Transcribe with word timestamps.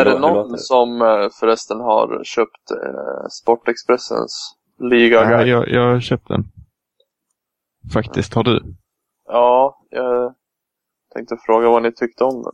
Är 0.00 0.04
det 0.04 0.18
någon 0.18 0.52
det? 0.52 0.58
som 0.58 1.02
eh, 1.02 1.28
förresten 1.40 1.80
har 1.80 2.24
köpt 2.24 2.70
eh, 2.70 3.28
Sportexpressens 3.30 4.56
liga 4.78 5.30
Ja, 5.30 5.42
jag, 5.42 5.68
jag 5.68 6.02
köpte 6.02 6.32
den. 6.32 6.44
Faktiskt, 7.92 8.34
har 8.34 8.44
du? 8.44 8.74
Ja, 9.26 9.80
jag 9.90 10.34
tänkte 11.14 11.36
fråga 11.46 11.68
vad 11.68 11.82
ni 11.82 11.92
tyckte 11.92 12.24
om 12.24 12.42
den. 12.42 12.52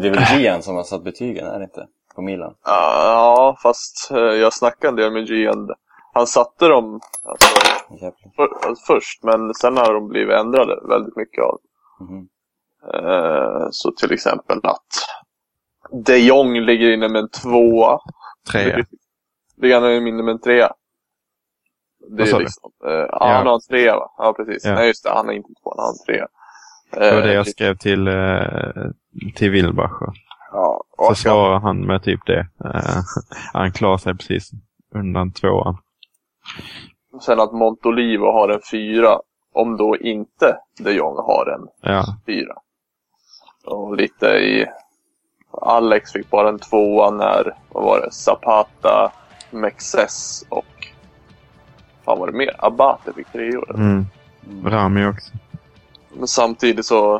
Det 0.00 0.08
är 0.08 0.12
väl 0.12 0.40
Gian 0.42 0.62
som 0.62 0.76
har 0.76 0.82
satt 0.82 1.04
betygen, 1.04 1.46
är 1.46 1.58
det 1.58 1.64
inte? 1.64 1.86
På 2.14 2.22
Milan. 2.22 2.54
Ja, 2.64 3.56
fast 3.62 4.10
eh, 4.10 4.18
jag 4.18 4.52
snackade 4.52 4.88
en 4.88 4.96
del 4.96 5.12
med 5.12 5.28
Gian. 5.28 5.68
Han 6.12 6.26
satte 6.26 6.68
dem 6.68 7.00
alltså, 7.24 7.48
för, 8.36 8.68
alltså, 8.68 8.84
först, 8.86 9.22
men 9.22 9.54
sen 9.54 9.76
har 9.76 9.94
de 9.94 10.08
blivit 10.08 10.36
ändrade 10.36 10.80
väldigt 10.88 11.16
mycket 11.16 11.44
av. 11.44 11.58
Eh, 12.94 13.68
så 13.70 13.92
till 13.92 14.12
exempel 14.12 14.60
att 14.62 14.86
de 15.92 16.18
Jong 16.18 16.60
ligger 16.60 16.90
inne 16.90 17.08
med 17.08 17.20
en 17.22 17.28
tvåa. 17.28 17.98
Trea. 18.52 18.84
Ligger 19.56 19.80
han 19.80 20.06
inne 20.06 20.22
med 20.22 20.32
en 20.32 20.40
trea? 20.40 20.72
Det 22.16 22.22
är 22.22 22.38
liksom, 22.38 22.72
eh, 22.86 22.92
ja, 22.92 23.32
han 23.32 23.46
har 23.46 23.54
en 23.54 23.60
trea 23.60 23.96
va? 23.96 24.10
Ja, 24.18 24.34
precis. 24.36 24.64
Ja. 24.64 24.74
Nej, 24.74 24.86
just 24.86 25.04
det. 25.04 25.10
Han 25.10 25.28
är 25.28 25.32
inte 25.32 25.48
tvåa, 25.62 25.74
han 25.76 25.84
har 25.84 25.92
en 25.92 26.04
trea. 26.06 26.26
Det 26.90 27.14
var 27.14 27.22
det 27.22 27.28
Eh, 27.28 27.34
jag 27.34 27.46
skrev 27.48 27.76
till, 27.76 28.08
eh, 28.08 29.34
till 29.34 29.50
Wilbacher. 29.50 30.12
Ja, 30.52 30.82
Så 31.08 31.14
svarade 31.14 31.60
han 31.60 31.86
med 31.86 32.02
typ 32.02 32.20
det. 32.26 32.46
Eh, 32.64 33.00
han 33.52 33.72
klarade 33.72 33.98
sig 33.98 34.14
precis 34.16 34.50
undan 34.94 35.32
tvåan. 35.32 35.76
sen 37.20 37.40
att 37.40 37.52
Montolivo 37.52 38.24
har 38.24 38.48
en 38.48 38.60
fyra, 38.70 39.20
om 39.52 39.76
då 39.76 39.96
inte 39.96 40.56
de 40.78 40.92
Jong 40.92 41.16
har 41.16 41.46
en 41.54 41.68
Ja, 41.92 42.04
fyra. 42.26 42.54
Och 43.66 43.96
lite 43.96 44.26
i... 44.26 44.66
Alex 45.50 46.12
fick 46.12 46.30
bara 46.30 46.48
en 46.48 46.58
tvåa 46.58 47.10
när, 47.10 47.54
vad 47.68 47.84
var 47.84 48.00
det, 48.00 48.12
Zapata, 48.12 49.12
Mexes 49.50 50.44
och... 50.48 50.64
Fan 52.04 52.18
var 52.18 52.26
det 52.26 52.32
mer? 52.32 52.56
Abate 52.58 53.12
fick 53.12 53.32
treor. 53.32 53.74
mm. 53.74 54.06
Rami 54.64 55.06
också. 55.06 55.32
Men 56.12 56.28
samtidigt 56.28 56.86
så, 56.86 57.14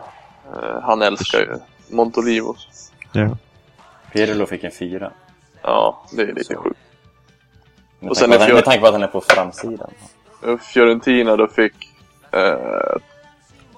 eh, 0.47 0.81
han 0.83 1.03
älskar 1.03 1.39
ju 1.39 1.56
Montolivo. 1.97 2.56
Ja. 3.12 3.37
Pirlo 4.12 4.47
fick 4.47 4.65
en 4.65 4.70
fyra. 4.70 5.12
Ja, 5.62 6.03
det 6.12 6.22
är 6.22 6.27
lite 6.27 6.44
Så. 6.55 6.61
sjukt. 6.62 6.78
Med, 8.00 8.11
Och 8.11 8.17
tanke 8.17 8.33
sen 8.39 8.41
han, 8.47 8.55
med 8.55 8.65
tanke 8.65 8.81
på 8.81 8.87
att 8.87 8.92
han 8.92 9.03
är 9.03 9.06
på 9.06 9.20
framsidan. 9.20 9.91
Fiorentina 10.61 11.37
då 11.37 11.47
fick 11.48 11.72
eh, 12.33 12.97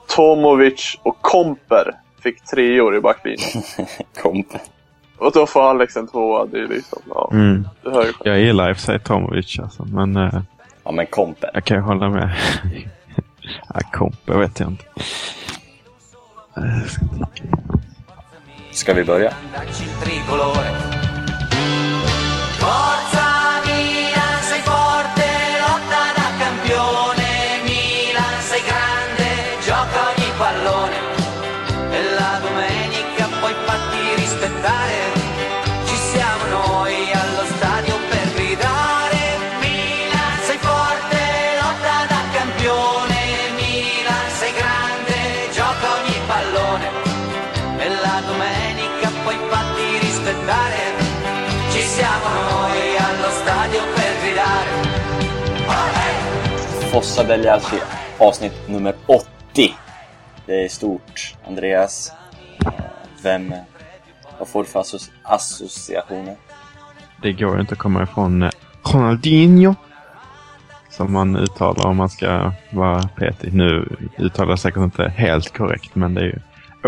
Tomovic 0.09 0.98
och 1.03 1.16
Komper 1.20 1.94
fick 2.23 2.45
treor 2.45 2.97
i 2.97 3.01
backlinjen. 3.01 3.62
Kompen. 4.23 4.61
och 5.19 5.33
då 5.33 5.47
får 5.47 5.70
Alex 5.70 5.97
en 5.97 6.06
tvåa. 6.09 6.47
Det 6.47 6.59
är 6.59 6.69
liksom, 6.69 7.03
ja, 7.15 7.28
Mm. 7.33 7.69
det 7.83 7.91
hör 7.91 8.05
ju 8.06 8.12
själv. 8.12 8.17
Jag 8.34 8.41
gillar 8.41 8.70
i 8.70 8.73
och 8.73 8.77
för 8.77 8.83
sig 8.84 9.01
Tomovic 9.01 9.59
alltså, 9.59 9.84
men 9.84 10.17
eh, 10.17 10.41
Ja, 10.84 10.93
men 10.93 11.06
Kompen. 11.06 11.50
jag 11.55 11.65
kan 11.65 11.77
ju 11.77 11.83
hålla 11.83 12.09
med. 12.09 12.31
ja, 13.75 13.81
Kompe 13.93 14.39
vet 14.39 14.61
jag 14.61 14.69
inte. 14.69 14.84
Ska 18.70 18.95
vi 18.95 19.05
börja? 19.05 19.33
Fossa 56.92 57.25
degli 57.25 57.48
Alci, 57.48 57.76
alltså 57.76 58.25
avsnitt 58.25 58.69
nummer 58.69 58.94
80. 59.06 59.26
Det 60.47 60.64
är 60.64 60.69
stort. 60.69 61.34
Andreas, 61.47 62.12
eh, 62.64 62.72
vem, 63.22 63.54
vad 64.38 64.48
får 64.48 64.62
du 64.62 64.69
för 64.69 64.84
associationer? 65.22 66.36
Det 67.22 67.32
går 67.32 67.54
ju 67.54 67.60
inte 67.60 67.72
att 67.72 67.78
komma 67.78 68.02
ifrån 68.02 68.42
eh, 68.42 68.50
Ronaldinho. 68.82 69.75
Som 70.91 71.12
man 71.12 71.36
uttalar 71.36 71.86
om 71.86 71.97
man 71.97 72.08
ska 72.08 72.52
vara 72.70 73.02
petig. 73.02 73.54
Nu 73.54 73.97
uttalar 74.19 74.50
jag 74.50 74.58
säkert 74.58 74.82
inte 74.82 75.08
helt 75.08 75.56
korrekt, 75.56 75.94
men 75.94 76.14
det 76.14 76.20
är 76.20 76.25
ju 76.25 76.38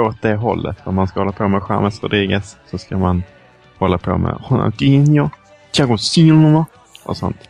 åt 0.00 0.22
det 0.22 0.34
hållet. 0.34 0.76
Om 0.84 0.94
man 0.94 1.08
ska 1.08 1.20
hålla 1.20 1.32
på 1.32 1.48
med 1.48 1.62
James 1.68 2.02
Rodriguez 2.02 2.56
så 2.70 2.78
ska 2.78 2.98
man 2.98 3.22
hålla 3.78 3.98
på 3.98 4.18
med 4.18 4.36
Ronaldinho, 4.50 5.30
Thiago 5.72 5.98
Silva 5.98 6.66
och 7.04 7.16
sånt. 7.16 7.48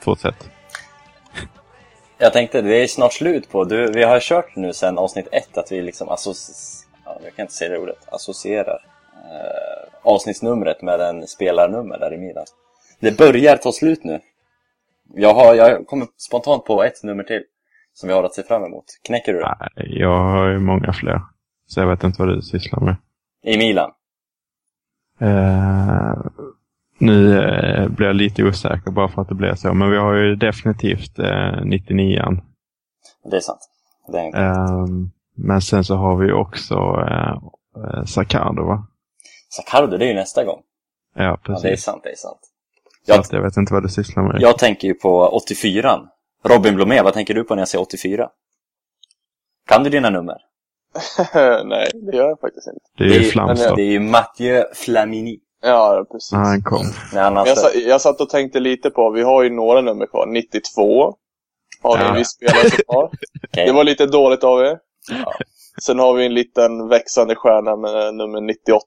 Fortsätt. 0.00 0.53
Jag 2.18 2.32
tänkte, 2.32 2.62
det 2.62 2.82
är 2.82 2.86
snart 2.86 3.12
slut 3.12 3.50
på, 3.50 3.64
du, 3.64 3.92
vi 3.92 4.02
har 4.02 4.20
kört 4.20 4.56
nu 4.56 4.72
sedan 4.72 4.98
avsnitt 4.98 5.28
ett 5.32 5.58
att 5.58 5.72
vi 5.72 5.82
liksom 5.82 6.08
associ- 6.08 6.84
ja, 7.04 7.18
jag 7.24 7.34
kan 7.36 7.42
inte 7.42 7.54
säga 7.54 7.70
det 7.70 7.78
ordet, 7.78 8.08
associerar 8.08 8.78
eh, 9.14 9.88
avsnittsnumret 10.02 10.82
med 10.82 11.00
en 11.00 11.26
spelarnummer 11.26 11.98
där 11.98 12.14
i 12.14 12.18
Milan. 12.18 12.44
Det 13.00 13.18
börjar 13.18 13.56
ta 13.56 13.72
slut 13.72 14.04
nu. 14.04 14.20
Jag 15.14 15.34
har, 15.34 15.54
jag 15.54 15.86
kommer 15.86 16.06
spontant 16.16 16.64
på 16.64 16.82
ett 16.84 17.02
nummer 17.02 17.24
till 17.24 17.42
som 17.92 18.08
vi 18.08 18.14
har 18.14 18.24
att 18.24 18.34
se 18.34 18.42
fram 18.42 18.64
emot. 18.64 18.84
Knäcker 19.04 19.32
du 19.32 19.38
det? 19.38 19.56
Nej, 19.60 19.98
Jag 19.98 20.22
har 20.22 20.48
ju 20.48 20.58
många 20.58 20.92
fler. 20.92 21.20
Så 21.66 21.80
jag 21.80 21.86
vet 21.86 22.04
inte 22.04 22.22
vad 22.22 22.36
du 22.36 22.42
sysslar 22.42 22.80
med. 22.80 22.96
I 23.42 23.58
Milan? 23.58 23.90
Eh, 25.20 26.14
nu 26.98 27.38
eh, 27.38 27.88
blir 27.88 28.06
jag 28.06 28.16
lite 28.16 28.44
osäker 28.44 28.90
bara 28.90 29.08
för 29.08 29.22
att 29.22 29.28
det 29.28 29.34
blir 29.34 29.54
så. 29.54 29.74
Men 29.74 29.90
vi 29.90 29.96
har 29.96 30.14
ju 30.14 30.36
definitivt 30.36 31.18
eh, 31.18 31.24
99an. 31.62 32.40
Det 33.30 33.36
är 33.36 33.40
sant. 33.40 33.60
Det 34.12 34.18
är. 34.18 34.34
Ehm, 34.36 35.10
men 35.36 35.60
sen 35.60 35.84
så 35.84 35.94
har 35.96 36.16
vi 36.16 36.32
också 36.32 36.74
eh, 37.08 37.38
eh, 37.84 38.04
Sacardo 38.04 38.64
va? 38.64 38.86
Sacardo, 39.48 39.96
det 39.96 40.04
är 40.04 40.08
ju 40.08 40.14
nästa 40.14 40.44
gång. 40.44 40.60
Ja, 41.14 41.22
Ja, 41.24 41.38
precis. 41.42 41.62
det 41.62 41.72
är 41.72 41.76
sant, 41.76 42.00
det 42.04 42.10
är 42.10 42.16
sant. 42.16 42.38
Så 43.06 43.12
Jag, 43.12 43.24
jag 43.30 43.42
vet 43.42 43.56
inte 43.56 43.74
vad 43.74 43.82
du 43.82 43.88
sysslar 43.88 44.22
med. 44.22 44.42
jag 44.42 44.58
tänker 44.58 44.88
ju 44.88 44.94
på 44.94 45.28
84 45.28 46.00
Robin 46.44 46.74
Blomé, 46.74 47.02
vad 47.02 47.14
tänker 47.14 47.34
du 47.34 47.44
på 47.44 47.54
när 47.54 47.60
jag 47.60 47.68
säger 47.68 47.82
84? 47.82 48.28
Kan 49.68 49.82
du 49.84 49.90
dina 49.90 50.10
nummer? 50.10 50.36
Nej, 51.64 51.90
det 51.94 52.16
gör 52.16 52.28
jag 52.28 52.40
faktiskt 52.40 52.66
inte. 52.66 52.80
det 52.98 53.04
är 53.16 53.20
ju 53.20 53.24
Flamstorp. 53.24 53.76
Det 53.76 53.82
är 53.82 53.90
ju 53.90 54.00
Mathieu 54.00 54.64
Flamini. 54.74 55.38
Ja, 55.64 56.04
precis. 56.12 56.32
när 56.32 56.38
han 56.38 56.62
kom. 56.62 56.86
När 57.12 57.22
han 57.22 57.36
har 57.36 57.46
Jag, 57.46 57.58
sa, 57.58 57.70
jag 57.72 58.00
satt 58.00 58.20
och 58.20 58.28
tänkte 58.30 58.60
lite 58.60 58.90
på, 58.90 59.10
vi 59.10 59.22
har 59.22 59.42
ju 59.42 59.50
några 59.50 59.80
nummer 59.80 60.06
kvar. 60.06 60.26
92 60.26 61.14
har 61.82 61.96
vi 61.98 62.02
Ja. 62.02 62.08
en 62.08 62.14
viss 62.16 62.28
spelare 62.28 62.70
som 62.70 62.78
har. 62.88 63.04
Okej. 63.50 63.66
Det 63.66 63.72
var 63.72 63.84
lite 63.84 64.06
dåligt 64.06 64.44
av 64.44 64.60
er. 64.60 64.78
Ja. 65.10 65.32
Sen 65.82 65.98
har 65.98 66.14
vi 66.14 66.26
en 66.26 66.34
liten 66.34 66.88
växande 66.88 67.34
stjärna 67.34 67.76
med 67.76 68.14
nummer 68.14 68.40
98. 68.40 68.84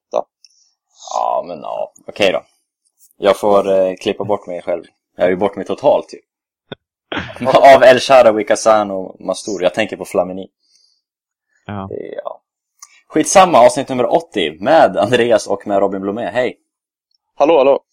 Ja, 1.14 1.44
men 1.48 1.60
ja. 1.62 1.94
Okej 2.08 2.32
då. 2.32 2.42
Jag 3.18 3.38
får 3.38 3.72
eh, 3.72 3.96
klippa 4.02 4.24
bort 4.24 4.48
mig 4.48 4.62
själv. 4.62 4.84
Jag 5.18 5.26
är 5.26 5.30
ju 5.30 5.36
bort 5.36 5.56
mig 5.56 5.66
totalt 5.66 6.14
ju. 6.14 6.20
Av 7.76 7.84
El 7.84 8.00
Sharawi, 8.00 8.44
Kazan 8.44 8.92
och 8.92 9.22
Mastur. 9.22 9.62
Jag 9.62 9.74
tänker 9.74 9.98
på 9.98 10.06
Flamini. 10.06 10.48
Ja. 11.66 11.88
Ja. 12.24 12.42
Skitsamma, 13.10 13.58
avsnitt 13.60 13.90
nummer 13.90 14.14
80 14.14 14.58
med 14.64 14.98
Andreas 14.98 15.48
och 15.48 15.68
med 15.68 15.80
Robin 15.80 16.02
Blomé. 16.02 16.26
Hej! 16.26 16.58
Hallå, 17.40 17.58
hallå. 17.58 17.84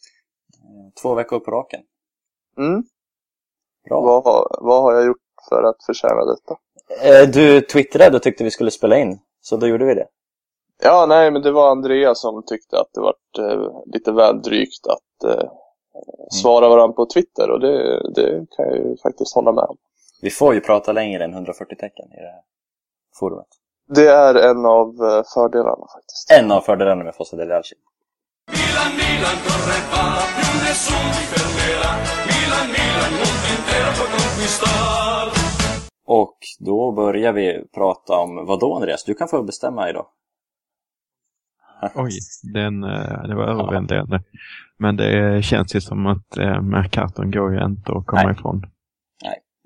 Två 1.02 1.14
veckor 1.14 1.38
på 1.40 1.50
raken. 1.50 1.80
Mm. 2.58 2.82
Bra. 3.88 4.00
Vad, 4.00 4.24
har- 4.24 4.58
vad 4.60 4.82
har 4.82 4.92
jag 4.94 5.06
gjort 5.06 5.18
för 5.48 5.62
att 5.62 5.84
förtjäna 5.86 6.24
detta? 6.24 6.56
Eh, 7.08 7.28
Du 7.28 7.60
twittrade 7.60 8.16
och 8.16 8.22
tyckte 8.22 8.44
vi 8.44 8.50
skulle 8.50 8.70
spela 8.70 8.98
in. 8.98 9.18
Så 9.40 9.56
då 9.56 9.66
gjorde 9.66 9.84
vi 9.84 9.94
det. 9.94 10.06
Ja, 10.82 11.06
nej, 11.08 11.30
men 11.30 11.42
det 11.42 11.52
var 11.52 11.70
Andrea 11.70 12.14
som 12.14 12.42
tyckte 12.46 12.80
att 12.80 12.88
det 12.94 13.00
var 13.00 13.14
eh, 13.38 13.70
lite 13.86 14.12
väl 14.12 14.42
drygt 14.42 14.86
att 14.86 15.30
eh, 15.30 15.50
svara 16.30 16.68
varandra 16.68 16.94
på 16.94 17.06
Twitter 17.06 17.50
och 17.50 17.60
det, 17.60 18.02
det 18.14 18.46
kan 18.56 18.64
jag 18.66 18.76
ju 18.76 18.96
faktiskt 18.96 19.34
hålla 19.34 19.52
med 19.52 19.64
om. 19.64 19.76
Vi 20.22 20.30
får 20.30 20.54
ju 20.54 20.60
prata 20.60 20.92
längre 20.92 21.24
än 21.24 21.32
140 21.34 21.76
tecken 21.80 22.12
i 22.12 22.16
det 22.16 22.30
här 22.32 22.42
forumet. 23.18 23.46
Det 23.88 24.06
är 24.08 24.34
en 24.34 24.66
av 24.66 24.88
eh, 24.88 25.22
fördelarna 25.34 25.86
faktiskt. 25.94 26.30
En 26.30 26.52
av 26.52 26.60
fördelarna 26.60 27.04
med 27.04 27.14
Fossa 27.14 27.36
del. 27.36 27.62
Milan, 28.74 28.92
Milan 28.96 29.36
corre 29.46 29.78
va, 29.92 30.06
più 30.36 30.50
nessuno 30.66 31.10
ti 31.16 31.24
fermerà. 31.32 31.90
Milan, 32.30 32.66
Milan, 32.76 33.12
mondo 33.20 33.46
intero 33.56 33.90
può 33.98 34.06
conquistar. 34.16 35.26
Och 36.04 36.38
då 36.58 36.92
börjar 36.92 37.32
vi 37.32 37.64
prata 37.74 38.12
om 38.18 38.46
vad 38.46 38.60
då 38.60 38.74
Andreas? 38.74 39.04
Du 39.04 39.14
kan 39.14 39.28
få 39.28 39.42
bestämma 39.42 39.90
idag. 39.90 40.06
Oj, 41.94 42.12
den, 42.54 42.84
eh, 42.84 43.22
det 43.28 43.34
var 43.34 43.44
överväldigande. 43.44 44.22
Men 44.78 44.96
det 44.96 45.44
känns 45.44 45.74
ju 45.74 45.80
som 45.80 46.06
att 46.06 46.36
eh, 46.36 46.62
Mercaton 46.62 47.30
går 47.30 47.54
ju 47.54 47.64
inte 47.64 47.92
att 47.92 48.06
komma 48.06 48.22
Nej. 48.22 48.32
ifrån. 48.32 48.62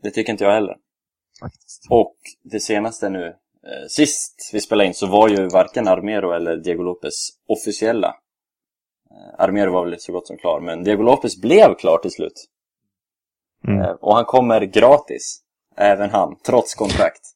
Det 0.02 0.10
tycker 0.10 0.32
inte 0.32 0.44
jag 0.44 0.52
heller. 0.52 0.76
Faktiskt. 1.40 1.86
Och 1.90 2.16
det 2.42 2.60
senaste 2.60 3.08
nu, 3.08 3.26
eh, 3.26 3.86
sist 3.88 4.50
vi 4.52 4.60
spelade 4.60 4.86
in 4.86 4.94
så 4.94 5.06
var 5.06 5.28
ju 5.28 5.48
varken 5.48 5.88
Armero 5.88 6.32
eller 6.32 6.56
Diego 6.56 6.82
Lopez 6.82 7.28
officiella. 7.48 8.14
Eh, 9.18 9.34
Armero 9.44 9.72
var 9.72 9.84
väl 9.84 10.00
så 10.00 10.12
gott 10.12 10.26
som 10.26 10.36
klar, 10.36 10.60
men 10.60 10.84
Diego 10.84 11.02
Lopez 11.02 11.40
blev 11.40 11.74
klar 11.74 11.98
till 11.98 12.10
slut. 12.10 12.48
Mm. 13.68 13.80
Eh, 13.80 13.90
och 13.90 14.14
han 14.14 14.24
kommer 14.24 14.60
gratis, 14.60 15.42
även 15.76 16.10
han, 16.10 16.36
trots 16.46 16.74
kontrakt. 16.74 17.34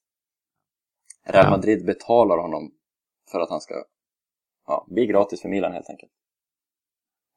Real. 1.26 1.50
Madrid 1.50 1.86
betalar 1.86 2.38
honom 2.38 2.70
för 3.32 3.40
att 3.40 3.50
han 3.50 3.60
ska 3.60 3.74
ja, 4.66 4.86
bli 4.88 5.06
gratis 5.06 5.42
för 5.42 5.48
Milan 5.48 5.72
helt 5.72 5.90
enkelt. 5.90 6.12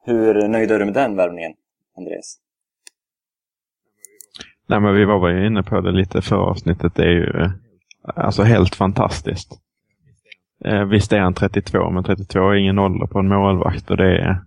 Hur 0.03 0.47
nöjd 0.47 0.71
är 0.71 0.79
du 0.79 0.85
med 0.85 0.93
den 0.93 1.15
värvningen, 1.15 1.53
Andreas? 1.97 2.39
Nej, 4.67 4.79
men 4.79 4.95
vi 4.95 5.05
var 5.05 5.19
väl 5.19 5.45
inne 5.45 5.63
på 5.63 5.81
det 5.81 5.91
lite 5.91 6.21
för 6.21 6.35
avsnittet. 6.35 6.95
Det 6.95 7.03
är 7.03 7.11
ju 7.11 7.41
eh, 7.41 7.51
alltså 8.15 8.43
helt 8.43 8.75
fantastiskt. 8.75 9.61
Eh, 10.65 10.83
visst 10.83 11.13
är 11.13 11.19
han 11.19 11.33
32, 11.33 11.89
men 11.89 12.03
32 12.03 12.49
är 12.49 12.55
ingen 12.55 12.79
ålder 12.79 13.07
på 13.07 13.19
en 13.19 13.27
målvakt 13.27 13.91
och 13.91 13.97
det 13.97 14.17
är 14.17 14.41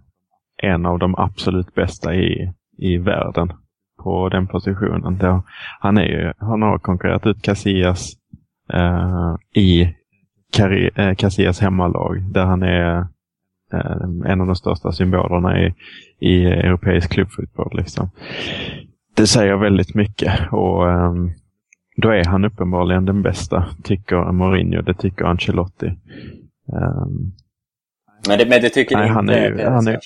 en 0.62 0.86
av 0.86 0.98
de 0.98 1.14
absolut 1.18 1.74
bästa 1.74 2.14
i, 2.14 2.52
i 2.78 2.96
världen 2.96 3.52
på 4.02 4.28
den 4.28 4.46
positionen. 4.46 5.18
Då, 5.18 5.42
han, 5.80 5.98
är 5.98 6.04
ju, 6.04 6.32
han 6.38 6.62
har 6.62 6.78
konkurrerat 6.78 7.26
ut 7.26 7.42
Casillas 7.42 8.12
eh, 8.72 9.34
i 9.54 9.94
Cari- 10.56 11.00
eh, 11.00 11.14
Casillas 11.14 11.60
hemmalag 11.60 12.32
där 12.32 12.44
han 12.44 12.62
är 12.62 12.98
eh, 13.72 14.30
en 14.32 14.40
av 14.40 14.46
de 14.46 14.56
största 14.56 14.92
symbolerna 14.92 15.60
i, 15.60 15.74
i 16.20 16.44
europeisk 16.44 17.12
klubbfotboll. 17.12 17.76
Liksom. 17.76 18.10
Det 19.16 19.26
säger 19.26 19.56
väldigt 19.56 19.94
mycket 19.94 20.52
och 20.52 20.90
ehm, 20.90 21.30
då 22.02 22.10
är 22.10 22.24
han 22.24 22.44
uppenbarligen 22.44 23.04
den 23.04 23.22
bästa, 23.22 23.66
tycker 23.82 24.32
Mourinho. 24.32 24.82
Det 24.82 24.94
tycker 24.94 25.24
Ancelotti. 25.24 25.86
Ehm, 26.72 27.32
Men 28.28 28.38
det, 28.38 28.46
men 28.48 28.62
det 28.62 28.70
tycker 28.70 28.96
Nej, 28.96 29.04
inte 29.06 29.14
han 29.14 29.28
är 29.28 29.50
ju- 29.50 29.64
han 29.64 29.86
är- 29.88 29.98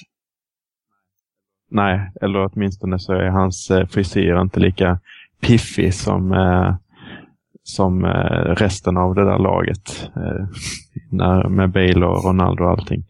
nej, 1.71 2.11
eller 2.21 2.51
åtminstone 2.53 2.99
så 2.99 3.13
är 3.13 3.29
hans 3.29 3.71
eh, 3.71 3.87
frisyr 3.87 4.41
inte 4.41 4.61
lika 4.61 4.99
piffig 5.41 5.95
som, 5.95 6.33
eh, 6.33 6.75
som 7.63 8.05
eh, 8.05 8.55
resten 8.55 8.97
av 8.97 9.15
det 9.15 9.25
där 9.25 9.39
laget. 9.39 10.11
Eh, 10.17 10.47
när, 11.11 11.49
med 11.49 11.71
Bale 11.71 12.07
och 12.07 12.25
Ronaldo 12.25 12.65
och 12.65 12.71
allting. 12.71 13.05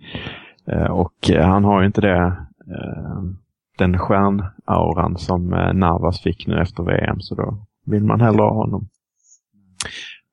Eh, 0.67 0.90
och 0.90 1.31
eh, 1.31 1.46
han 1.49 1.64
har 1.64 1.81
ju 1.81 1.87
inte 1.87 2.00
det, 2.00 2.37
den 3.79 3.99
stjärnauran 3.99 5.17
som 5.19 5.46
Navas 5.75 6.23
fick 6.23 6.46
nu 6.46 6.61
efter 6.61 6.82
VM. 6.82 7.20
Så 7.20 7.34
då 7.34 7.67
vill 7.87 8.05
man 8.05 8.20
hellre 8.20 8.43
ha 8.43 8.55
honom. 8.55 8.88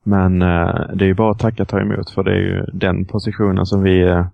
Men 0.04 0.42
eh, 0.42 0.96
det 0.96 1.06
är 1.06 1.08
ju 1.08 1.14
bara 1.14 1.32
att 1.32 1.40
tacka 1.40 1.64
och 1.64 1.70
ta 1.70 1.80
emot 1.80 2.10
för 2.10 2.24
det 2.24 2.32
är 2.32 2.42
ju 2.42 2.66
den 2.74 3.06
positionen 3.06 3.66
som 3.66 3.84
vi 3.84 4.02
eh, 4.02 4.26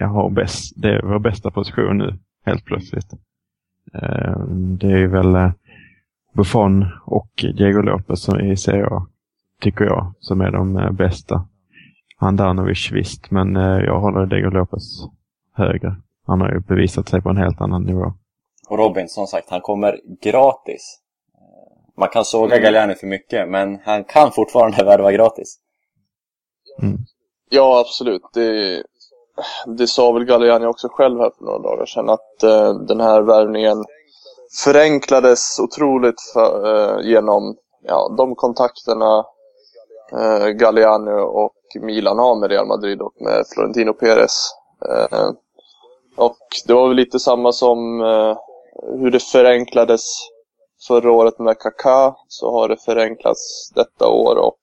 har 0.00 0.30
bäst. 0.30 0.72
Det 0.76 0.88
är 0.88 1.02
vår 1.02 1.18
bästa 1.18 1.50
position 1.50 1.98
nu, 1.98 2.18
helt 2.44 2.64
plötsligt. 2.64 3.12
Eh, 3.94 4.38
det 4.48 4.86
är 4.86 4.98
ju 4.98 5.06
väl 5.06 5.34
eh, 5.34 5.52
Buffon 6.32 6.86
och 7.06 7.30
Diego 7.56 7.82
Lopez 7.82 8.22
som 8.22 8.40
i 8.40 8.56
Serie 8.56 8.86
A, 8.86 9.06
tycker 9.60 9.84
jag, 9.84 10.12
som 10.20 10.40
är 10.40 10.50
de 10.50 10.76
eh, 10.76 10.90
bästa. 10.90 11.48
Handanovic 12.16 12.90
visst, 12.92 13.30
men 13.30 13.56
eh, 13.56 13.78
jag 13.78 14.00
håller 14.00 14.26
Diego 14.26 14.50
Lopez 14.50 14.82
högre. 15.52 15.96
Han 16.26 16.40
har 16.40 16.50
ju 16.50 16.60
bevisat 16.60 17.08
sig 17.08 17.22
på 17.22 17.30
en 17.30 17.36
helt 17.36 17.60
annan 17.60 17.82
nivå. 17.82 18.12
Och 18.68 18.78
Robin, 18.78 19.08
som 19.08 19.26
sagt, 19.26 19.50
han 19.50 19.60
kommer 19.60 20.00
gratis. 20.22 21.00
Man 21.96 22.08
kan 22.08 22.24
såga 22.24 22.58
Galliani 22.58 22.94
för 22.94 23.06
mycket, 23.06 23.48
men 23.48 23.78
han 23.84 24.04
kan 24.04 24.32
fortfarande 24.32 24.84
värva 24.84 25.12
gratis. 25.12 25.58
Ja, 27.50 27.80
absolut. 27.80 28.22
Det, 28.32 28.82
det 29.66 29.86
sa 29.86 30.12
väl 30.12 30.24
Galliani 30.24 30.66
också 30.66 30.88
själv 30.88 31.20
här 31.20 31.30
för 31.38 31.44
några 31.44 31.58
dagar 31.58 31.86
sedan 31.86 32.10
att 32.10 32.42
eh, 32.42 32.74
den 32.74 33.00
här 33.00 33.22
värvningen 33.22 33.84
förenklades 34.64 35.58
otroligt 35.58 36.20
för, 36.32 36.74
eh, 36.74 37.06
genom 37.06 37.56
ja, 37.82 38.14
de 38.16 38.34
kontakterna 38.34 39.24
eh, 40.12 40.48
Galliani 40.48 41.12
och 41.20 41.54
Milan 41.80 42.18
har 42.18 42.36
med 42.36 42.50
Real 42.50 42.66
Madrid 42.66 43.00
och 43.00 43.14
med 43.20 43.44
Florentino 43.54 43.92
Perez. 43.92 44.50
Eh, 44.88 45.30
och 46.16 46.38
det 46.66 46.74
var 46.74 46.88
väl 46.88 46.96
lite 46.96 47.18
samma 47.18 47.52
som 47.52 48.00
eh, 48.00 48.36
hur 48.98 49.10
det 49.10 49.22
förenklades 49.22 50.02
förra 50.88 51.12
året 51.12 51.38
med 51.38 51.56
Kaká 51.58 52.14
så 52.28 52.50
har 52.52 52.68
det 52.68 52.76
förenklats 52.84 53.70
detta 53.74 54.08
år 54.08 54.36
och 54.36 54.56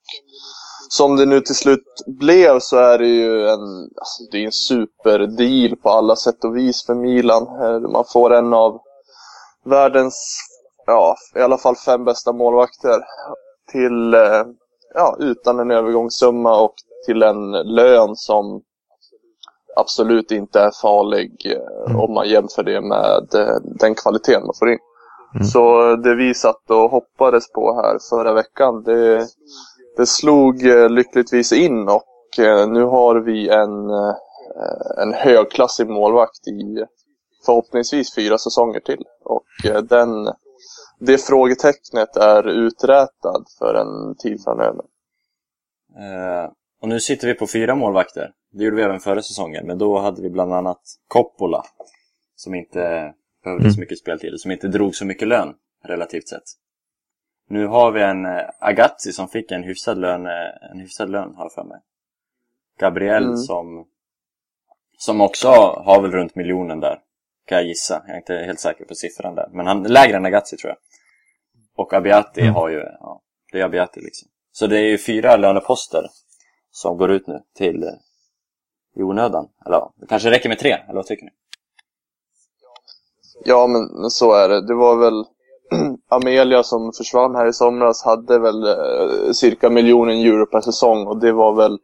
som 0.90 1.16
det 1.16 1.26
nu 1.26 1.42
till 1.42 1.56
slut 1.56 1.84
blev 2.08 2.60
så 2.60 2.78
är 2.78 2.98
det 2.98 3.08
ju 3.08 3.48
en, 3.50 3.84
alltså 3.84 4.24
det 4.32 4.38
är 4.38 4.46
en 4.46 4.52
superdeal 4.52 5.76
på 5.76 5.90
alla 5.90 6.16
sätt 6.16 6.44
och 6.44 6.58
vis 6.58 6.86
för 6.86 6.96
Milan. 6.96 7.44
Eh, 7.44 7.80
Man 7.80 8.06
får 8.14 8.34
en 8.34 8.54
av 8.54 8.80
världens, 9.66 10.38
ja, 10.86 11.16
i 11.36 11.40
alla 11.40 11.58
fall 11.58 11.76
fem 11.76 12.06
bästa 12.06 12.34
målvakter 12.34 13.04
till, 13.72 14.14
eh, 14.14 14.44
ja, 14.94 15.16
utan 15.20 15.60
en 15.60 15.72
övergångssumma 15.72 16.62
och 16.62 16.74
till 17.06 17.24
en 17.24 17.52
lön 17.52 18.16
som 18.16 18.62
absolut 19.76 20.32
inte 20.32 20.60
är 20.60 20.72
farlig 20.82 21.32
eh, 21.46 21.92
Mm. 21.92 22.02
om 22.02 22.14
man 22.14 22.30
jämför 22.30 22.64
det 22.64 22.82
med 22.82 23.28
den 23.80 23.96
kvaliteten 23.96 24.46
man 24.46 24.56
får 24.60 24.70
in. 24.72 24.80
Mm. 25.36 25.48
Så 25.48 25.96
det 25.96 26.16
vi 26.16 26.34
satt 26.34 26.70
och 26.70 26.92
hoppades 26.92 27.52
på 27.52 27.76
här 27.76 27.98
förra 28.10 28.34
veckan, 28.34 28.84
det, 28.84 29.28
det 29.98 30.06
slog 30.06 30.66
eh, 30.66 30.90
lyckligtvis 30.90 31.54
in 31.54 31.88
och 31.90 32.40
eh, 32.40 32.68
nu 32.68 32.84
har 32.84 33.16
vi 33.16 33.50
en, 33.50 33.90
eh, 33.90 34.16
en 35.04 35.14
högklassig 35.14 35.90
målvakt 35.90 36.48
i 36.48 36.86
förhoppningsvis 37.46 38.16
fyra 38.16 38.38
säsonger 38.38 38.80
till. 38.80 39.04
Och 39.24 39.44
den, 39.84 40.10
det 41.00 41.18
frågetecknet 41.18 42.18
är 42.18 42.48
uträtad 42.48 43.46
för 43.60 43.74
en 43.74 44.16
tid 44.16 44.44
framöver. 44.44 44.86
Och 46.82 46.88
nu 46.88 47.00
sitter 47.00 47.28
vi 47.28 47.34
på 47.34 47.48
fyra 47.48 47.76
målvakter. 47.76 48.32
Det 48.52 48.64
gjorde 48.64 48.76
vi 48.76 48.84
även 48.84 49.00
förra 49.00 49.22
säsongen, 49.22 49.68
men 49.68 49.78
då 49.78 50.00
hade 50.00 50.22
vi 50.22 50.30
bland 50.30 50.54
annat 50.54 50.82
Coppola. 51.08 51.64
Som 52.36 52.56
inte 52.56 53.14
behövde 53.44 53.64
Mm. 53.64 53.74
så 53.74 53.80
mycket 53.80 53.98
speltid, 54.00 54.40
som 54.40 54.52
inte 54.52 54.68
drog 54.68 54.96
så 54.96 55.06
mycket 55.06 55.28
lön, 55.28 55.54
relativt 55.84 56.28
sett. 56.28 56.44
Nu 57.50 57.66
har 57.68 57.92
vi 57.92 58.02
en 58.02 58.26
eh, 58.26 58.42
Agazzi 58.60 59.14
som 59.14 59.28
fick 59.28 59.52
en 59.52 59.64
hyfsad 59.64 59.98
lön, 59.98 60.26
eh, 60.26 60.72
en 60.72 60.80
hyfsad 60.80 61.10
lön 61.10 61.34
har 61.36 61.44
jag 61.46 61.54
för 61.54 61.64
mig. 61.64 61.80
Gabriel 62.80 63.24
Mm. 63.24 63.38
som, 63.38 63.88
som 64.98 65.22
också 65.22 65.48
har 65.86 66.02
väl 66.02 66.12
runt 66.12 66.36
miljonen 66.36 66.80
där, 66.80 67.00
kan 67.46 67.58
jag 67.58 67.68
gissa. 67.68 68.04
Jag 68.08 68.14
är 68.14 68.18
inte 68.18 68.36
helt 68.36 68.60
säker 68.60 68.86
på 68.86 68.96
siffran 68.96 69.36
där, 69.36 69.50
men 69.52 69.68
han 69.68 69.84
lägre 69.84 70.18
än 70.18 70.26
Agazzi 70.26 70.58
tror 70.58 70.70
jag. 70.70 70.78
Och 71.76 71.94
Abiati 71.94 72.42
Mm. 72.42 72.54
har 72.54 72.70
ju, 72.70 72.78
ja, 72.78 73.22
det 73.52 73.60
är 73.62 73.66
Abiati 73.66 74.00
liksom. 74.02 74.28
Så 74.52 74.68
det 74.68 74.78
är 74.80 74.84
ju 74.90 74.98
fyra 74.98 75.38
löneposter 75.38 76.06
som 76.72 76.98
går 76.98 77.12
ut 77.12 77.28
nu 77.28 77.42
till 77.56 77.84
eh, 77.84 77.90
i 78.96 79.02
onödan. 79.04 79.50
Eller 79.66 79.90
det 79.96 80.08
kanske 80.08 80.32
räcker 80.32 80.50
med 80.50 80.60
tre, 80.60 80.72
eller 80.72 80.94
vad 80.94 81.06
tycker 81.06 81.26
ni? 81.26 81.32
Ja, 83.44 83.68
men 83.68 84.10
så 84.10 84.34
är 84.34 84.50
det. 84.50 84.68
Det 84.68 84.76
var 84.76 84.96
väl 84.96 85.26
Amelia 86.10 86.64
som 86.64 86.92
försvann 86.98 87.36
här 87.36 87.46
i 87.48 87.54
somras 87.54 88.04
hade 88.04 88.40
väl 88.40 88.68
eh, 88.68 89.32
cirka 89.32 89.70
miljonen 89.70 90.16
euro 90.18 90.46
per 90.46 90.62
säsong 90.62 91.08
och 91.08 91.18
det 91.20 91.32
var 91.32 91.54
väl, 91.54 91.80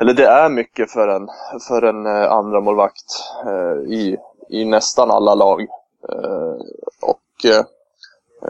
eller 0.00 0.14
det 0.14 0.26
är 0.26 0.48
mycket 0.48 0.90
för 0.90 1.08
en, 1.08 1.28
för 1.68 1.82
en 1.82 2.06
eh, 2.06 2.32
andra 2.32 2.60
målvakt 2.60 3.24
eh, 3.46 3.92
i, 3.92 4.16
i 4.50 4.64
nästan 4.64 5.10
alla 5.10 5.34
lag. 5.34 5.60
Eh, 6.08 6.56
och 7.02 7.44
eh, 7.44 7.64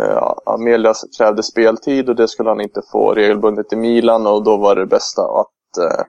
eh, 0.03 0.33
Amelia 0.47 0.95
krävde 1.19 1.43
speltid 1.43 2.09
och 2.09 2.17
det 2.17 2.29
skulle 2.29 2.49
han 2.49 2.61
inte 2.61 2.83
få 2.93 3.15
regelbundet 3.15 3.73
i 3.73 3.77
Milan 3.77 4.27
och 4.27 4.45
då 4.45 4.57
var 4.57 4.75
det 4.75 4.87
bästa 4.87 5.23
att 5.23 5.79
eh, 5.79 6.05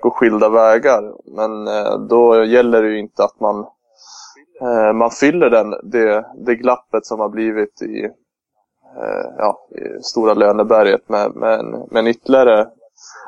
gå 0.00 0.10
skilda 0.10 0.48
vägar. 0.48 1.12
Men 1.36 1.68
eh, 1.68 1.98
då 1.98 2.44
gäller 2.44 2.82
det 2.82 2.88
ju 2.88 2.98
inte 2.98 3.24
att 3.24 3.40
man 3.40 3.66
eh, 4.60 4.92
man 4.92 5.10
fyller 5.10 5.50
den, 5.50 5.74
det, 5.82 6.26
det 6.34 6.54
glappet 6.54 7.06
som 7.06 7.20
har 7.20 7.28
blivit 7.28 7.82
i, 7.82 8.04
eh, 8.96 9.26
ja, 9.38 9.66
i 9.70 10.02
stora 10.02 10.34
löneberget 10.34 11.08
med, 11.08 11.36
med, 11.36 11.58
en, 11.58 11.70
med 11.70 12.00
en 12.00 12.06
ytterligare 12.06 12.68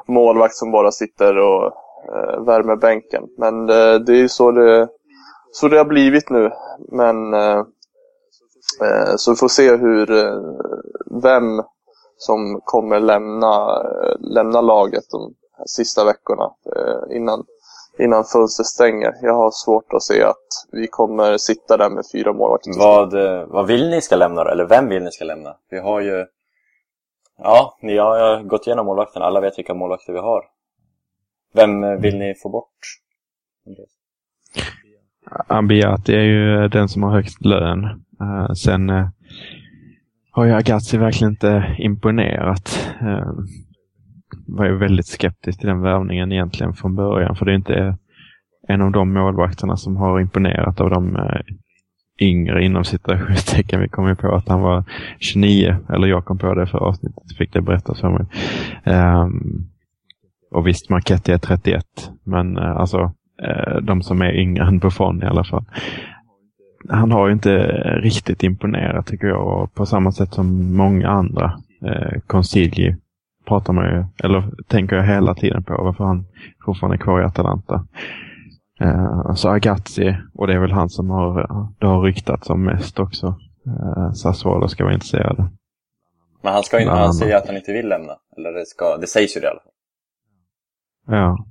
målvakt 0.07 0.55
som 0.55 0.71
bara 0.71 0.91
sitter 0.91 1.39
och 1.39 1.67
eh, 2.15 2.45
värmer 2.45 2.77
bänken. 2.77 3.23
Men 3.39 3.61
eh, 3.61 3.95
det 3.95 4.13
är 4.13 4.21
ju 4.23 4.29
så 4.29 4.51
det, 4.51 4.89
så 5.53 5.69
det 5.69 5.79
har 5.79 5.85
blivit 5.85 6.31
nu. 6.31 6.51
Men 6.79 7.35
eh, 7.35 7.59
eh 8.83 9.15
så 9.17 9.31
vi 9.31 9.37
får 9.37 9.49
se 9.49 9.77
hur, 9.77 10.11
eh, 10.11 10.41
vem 11.23 11.63
som 12.17 12.61
kommer 12.65 13.01
lämna, 13.01 13.83
eh, 13.83 14.17
lämna 14.21 14.61
laget 14.61 15.05
de 15.11 15.35
här 15.59 15.67
sista 15.67 16.05
veckorna 16.05 16.51
eh, 16.77 17.17
innan, 17.17 17.45
innan 17.99 18.25
fönstret 18.25 18.67
stänger. 18.67 19.13
Jag 19.23 19.35
har 19.35 19.51
svårt 19.51 19.93
att 19.93 20.03
se 20.03 20.23
att 20.23 20.49
vi 20.73 20.87
kommer 20.87 21.37
sitta 21.37 21.77
där 21.77 21.91
med 21.91 22.05
fyra 22.13 22.33
målvakter. 22.33 22.79
Vad, 22.79 23.15
eh, 23.15 23.47
vad 23.47 23.67
vill 23.67 23.91
ni 23.91 24.01
ska 24.01 24.17
lämna 24.17 24.45
då? 24.45 24.51
Eller 24.51 24.67
vem 24.67 24.89
vill 24.89 25.03
ni 25.03 25.11
ska 25.11 25.25
lämna? 25.25 25.57
Vi 25.71 25.79
har 25.79 26.01
ju... 26.01 26.27
Ja, 27.39 27.79
ni 27.83 27.99
har 27.99 28.43
gått 28.43 28.67
igenom 28.67 28.87
målvakterna. 28.87 29.25
Alla 29.25 29.41
vet 29.41 29.59
vilka 29.59 29.75
målvakter 29.75 30.13
vi 30.13 30.19
har. 30.19 30.45
Vem 31.55 31.85
eh, 31.85 31.91
vill 31.91 32.19
ni 32.19 32.35
få 32.43 32.49
bort? 32.49 32.79
Ambiati 35.47 36.15
är 36.15 36.23
ju 36.23 36.69
den 36.69 36.89
som 36.89 37.03
har 37.03 37.11
högst 37.11 37.45
lön. 37.45 37.85
Eh, 38.21 38.53
sen 38.53 38.91
har 40.31 40.45
ju 40.45 40.53
Agazzi 40.53 40.97
verkligen 40.97 41.33
inte 41.33 41.77
imponerat. 41.79 42.79
Var 44.47 44.65
ju 44.65 44.77
väldigt 44.77 45.07
skeptisk 45.07 45.59
till 45.59 45.69
den 45.69 45.81
värvningen 45.81 46.33
egentligen 46.33 46.73
från 46.73 46.95
början. 46.95 47.37
För 47.37 47.45
det 47.47 47.53
är 47.53 47.57
inte 47.57 47.97
en 48.69 48.83
av 48.83 48.93
de 48.93 49.13
målvakterna 49.13 49.77
som 49.77 49.97
har 49.97 50.21
imponerat 50.21 50.81
av 50.81 50.91
de 50.91 51.17
eh, 51.17 51.41
yngre 52.21 52.65
inom 52.65 52.85
citationstecken. 52.85 53.81
Vi 53.81 53.89
kom 53.89 54.09
ju 54.09 54.15
på 54.15 54.35
att 54.35 54.49
han 54.49 54.61
var 54.61 54.85
29, 55.19 55.77
eller 55.89 56.07
jag 56.07 56.25
kom 56.25 56.39
på 56.39 56.55
det 56.55 56.67
för 56.67 56.79
avsnittet, 56.79 57.37
fick 57.39 57.53
det 57.53 57.61
berättat 57.61 57.99
för 57.99 58.11
mig. 58.11 58.27
Um, 58.97 59.71
och 60.51 60.67
visst, 60.67 60.91
Marketti 60.91 61.33
är 61.33 61.39
31, 61.39 61.85
men 62.25 62.59
uh, 62.59 62.77
alltså 62.77 63.13
eh, 63.43 63.77
de 63.83 64.03
som 64.03 64.23
är 64.23 64.33
yngre 64.33 64.65
än 64.65 64.79
Buffon 64.79 65.23
i 65.23 65.27
alla 65.27 65.45
fall 65.45 65.65
han 66.89 67.13
har 67.13 67.27
ju 67.27 67.33
inte 67.33 67.59
riktigt 68.01 68.43
imponerat 68.43 69.07
tycker 69.07 69.27
jag. 69.27 69.63
Och 69.63 69.75
på 69.75 69.87
samma 69.87 70.13
sätt 70.13 70.35
som 70.35 70.77
många 70.77 71.09
andra. 71.09 71.61
Eh, 71.87 72.21
Consigli 72.27 72.97
pratar 73.45 73.73
man 73.73 73.85
ju, 73.85 74.05
eller 74.25 74.51
tänker 74.69 74.97
jag 74.97 75.05
hela 75.05 75.35
tiden 75.35 75.65
på 75.65 75.85
varför 75.85 76.05
han 76.05 76.25
fortfarande 76.65 76.97
är 76.97 76.99
kvar 76.99 77.21
i 77.21 77.25
Atalanta. 77.25 77.87
Eh, 78.81 79.35
så 79.35 79.49
Agazzi, 79.49 80.17
och 80.35 80.47
det 80.47 80.55
är 80.55 80.59
väl 80.59 80.73
han 80.73 80.89
som 80.89 81.11
har, 81.11 81.49
det 81.79 81.87
har 81.87 82.03
ryktats 82.03 82.51
om 82.51 82.65
mest 82.65 82.99
också. 83.01 83.27
Eh, 83.67 84.13
Sassuolo 84.13 84.69
ska 84.69 84.85
vara 84.85 84.95
intresserade. 84.95 85.51
Men 86.43 86.53
han, 86.53 86.63
ska 86.63 86.81
ju, 86.81 86.89
han 86.89 87.13
säger 87.13 87.37
att 87.37 87.47
han 87.47 87.57
inte 87.57 87.73
vill 87.73 87.89
lämna. 87.89 88.13
Eller 88.37 88.53
det, 88.53 88.67
ska, 88.67 88.97
det 88.97 89.07
sägs 89.07 89.37
ju 89.37 89.41
det 89.41 89.47
i 89.47 89.51
alla 89.51 89.61
fall. 89.61 89.73
Ja. 91.07 91.47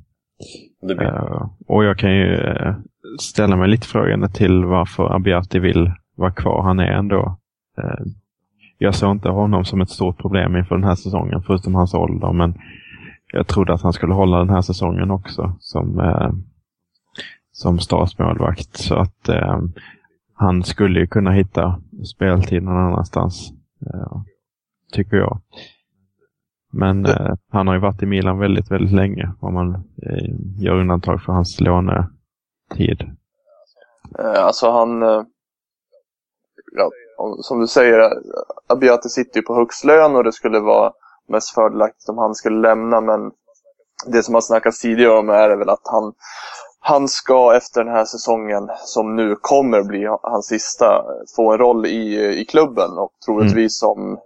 Blir... 0.82 1.02
Uh, 1.02 1.50
och 1.68 1.84
jag 1.84 1.98
kan 1.98 2.12
ju 2.12 2.36
uh, 2.36 2.76
ställa 3.20 3.56
mig 3.56 3.70
lite 3.70 3.88
frågande 3.88 4.30
till 4.30 4.66
varför 4.66 5.16
Abiati 5.16 5.60
vill 5.60 5.92
vara 6.16 6.32
kvar. 6.32 6.64
Han 6.64 6.80
är 6.80 6.92
ändå... 6.92 7.38
Jag 8.84 8.96
såg 8.96 9.12
inte 9.12 9.30
honom 9.30 9.66
som 9.66 9.82
ett 9.82 9.90
stort 9.90 10.18
problem 10.18 10.56
inför 10.56 10.76
den 10.76 10.84
här 10.84 10.96
säsongen, 10.96 11.42
förutom 11.42 11.76
hans 11.76 11.94
ålder. 11.94 12.32
Men 12.32 12.54
jag 13.34 13.48
trodde 13.48 13.74
att 13.74 13.82
han 13.82 13.94
skulle 13.94 14.14
hålla 14.14 14.38
den 14.38 14.50
här 14.50 14.62
säsongen 14.62 15.12
också 15.12 15.56
som, 15.60 16.02
som 17.52 17.80
statsmålvakt. 17.80 18.78
Så 18.78 18.96
att 18.96 19.30
han 20.34 20.64
skulle 20.64 21.00
ju 21.00 21.08
kunna 21.08 21.32
hitta 21.32 21.82
speltid 22.16 22.64
någon 22.64 22.78
annanstans, 22.78 23.52
tycker 24.94 25.18
jag. 25.18 25.42
Men 26.74 27.06
eh, 27.06 27.34
han 27.50 27.68
har 27.68 27.74
ju 27.74 27.80
varit 27.80 28.04
i 28.04 28.06
Milan 28.06 28.40
väldigt, 28.40 28.72
väldigt 28.72 28.92
länge 28.94 29.32
om 29.40 29.54
man 29.54 29.74
eh, 29.76 30.36
gör 30.58 30.80
undantag 30.80 31.22
för 31.22 31.34
hans 31.34 31.62
lånetid. 31.62 33.02
Eh, 34.20 34.46
alltså 34.46 34.72
han, 34.72 35.04
eh, 35.04 35.24
ja, 36.78 36.90
som 37.42 37.60
du 37.60 37.68
säger, 37.68 38.14
Abiati 38.68 39.10
sitter 39.10 39.40
ju 39.40 39.46
på 39.46 39.56
högst 39.56 39.84
lön 39.84 40.16
och 40.16 40.24
det 40.24 40.32
skulle 40.32 40.60
vara 40.60 40.92
mest 41.30 41.54
fördelaktigt 41.54 42.10
om 42.10 42.18
han 42.18 42.36
skulle 42.36 42.62
lämna. 42.62 43.02
Men 43.02 43.32
det 44.06 44.24
som 44.24 44.34
har 44.34 44.42
snackats 44.42 44.82
tidigare 44.82 45.20
om 45.20 45.30
är 45.30 45.56
väl 45.56 45.70
att 45.70 45.82
han, 45.84 46.14
han 46.80 47.08
ska 47.08 47.56
efter 47.56 47.84
den 47.84 47.94
här 47.94 48.06
säsongen, 48.06 48.70
som 48.86 49.16
nu 49.16 49.36
kommer 49.42 49.84
bli 49.84 50.08
hans 50.22 50.46
sista, 50.46 51.04
få 51.36 51.52
en 51.52 51.58
roll 51.58 51.86
i, 51.86 52.40
i 52.42 52.46
klubben 52.46 52.98
och 52.98 53.12
troligtvis 53.26 53.84
mm. 53.84 53.96
som 53.96 54.18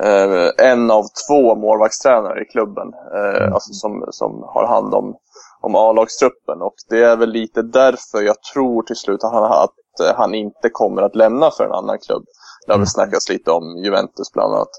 eh, 0.00 0.70
en 0.70 0.90
av 0.90 1.04
två 1.28 1.54
målvaktstränare 1.54 2.42
i 2.42 2.44
klubben 2.44 2.92
eh, 3.14 3.42
mm. 3.42 3.52
alltså 3.52 3.72
som, 3.72 4.06
som 4.10 4.42
har 4.42 4.66
hand 4.66 4.94
om, 4.94 5.16
om 5.60 5.74
A-lagstruppen. 5.74 6.62
Och 6.62 6.74
det 6.88 7.02
är 7.02 7.16
väl 7.16 7.30
lite 7.30 7.62
därför 7.62 8.22
jag 8.22 8.42
tror 8.52 8.82
till 8.82 8.96
slut 8.96 9.24
att 9.24 9.32
han, 9.32 9.44
att 9.44 9.74
eh, 10.00 10.14
han 10.16 10.34
inte 10.34 10.68
kommer 10.72 11.02
att 11.02 11.16
lämna 11.16 11.50
för 11.50 11.64
en 11.64 11.72
annan 11.72 11.98
klubb. 11.98 12.24
Det 12.66 12.72
har 12.72 12.78
väl 12.78 12.80
mm. 12.80 12.86
snackats 12.86 13.28
lite 13.28 13.50
om 13.50 13.76
Juventus 13.84 14.32
bland 14.32 14.54
annat. 14.54 14.70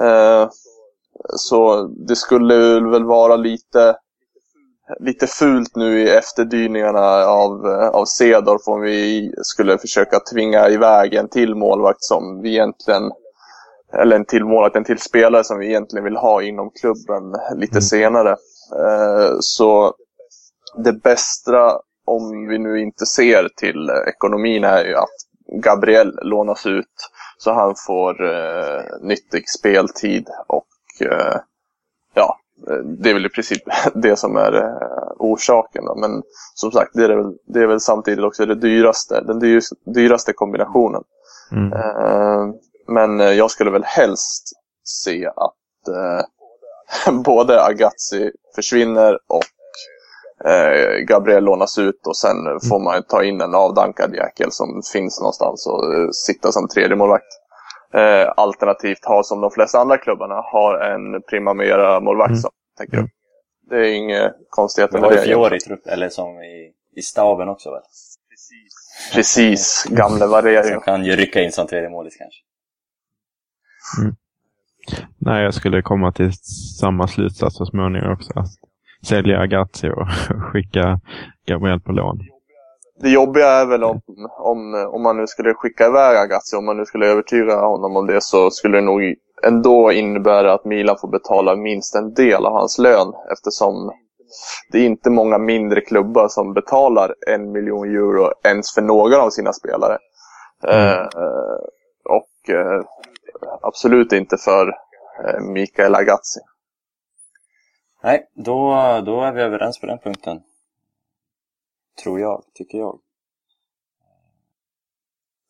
Eh, 0.00 0.50
så 1.36 1.82
det 1.82 2.16
skulle 2.16 2.80
väl 2.80 3.04
vara 3.04 3.36
lite 3.36 3.96
lite 5.00 5.26
fult 5.26 5.76
nu 5.76 6.00
i 6.00 6.10
efterdyningarna 6.10 7.26
av, 7.26 7.66
av 7.92 8.04
Cedorf 8.04 8.68
om 8.68 8.80
vi 8.80 9.32
skulle 9.42 9.78
försöka 9.78 10.20
tvinga 10.32 10.68
iväg 10.68 11.14
en 11.14 11.28
till 11.28 11.54
målvakt 11.54 12.04
som 12.04 12.40
vi 12.42 12.50
egentligen 12.50 13.12
eller 13.92 14.16
en 14.16 14.24
till 14.24 14.44
målvakt, 14.44 14.76
en 14.76 14.84
till 14.84 15.00
spelare 15.00 15.44
som 15.44 15.58
vi 15.58 15.66
egentligen 15.66 16.04
vill 16.04 16.16
ha 16.16 16.42
inom 16.42 16.70
klubben 16.70 17.32
lite 17.56 17.72
mm. 17.72 17.82
senare. 17.82 18.30
Eh, 18.76 19.36
så 19.40 19.94
det 20.76 20.92
bästa, 20.92 21.80
om 22.08 22.48
vi 22.48 22.58
nu 22.58 22.80
inte 22.80 23.06
ser 23.06 23.48
till 23.56 23.90
ekonomin, 24.08 24.64
är 24.64 24.84
ju 24.84 24.94
att 24.94 25.16
Gabriel 25.62 26.18
lånas 26.22 26.66
ut 26.66 27.10
så 27.38 27.52
han 27.52 27.74
får 27.86 28.24
eh, 28.24 28.82
nyttig 29.00 29.48
speltid 29.48 30.28
och 30.46 30.66
eh, 31.00 31.40
ja, 32.14 32.38
det 32.84 33.10
är 33.10 33.14
väl 33.14 33.26
i 33.26 33.28
princip 33.28 33.62
det 33.94 34.16
som 34.16 34.36
är 34.36 34.52
eh, 34.52 35.12
orsaken. 35.18 35.84
Då. 35.84 35.94
Men 35.94 36.22
som 36.54 36.70
sagt, 36.70 36.90
det 36.94 37.04
är, 37.04 37.16
väl, 37.16 37.34
det 37.46 37.60
är 37.60 37.66
väl 37.66 37.80
samtidigt 37.80 38.24
också 38.24 38.46
det 38.46 38.54
dyraste, 38.54 39.20
den 39.20 39.38
dyraste, 39.38 39.76
dyraste 39.84 40.32
kombinationen. 40.32 41.02
Mm. 41.52 41.72
Eh, 41.72 42.54
men 42.88 43.20
eh, 43.20 43.32
jag 43.32 43.50
skulle 43.50 43.70
väl 43.70 43.84
helst 43.84 44.48
se 44.84 45.26
att 45.26 45.88
eh, 45.88 47.12
både 47.24 47.64
Agazzi 47.64 48.30
försvinner 48.54 49.18
och 49.26 49.44
eh, 50.44 51.04
Gabriel 51.06 51.44
lånas 51.44 51.78
ut 51.78 52.06
och 52.06 52.16
sen 52.16 52.36
får 52.68 52.84
man 52.84 53.02
ta 53.02 53.24
in 53.24 53.40
en 53.40 53.54
avdankad 53.54 54.14
jäkel 54.14 54.52
som 54.52 54.82
finns 54.92 55.20
någonstans 55.20 55.66
och 55.66 55.94
eh, 55.94 56.08
sitta 56.10 56.52
som 56.52 56.68
tredje 56.68 56.96
målvakt. 56.96 57.32
Eh, 57.94 58.32
alternativt 58.36 59.04
ha 59.04 59.22
som 59.22 59.40
de 59.40 59.50
flesta 59.50 59.78
andra 59.78 59.98
klubbarna 59.98 60.34
har 60.34 60.80
en 60.80 61.22
Primavera 61.22 62.00
målvakt 62.00 62.30
mm. 62.30 62.40
som 62.40 62.50
tänker 62.78 62.96
mm. 62.96 63.08
Det 63.70 63.76
är 63.76 63.94
inget 63.94 64.32
konstigheter 64.50 65.00
med 65.00 65.10
det. 65.10 65.22
Fiori 65.22 65.56
i 65.56 65.60
trupp, 65.60 65.86
eller 65.86 66.08
som 66.08 66.28
i, 66.28 66.72
i 66.96 67.02
staben 67.02 67.48
också 67.48 67.70
väl? 67.70 67.82
Precis, 68.30 69.14
Precis. 69.14 69.84
gamle 69.90 70.26
Varerio. 70.26 70.72
Som 70.72 70.80
kan 70.80 71.04
ju 71.04 71.16
rycka 71.16 71.42
in 71.42 71.52
som 71.52 71.66
tredje 71.66 71.88
målis 71.88 72.16
kanske. 72.16 72.40
Mm. 74.02 74.16
Nej, 75.18 75.44
jag 75.44 75.54
skulle 75.54 75.82
komma 75.82 76.12
till 76.12 76.32
samma 76.80 77.08
slutsats 77.08 77.56
så 77.56 77.66
småningom 77.66 78.12
också. 78.12 78.32
Att 78.38 78.46
sälja 79.06 79.38
Agazzi 79.40 79.88
och 79.90 80.08
skicka 80.52 81.00
Gabriel 81.46 81.80
på 81.80 81.92
lån. 81.92 82.18
Det 83.00 83.10
jobbiga 83.10 83.48
är 83.48 83.66
väl 83.66 83.84
om, 83.84 84.00
om, 84.38 84.88
om 84.92 85.02
man 85.02 85.16
nu 85.16 85.26
skulle 85.26 85.54
skicka 85.54 85.86
iväg 85.86 86.16
Agazzi, 86.16 86.56
om 86.56 86.66
man 86.66 86.76
nu 86.76 86.84
skulle 86.84 87.06
övertyga 87.06 87.60
honom 87.60 87.96
om 87.96 88.06
det, 88.06 88.20
så 88.20 88.50
skulle 88.50 88.78
det 88.78 88.84
nog 88.84 89.00
ändå 89.46 89.92
innebära 89.92 90.52
att 90.52 90.64
Milan 90.64 90.96
får 91.00 91.08
betala 91.08 91.56
minst 91.56 91.94
en 91.94 92.14
del 92.14 92.46
av 92.46 92.52
hans 92.52 92.78
lön 92.78 93.12
eftersom 93.32 93.92
det 94.72 94.78
är 94.78 94.86
inte 94.86 95.10
många 95.10 95.38
mindre 95.38 95.80
klubbar 95.80 96.28
som 96.28 96.54
betalar 96.54 97.14
en 97.26 97.52
miljon 97.52 97.88
euro 97.88 98.32
ens 98.44 98.74
för 98.74 98.82
någon 98.82 99.20
av 99.20 99.30
sina 99.30 99.52
spelare. 99.52 99.98
Mm. 100.68 100.88
Eh, 100.88 101.06
och 102.04 102.54
eh, 102.54 102.84
absolut 103.62 104.12
inte 104.12 104.36
för 104.36 104.68
eh, 105.24 105.40
Mikael 105.40 105.94
Agazzi. 105.94 106.40
Nej, 108.02 108.30
då, 108.34 108.70
då 109.06 109.20
är 109.20 109.32
vi 109.32 109.42
överens 109.42 109.80
på 109.80 109.86
den 109.86 109.98
punkten. 109.98 110.42
Tror 112.02 112.20
jag, 112.20 112.44
tycker 112.54 112.78
jag. 112.78 113.00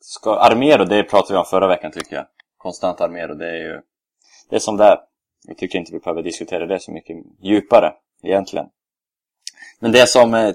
Ska, 0.00 0.36
Armero, 0.36 0.84
det 0.84 1.02
pratade 1.02 1.34
vi 1.34 1.38
om 1.38 1.44
förra 1.44 1.66
veckan 1.66 1.92
tycker 1.92 2.16
jag. 2.16 2.26
Konstant 2.56 3.00
Armero, 3.00 3.34
det 3.34 3.48
är 3.48 3.54
ju... 3.54 3.80
Det 4.48 4.56
är 4.56 4.60
som 4.60 4.76
det 4.76 4.84
är. 4.84 5.00
Jag 5.46 5.58
tycker 5.58 5.78
inte 5.78 5.92
vi 5.92 5.98
behöver 5.98 6.22
diskutera 6.22 6.66
det 6.66 6.80
så 6.80 6.92
mycket 6.92 7.16
djupare, 7.40 7.94
egentligen. 8.22 8.66
Men 9.78 9.92
det 9.92 10.08
som 10.08 10.34
eh, 10.34 10.54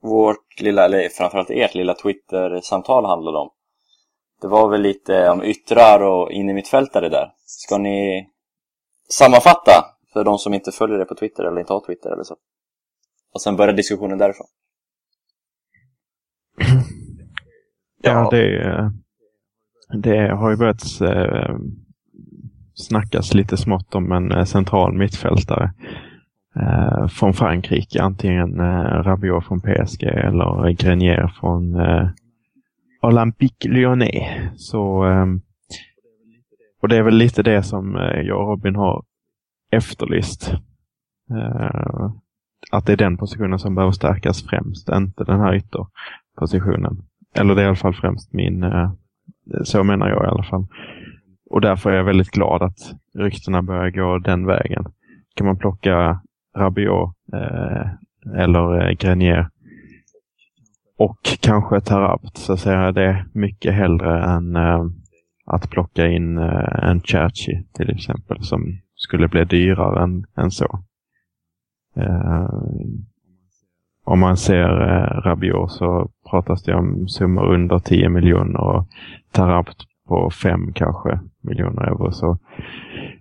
vårt 0.00 0.60
lilla, 0.60 0.84
eller 0.84 1.08
framförallt 1.08 1.50
ert 1.50 1.74
lilla 1.74 1.94
Twitter-samtal 1.94 3.04
handlade 3.04 3.38
om 3.38 3.50
det 4.42 4.48
var 4.48 4.68
väl 4.68 4.80
lite 4.80 5.30
om 5.30 5.44
yttrar 5.44 6.00
och 6.02 6.32
innermittfältare 6.32 7.08
där. 7.08 7.32
Ska 7.44 7.78
ni 7.78 8.28
sammanfatta 9.08 9.91
för 10.12 10.24
de 10.24 10.38
som 10.38 10.54
inte 10.54 10.72
följer 10.72 10.98
det 10.98 11.04
på 11.04 11.14
Twitter 11.14 11.44
eller 11.44 11.60
inte 11.60 11.72
har 11.72 11.86
Twitter 11.86 12.10
eller 12.12 12.22
så? 12.24 12.36
Och 13.34 13.42
sen 13.42 13.56
börja 13.56 13.72
diskussionen 13.72 14.18
därifrån. 14.18 14.46
Ja, 18.02 18.28
det, 18.30 18.92
det 20.02 20.32
har 20.32 20.50
ju 20.50 20.56
börjat 20.56 21.00
eh, 21.00 21.56
snackas 22.74 23.34
lite 23.34 23.56
smått 23.56 23.94
om 23.94 24.12
en 24.12 24.32
eh, 24.32 24.44
central 24.44 24.98
mittfältare. 24.98 25.72
eh, 26.56 27.06
från 27.08 27.34
Frankrike. 27.34 28.02
Antingen 28.02 28.56
Rabiot 29.04 29.46
från 29.46 29.60
PSG 29.60 30.02
eller 30.02 30.70
Grenier 30.70 31.28
från 31.40 31.76
Olympique 33.02 33.68
Lyonnais. 33.68 34.50
Så, 34.56 35.04
och 36.82 36.88
det 36.88 36.96
är 36.96 37.02
väl 37.02 37.14
lite 37.14 37.42
det 37.42 37.62
som 37.62 37.94
jag 38.24 38.40
och 38.40 38.48
Robin 38.48 38.76
har 38.76 39.04
efterlyst. 39.72 40.54
Eh, 41.30 42.10
att 42.72 42.86
det 42.86 42.92
är 42.92 42.96
den 42.96 43.16
positionen 43.16 43.58
som 43.58 43.74
behöver 43.74 43.92
stärkas 43.92 44.46
främst, 44.46 44.88
inte 44.88 45.24
den 45.24 45.40
här 45.40 45.54
ytterpositionen. 45.54 47.02
Eller 47.34 47.54
det 47.54 47.60
är 47.60 47.64
i 47.64 47.68
alla 47.68 47.76
fall 47.76 47.94
främst 47.94 48.32
min, 48.32 48.62
eh, 48.62 48.92
så 49.64 49.84
menar 49.84 50.08
jag 50.08 50.24
i 50.24 50.28
alla 50.28 50.42
fall. 50.42 50.66
Och 51.50 51.60
därför 51.60 51.90
är 51.90 51.96
jag 51.96 52.04
väldigt 52.04 52.30
glad 52.30 52.62
att 52.62 52.78
ryktena 53.14 53.62
börjar 53.62 53.90
gå 53.90 54.18
den 54.18 54.46
vägen. 54.46 54.84
Kan 55.34 55.46
man 55.46 55.58
plocka 55.58 56.20
Rabiot 56.56 57.14
eh, 57.32 57.86
eller 58.42 58.88
eh, 58.88 58.92
Grenier 58.92 59.48
och 60.98 61.18
kanske 61.40 61.80
Tarabt 61.80 62.36
så 62.38 62.56
ser 62.56 62.74
jag 62.74 62.94
det 62.94 63.24
mycket 63.32 63.74
hellre 63.74 64.24
än 64.24 64.56
eh, 64.56 64.84
att 65.46 65.70
plocka 65.70 66.06
in 66.08 66.38
eh, 66.38 66.88
en 66.88 67.00
Cherchi 67.00 67.66
till 67.74 67.90
exempel 67.90 68.42
som 68.42 68.78
skulle 69.04 69.28
bli 69.28 69.44
dyrare 69.44 70.02
än, 70.02 70.26
än 70.36 70.50
så. 70.50 70.78
Eh, 71.96 72.48
om 74.04 74.20
man 74.20 74.36
ser 74.36 74.80
eh, 74.80 75.20
Rabiot 75.20 75.72
så 75.72 76.10
pratas 76.30 76.62
det 76.62 76.74
om 76.74 77.08
summor 77.08 77.54
under 77.54 77.78
10 77.78 78.08
miljoner 78.08 78.60
och 78.60 78.86
Tarabt 79.30 79.76
på 80.08 80.30
5 80.30 80.72
kanske 80.72 81.20
miljoner 81.40 81.82
euro. 81.82 82.12
Så 82.12 82.38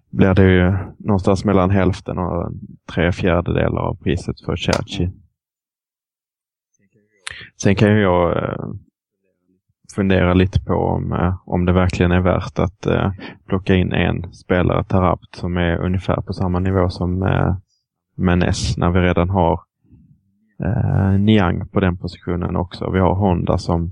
blir 0.10 0.34
det 0.34 0.52
ju 0.52 0.74
någonstans 0.98 1.46
mellan 1.46 1.70
hälften 1.70 2.18
och 2.18 2.52
tre 2.94 3.12
fjärdedelar 3.12 3.82
av 3.82 3.96
priset 3.96 4.42
för 4.42 4.56
Cherchi. 4.56 5.12
Sen 7.62 7.76
kan 7.76 7.96
ju 7.96 8.02
jag 8.02 8.38
eh, 8.38 8.66
fundera 9.96 10.34
lite 10.34 10.62
på 10.62 10.74
om, 10.74 11.14
eh, 11.14 11.36
om 11.46 11.66
det 11.66 11.74
verkligen 11.74 12.12
är 12.12 12.22
värt 12.22 12.60
att 12.60 12.86
eh, 12.86 13.12
plocka 13.48 13.76
in 13.76 13.94
en 13.94 14.34
spelare, 14.34 14.84
Tarabt, 14.84 15.36
som 15.36 15.58
är 15.58 15.78
ungefär 15.78 16.22
på 16.22 16.34
samma 16.34 16.60
nivå 16.60 16.90
som 16.90 17.24
eh, 17.24 17.56
Menes 18.16 18.78
när 18.78 18.90
vi 18.90 19.00
redan 19.00 19.30
har 19.30 19.60
eh, 20.64 21.20
Niang 21.20 21.68
på 21.68 21.80
den 21.80 21.98
positionen 21.98 22.56
också. 22.56 22.92
Vi 22.92 23.00
har 23.00 23.16
Honda 23.16 23.58
som 23.58 23.92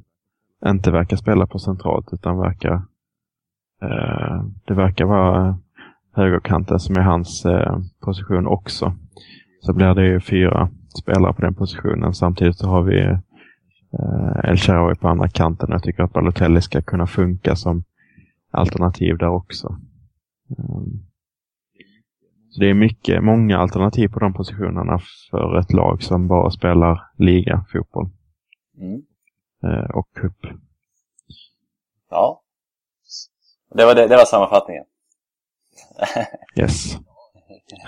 inte 0.65 0.91
verkar 0.91 1.17
spela 1.17 1.47
på 1.47 1.59
centralt 1.59 2.09
utan 2.11 2.37
verkar 2.37 2.73
eh, 3.81 4.43
det 4.65 4.73
verkar 4.73 5.05
vara 5.05 5.57
högerkanten 6.15 6.79
som 6.79 6.95
är 6.95 7.01
hans 7.01 7.45
eh, 7.45 7.77
position 8.05 8.47
också. 8.47 8.93
Så 9.61 9.73
blir 9.73 9.93
det 9.93 10.05
ju 10.05 10.19
fyra 10.19 10.69
spelare 11.01 11.33
på 11.33 11.41
den 11.41 11.55
positionen. 11.55 12.13
Samtidigt 12.13 12.57
så 12.57 12.67
har 12.67 12.81
vi 12.81 13.17
El 14.43 14.57
Shaarawy 14.57 14.95
på 14.95 15.07
andra 15.07 15.27
kanten. 15.27 15.69
Jag 15.71 15.83
tycker 15.83 16.03
att 16.03 16.13
Balotelli 16.13 16.61
ska 16.61 16.81
kunna 16.81 17.07
funka 17.07 17.55
som 17.55 17.83
alternativ 18.51 19.17
där 19.17 19.29
också. 19.29 19.67
Um, 20.57 21.05
så 22.49 22.59
det 22.59 22.69
är 22.69 22.73
mycket, 22.73 23.23
många 23.23 23.57
alternativ 23.57 24.07
på 24.07 24.19
de 24.19 24.33
positionerna 24.33 24.99
för 25.31 25.59
ett 25.59 25.73
lag 25.73 26.03
som 26.03 26.27
bara 26.27 26.51
spelar 26.51 27.11
liga-fotboll. 27.17 28.09
Mm. 28.77 29.01
Eh, 29.63 29.89
och 29.89 30.07
cup. 30.13 30.37
Ja. 32.09 32.41
Det 33.75 33.85
var, 33.85 33.95
det, 33.95 34.07
det 34.07 34.15
var 34.15 34.25
sammanfattningen. 34.25 34.83
Yes. 36.55 36.97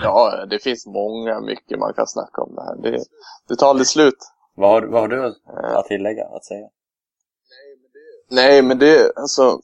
Ja, 0.03 0.45
det 0.49 0.59
finns 0.59 0.87
många, 0.87 1.41
mycket 1.41 1.79
man 1.79 1.93
kan 1.93 2.07
snacka 2.07 2.41
om 2.41 2.55
det 2.55 2.63
här. 2.63 2.75
Det, 2.81 3.03
det 3.47 3.55
tar 3.55 3.67
aldrig 3.67 3.87
slut. 3.87 4.17
Vad 4.61 4.69
har, 4.69 4.81
vad 4.81 5.01
har 5.01 5.07
du 5.07 5.33
att 5.77 5.85
tillägga, 5.85 6.25
att 6.25 6.45
säga? 6.45 6.67
Nej, 8.31 8.61
men 8.61 8.79
det, 8.79 9.11
alltså, 9.15 9.59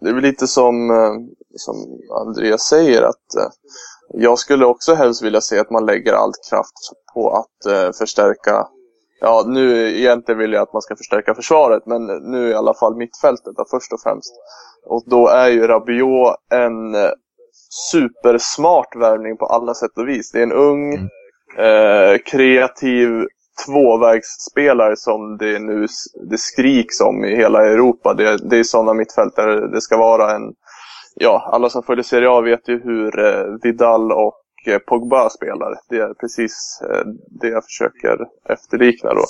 det 0.00 0.08
är 0.08 0.14
väl 0.14 0.22
lite 0.22 0.46
som, 0.46 0.90
eh, 0.90 1.12
som 1.56 1.74
Andreas 2.26 2.62
säger 2.62 3.02
att 3.02 3.34
eh, 3.38 3.50
jag 4.08 4.38
skulle 4.38 4.66
också 4.66 4.94
helst 4.94 5.22
vilja 5.22 5.40
se 5.40 5.58
att 5.58 5.70
man 5.70 5.86
lägger 5.86 6.12
allt 6.12 6.48
kraft 6.50 6.74
på 7.14 7.30
att 7.30 7.72
eh, 7.72 7.92
förstärka 7.92 8.68
Ja, 9.20 9.44
nu 9.46 9.98
egentligen 9.98 10.38
vill 10.38 10.52
jag 10.52 10.62
att 10.62 10.72
man 10.72 10.82
ska 10.82 10.96
förstärka 10.96 11.34
försvaret, 11.34 11.86
men 11.86 12.06
nu 12.06 12.48
i 12.48 12.54
alla 12.54 12.74
fall 12.74 12.96
mittfältet 12.96 13.56
då, 13.56 13.64
först 13.70 13.92
och 13.92 14.00
främst. 14.00 14.32
Och 14.86 15.02
då 15.06 15.28
är 15.28 15.48
ju 15.48 15.66
Rabiot 15.66 16.36
en 16.50 16.96
supersmart 17.90 18.96
värvning 18.96 19.36
på 19.36 19.46
alla 19.46 19.74
sätt 19.74 19.98
och 19.98 20.08
vis. 20.08 20.32
Det 20.32 20.38
är 20.38 20.42
en 20.42 20.52
ung, 20.52 20.94
eh, 21.58 22.18
kreativ 22.24 23.26
tvåvägsspelare 23.66 24.96
som 24.96 25.36
det 25.36 25.58
nu 25.58 25.86
det 26.30 26.38
skriks 26.38 27.00
om 27.00 27.24
i 27.24 27.36
hela 27.36 27.66
Europa. 27.66 28.14
Det, 28.14 28.50
det 28.50 28.58
är 28.58 28.62
sådana 28.62 28.94
mittfältare 28.94 29.66
det 29.68 29.80
ska 29.80 29.96
vara. 29.96 30.34
en 30.34 30.54
Ja, 31.14 31.50
alla 31.52 31.70
som 31.70 31.82
följer 31.82 32.02
Serie 32.02 32.30
A 32.30 32.40
vet 32.40 32.68
ju 32.68 32.80
hur 32.82 33.18
eh, 33.24 33.44
Vidal 33.62 34.12
och 34.12 34.42
eh, 34.66 34.78
Pogba 34.78 35.30
spelar. 35.30 35.74
Det 35.88 35.96
är 35.96 36.14
precis 36.14 36.82
eh, 36.90 37.02
det 37.40 37.48
jag 37.48 37.64
försöker 37.64 38.18
efterlikna 38.48 39.14
då. 39.14 39.24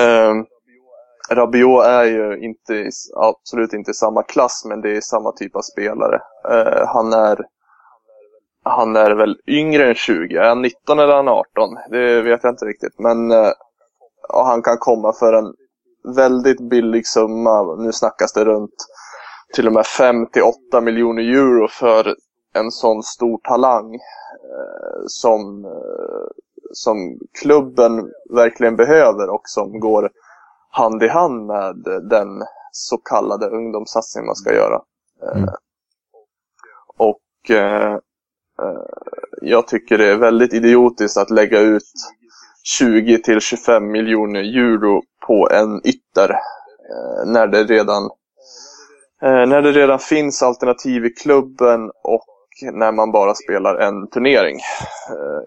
Eh, 0.00 0.34
Rabiot 1.30 1.84
är 1.84 2.04
ju 2.04 2.38
inte, 2.38 2.90
absolut 3.16 3.72
inte 3.72 3.90
i 3.90 3.94
samma 3.94 4.22
klass, 4.22 4.62
men 4.68 4.80
det 4.80 4.96
är 4.96 5.00
samma 5.00 5.32
typ 5.32 5.56
av 5.56 5.62
spelare. 5.62 6.20
Eh, 6.50 6.86
han 6.86 7.12
är 7.12 7.38
han 8.64 8.96
är 8.96 9.10
väl 9.10 9.40
yngre 9.46 9.88
än 9.88 9.94
20. 9.94 10.36
Är 10.36 10.48
han 10.48 10.62
19 10.62 10.98
eller 10.98 11.14
han 11.14 11.28
18? 11.28 11.44
Det 11.90 12.22
vet 12.22 12.44
jag 12.44 12.52
inte 12.52 12.64
riktigt. 12.64 12.98
Men 12.98 13.30
eh, 13.30 13.52
ja, 14.28 14.44
han 14.44 14.62
kan 14.62 14.76
komma 14.78 15.12
för 15.12 15.32
en 15.32 15.54
väldigt 16.16 16.60
billig 16.60 17.06
summa. 17.06 17.76
Nu 17.76 17.92
snackas 17.92 18.32
det 18.32 18.44
runt 18.44 18.74
till 19.54 19.66
och 19.66 19.72
med 19.72 19.84
5-8 19.84 20.80
miljoner 20.80 21.22
euro 21.22 21.68
för 21.68 22.16
en 22.54 22.70
sån 22.70 23.02
stor 23.02 23.38
talang 23.42 23.94
eh, 23.94 25.02
som, 25.06 25.64
eh, 25.64 26.28
som 26.72 27.18
klubben 27.42 28.10
verkligen 28.30 28.76
behöver 28.76 29.30
och 29.30 29.42
som 29.44 29.80
går 29.80 30.10
hand 30.70 31.02
i 31.02 31.08
hand 31.08 31.46
med 31.46 31.76
den 32.10 32.42
så 32.72 32.96
kallade 32.96 33.46
ungdomssatsning 33.46 34.26
man 34.26 34.36
ska 34.36 34.54
göra. 34.54 34.82
Eh, 35.22 35.36
Mm. 35.36 35.48
Och 36.96 37.50
eh, 37.50 37.98
Eh, 38.62 38.82
jag 39.42 39.66
tycker 39.66 39.98
det 39.98 40.12
är 40.12 40.16
väldigt 40.16 40.54
idiotiskt 40.54 41.16
att 41.16 41.30
lägga 41.30 41.60
ut 41.60 41.92
20 42.62 43.18
till 43.18 43.40
25 43.40 43.90
miljoner 43.90 44.40
euro 44.40 45.02
på 45.26 45.48
en 45.50 45.86
ytter 45.86 46.30
eh, 46.30 47.32
när 47.32 47.46
det 47.46 47.64
redan 47.64 48.02
eh, 49.22 49.46
när 49.48 49.62
det 49.62 49.72
redan 49.72 49.98
finns 49.98 50.42
alternativ 50.42 51.04
i 51.04 51.10
klubben 51.10 51.90
och 52.02 52.26
när 52.72 52.92
man 52.92 53.12
bara 53.12 53.34
spelar 53.34 53.74
en 53.76 54.08
turnering 54.10 54.58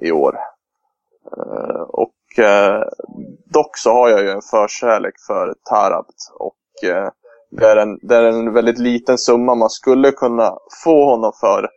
i 0.02 0.12
år. 0.12 0.36
Och 1.88 2.14
dock 3.46 3.78
så 3.78 3.94
har 3.94 4.10
jag 4.10 4.22
ju 4.22 4.30
en 4.30 4.42
förkärlek 4.42 5.14
för 5.28 5.54
Tarabt 5.70 6.16
och 6.40 6.56
det 7.52 7.66
är, 7.66 7.78
en, 7.78 8.00
det 8.02 8.16
är 8.16 8.24
en 8.24 8.54
väldigt 8.54 8.80
liten 8.80 9.18
summa 9.18 9.56
man 9.56 9.70
skulle 9.70 10.12
kunna 10.12 10.58
få 10.84 11.06
honom 11.06 11.32
för. 11.40 11.70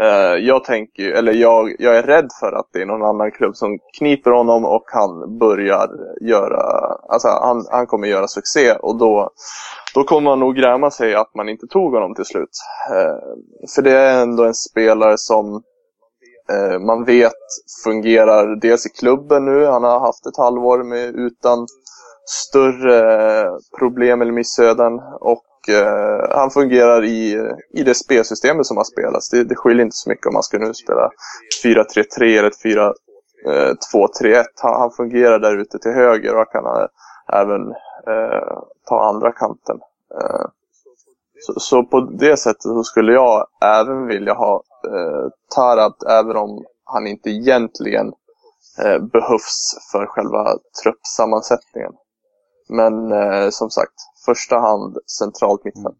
Eh, 0.00 0.34
jag 0.46 0.64
tänker, 0.64 1.02
ju- 1.02 1.12
eller 1.12 1.32
jag, 1.32 1.76
jag 1.78 1.96
är 1.96 2.02
rädd 2.02 2.28
för 2.40 2.52
att 2.52 2.66
det 2.72 2.82
är 2.82 2.86
någon 2.86 3.02
annan 3.02 3.30
klubb 3.30 3.56
som 3.56 3.78
kniper 3.98 4.30
honom 4.30 4.64
och 4.64 4.84
han 4.86 5.38
börjar 5.38 5.88
göra, 6.20 6.62
alltså 7.08 7.28
han, 7.28 7.64
han 7.70 7.86
kommer 7.86 8.08
göra 8.08 8.28
succé 8.28 8.72
och 8.72 8.98
då, 8.98 9.30
då 9.94 10.04
kommer 10.04 10.30
man 10.30 10.40
nog 10.40 10.56
gräma 10.56 10.90
sig 10.90 11.14
att 11.14 11.34
man 11.34 11.48
inte 11.48 11.66
tog 11.66 11.94
honom 11.94 12.14
till 12.14 12.24
slut. 12.24 12.50
Eh, 12.90 13.16
för 13.74 13.82
det 13.82 13.92
är 13.92 14.22
ändå 14.22 14.44
en 14.44 14.54
spelare 14.54 15.18
som 15.18 15.62
eh, 16.52 16.78
man 16.78 17.04
vet 17.04 17.32
fungerar 17.84 18.60
dels 18.60 18.86
i 18.86 18.88
klubben 18.88 19.44
nu, 19.44 19.64
han 19.66 19.84
har 19.84 20.00
haft 20.00 20.26
ett 20.26 20.36
halvår 20.38 20.82
med, 20.82 21.14
utan 21.14 21.66
större 22.28 23.48
problem 23.78 24.22
eller 24.22 24.32
missöden 24.32 24.92
och 25.20 25.44
eh, 25.68 26.36
han 26.38 26.50
fungerar 26.50 27.04
i, 27.04 27.50
i 27.72 27.82
det 27.82 27.94
spelsystemet 27.94 28.66
som 28.66 28.76
har 28.76 28.84
spelats. 28.84 29.30
Det, 29.30 29.44
det 29.44 29.56
skiljer 29.56 29.84
inte 29.84 29.96
så 29.96 30.08
mycket 30.08 30.26
om 30.26 30.34
man 30.34 30.42
ska 30.42 30.58
nu 30.58 30.74
spela 30.74 31.10
4-3-3 31.64 32.38
eller 32.38 32.50
4-2-3-1. 32.50 34.36
Eh, 34.36 34.44
han, 34.62 34.80
han 34.80 34.90
fungerar 34.90 35.38
där 35.38 35.56
ute 35.56 35.78
till 35.78 35.92
höger 35.92 36.36
och 36.36 36.52
kan 36.52 36.64
eh, 36.66 36.86
även 37.40 37.70
eh, 38.06 38.58
ta 38.88 39.08
andra 39.08 39.32
kanten. 39.32 39.80
Eh, 40.20 40.46
så, 41.40 41.60
så 41.60 41.84
på 41.84 42.00
det 42.00 42.36
sättet 42.36 42.62
så 42.62 42.84
skulle 42.84 43.12
jag 43.12 43.46
även 43.64 44.06
vilja 44.06 44.34
ha 44.34 44.62
eh, 44.86 45.30
Tarat 45.54 46.02
även 46.02 46.36
om 46.36 46.64
han 46.84 47.06
inte 47.06 47.30
egentligen 47.30 48.12
eh, 48.84 48.98
behövs 48.98 49.88
för 49.92 50.06
själva 50.06 50.58
truppsammansättningen. 50.82 51.92
Men 52.68 53.12
eh, 53.12 53.48
som 53.50 53.70
sagt, 53.70 53.94
första 54.26 54.58
hand 54.58 54.96
centralt 55.18 55.64
mittfält. 55.64 55.98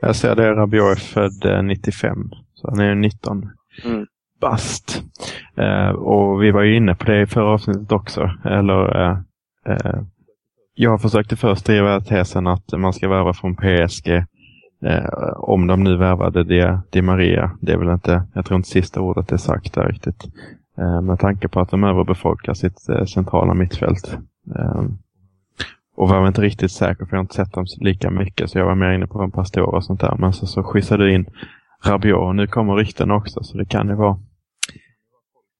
Jag 0.00 0.16
ser 0.16 0.34
det, 0.34 0.54
Rabiot 0.54 0.90
är 0.90 1.00
född 1.00 1.44
eh, 1.44 1.62
95. 1.62 2.30
Så 2.54 2.70
han 2.70 2.80
är 2.80 2.88
ju 2.88 2.94
19. 2.94 3.50
Mm. 3.84 4.06
bast. 4.40 5.02
Eh, 5.56 5.88
och 5.88 6.42
vi 6.42 6.50
var 6.50 6.62
ju 6.62 6.76
inne 6.76 6.94
på 6.94 7.04
det 7.04 7.22
i 7.22 7.26
förra 7.26 7.52
avsnittet 7.52 7.92
också. 7.92 8.30
Eller, 8.44 9.00
eh, 9.00 9.18
eh, 9.66 10.02
jag 10.74 11.02
försökte 11.02 11.36
först 11.36 11.66
driva 11.66 12.00
tesen 12.00 12.46
att 12.46 12.72
man 12.72 12.92
ska 12.92 13.08
värva 13.08 13.32
från 13.34 13.56
PSG. 13.56 14.24
Eh, 14.84 15.32
om 15.36 15.66
de 15.66 15.84
nu 15.84 15.96
värvade 15.96 16.44
Di, 16.44 16.78
Di 16.90 17.02
Maria. 17.02 17.50
Det 17.60 17.72
är 17.72 17.76
väl 17.76 17.94
inte, 17.94 18.26
jag 18.34 18.46
tror 18.46 18.56
inte 18.56 18.68
sista 18.68 19.00
ordet 19.00 19.32
är 19.32 19.36
sagt 19.36 19.74
där 19.74 19.88
riktigt. 19.88 20.24
Eh, 20.78 21.00
med 21.00 21.18
tanke 21.18 21.48
på 21.48 21.60
att 21.60 21.70
de 21.70 21.84
överbefolkar 21.84 22.54
sitt 22.54 22.88
eh, 22.88 23.04
centrala 23.04 23.54
mittfält. 23.54 24.18
Eh, 24.58 24.82
och 25.96 26.08
var 26.08 26.26
inte 26.28 26.40
riktigt 26.40 26.72
säker 26.72 27.04
för 27.04 27.12
jag 27.12 27.18
har 27.18 27.24
inte 27.24 27.34
sett 27.34 27.52
dem 27.52 27.64
lika 27.80 28.10
mycket 28.10 28.50
så 28.50 28.58
jag 28.58 28.66
var 28.66 28.74
mer 28.74 28.90
inne 28.92 29.06
på 29.06 29.22
en 29.22 29.30
pastor 29.30 29.62
och 29.74 29.84
sånt 29.84 30.00
där. 30.00 30.16
Men 30.18 30.32
så, 30.32 30.46
så 30.46 30.62
skissade 30.62 31.04
du 31.04 31.12
in 31.14 31.26
Rabiot 31.84 32.18
och 32.20 32.36
nu 32.36 32.46
kommer 32.46 32.74
rykten 32.74 33.10
också 33.10 33.42
så 33.42 33.58
det 33.58 33.64
kan 33.64 33.88
ju 33.88 33.94
vara 33.94 34.18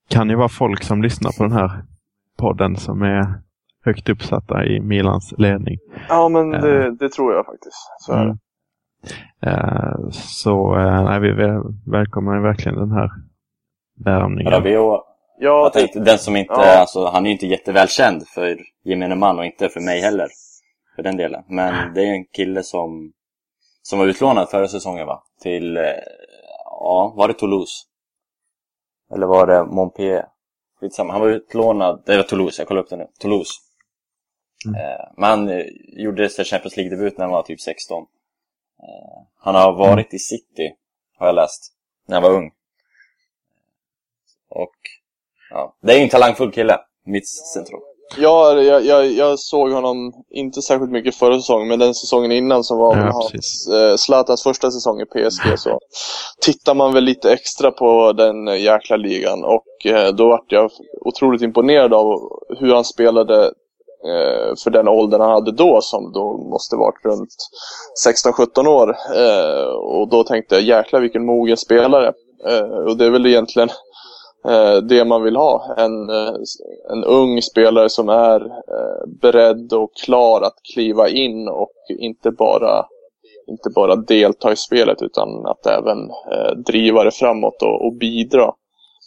kan 0.08 0.30
ju 0.30 0.36
vara 0.36 0.48
folk 0.48 0.82
som 0.82 1.02
lyssnar 1.02 1.30
på 1.38 1.42
den 1.42 1.52
här 1.52 1.84
podden 2.38 2.76
som 2.76 3.02
är 3.02 3.26
högt 3.84 4.08
uppsatta 4.08 4.64
i 4.64 4.80
Milans 4.80 5.34
ledning. 5.38 5.78
Ja, 6.08 6.28
men 6.28 6.50
det, 6.50 6.90
det 6.96 7.08
tror 7.08 7.34
jag 7.34 7.46
faktiskt. 7.46 7.76
Så 7.98 8.12
är 8.12 8.24
det. 8.24 8.24
Mm. 8.30 8.38
Eh, 9.40 10.08
så 10.10 10.78
eh, 10.78 11.04
nej, 11.04 11.20
vi 11.20 11.32
väl- 11.32 11.62
välkomnar 11.86 12.38
verkligen 12.40 12.78
den 12.78 12.90
här 12.92 13.10
värvningen. 14.04 14.52
Rabiot, 14.52 15.00
Ja, 15.38 15.62
jag 15.62 15.72
tänkte, 15.72 16.00
den 16.00 16.18
som 16.18 16.36
inte, 16.36 16.52
Ja. 16.52 16.78
alltså, 16.78 17.06
han 17.06 17.24
är 17.26 17.28
ju 17.28 17.32
inte 17.32 17.46
jättevälkänd 17.46 18.28
för 18.28 18.58
gemene 18.84 19.14
man 19.14 19.38
och 19.38 19.44
inte 19.46 19.68
för 19.68 19.80
mig 19.80 20.00
heller. 20.00 20.28
För 20.96 21.02
den 21.02 21.16
delen. 21.16 21.44
Men 21.48 21.94
det 21.94 22.02
är 22.02 22.12
en 22.12 22.24
kille 22.24 22.62
som, 22.62 23.12
som 23.82 23.98
var 23.98 24.06
utlånad 24.06 24.50
förra 24.50 24.68
säsongen 24.68 25.06
va? 25.06 25.22
Till, 25.40 25.76
eh, 25.76 25.82
ja, 26.64 27.12
var 27.16 27.28
det 27.28 27.34
Toulouse? 27.34 27.84
Eller 29.14 29.26
var 29.26 29.46
det 29.46 29.64
Montpellier? 29.64 30.26
Skitsamma, 30.80 31.12
han 31.12 31.22
var 31.22 31.28
utlånad, 31.28 32.02
det 32.06 32.16
var 32.16 32.22
Toulouse, 32.22 32.60
jag 32.62 32.68
kollar 32.68 32.82
upp 32.82 32.90
det 32.90 32.96
nu. 32.96 33.06
Toulouse. 33.18 33.52
Mm. 34.66 34.80
Eh, 34.80 35.06
men 35.16 35.30
han 35.30 35.48
eh, 35.48 35.64
gjorde 36.04 36.28
sin 36.28 36.44
Champions 36.44 36.76
League-debut 36.76 37.18
när 37.18 37.24
han 37.24 37.32
var 37.32 37.42
typ 37.42 37.60
16. 37.60 38.02
Eh, 38.02 39.22
han 39.38 39.54
har 39.54 39.72
varit 39.72 40.14
i 40.14 40.18
City, 40.18 40.74
har 41.18 41.26
jag 41.26 41.34
läst, 41.34 41.72
när 42.06 42.16
han 42.16 42.22
var 42.22 42.38
ung. 42.38 42.50
Och 44.48 44.76
ja, 45.50 45.76
det 45.82 45.92
är 45.92 45.96
ju 45.96 46.02
en 46.02 46.08
talangfull 46.08 46.52
kille, 46.52 46.78
mittcentral. 47.06 47.80
Ja, 48.18 48.62
jag, 48.62 48.84
jag, 48.84 49.06
jag 49.12 49.38
såg 49.38 49.70
honom 49.70 50.12
inte 50.30 50.62
särskilt 50.62 50.90
mycket 50.90 51.14
förra 51.14 51.36
säsongen, 51.36 51.68
men 51.68 51.78
den 51.78 51.94
säsongen 51.94 52.32
innan 52.32 52.64
som 52.64 52.78
var 52.78 52.96
Ja, 52.96 53.10
hans, 53.12 53.68
eh, 53.68 53.96
Zlatans 53.96 54.42
första 54.42 54.70
säsong 54.70 55.00
i 55.00 55.04
PSG 55.04 55.58
så 55.58 55.78
tittar 56.40 56.74
man 56.74 56.92
väl 56.92 57.04
lite 57.04 57.32
extra 57.32 57.70
på 57.70 58.12
den 58.12 58.48
eh, 58.48 58.62
jäkla 58.62 58.96
ligan 58.96 59.44
och 59.44 59.86
eh, 59.86 60.14
då 60.14 60.28
vart 60.28 60.52
jag 60.52 60.70
otroligt 61.00 61.42
imponerad 61.42 61.94
av 61.94 62.20
hur 62.58 62.74
han 62.74 62.84
spelade 62.84 63.44
eh, 64.06 64.54
för 64.64 64.70
den 64.70 64.88
åldern 64.88 65.20
han 65.20 65.30
hade 65.30 65.52
då 65.52 65.78
som 65.82 66.12
då 66.12 66.36
måste 66.50 66.76
varit 66.76 67.04
runt 67.04 67.34
16-17 68.06 68.66
år. 68.66 68.96
Eh, 69.16 69.68
och 69.68 70.08
då 70.08 70.24
tänkte 70.24 70.54
jag 70.54 70.64
jäkla 70.64 71.00
vilken 71.00 71.26
mogen 71.26 71.56
spelare. 71.56 72.12
Eh, 72.48 72.86
och 72.88 72.96
det 72.96 73.04
är 73.04 73.10
väl 73.10 73.26
egentligen 73.26 73.68
det 74.82 75.04
man 75.04 75.22
vill 75.22 75.36
ha. 75.36 75.74
En, 75.76 76.10
eh, 76.10 76.34
en 76.92 77.04
ung 77.04 77.42
spelare 77.42 77.88
som 77.88 78.08
är 78.08 78.40
eh, 78.46 79.08
beredd 79.20 79.72
och 79.72 79.90
klar 80.04 80.42
att 80.42 80.54
kliva 80.74 81.08
in 81.08 81.48
och 81.48 81.72
inte 81.98 82.30
bara, 82.30 82.86
inte 83.46 83.70
bara 83.74 83.96
delta 83.96 84.52
i 84.52 84.56
spelet 84.56 85.02
utan 85.02 85.46
att 85.46 85.66
även 85.66 86.10
eh, 86.10 86.56
driva 86.66 87.04
det 87.04 87.10
framåt 87.10 87.62
och, 87.62 87.86
och 87.86 87.94
bidra. 87.94 88.52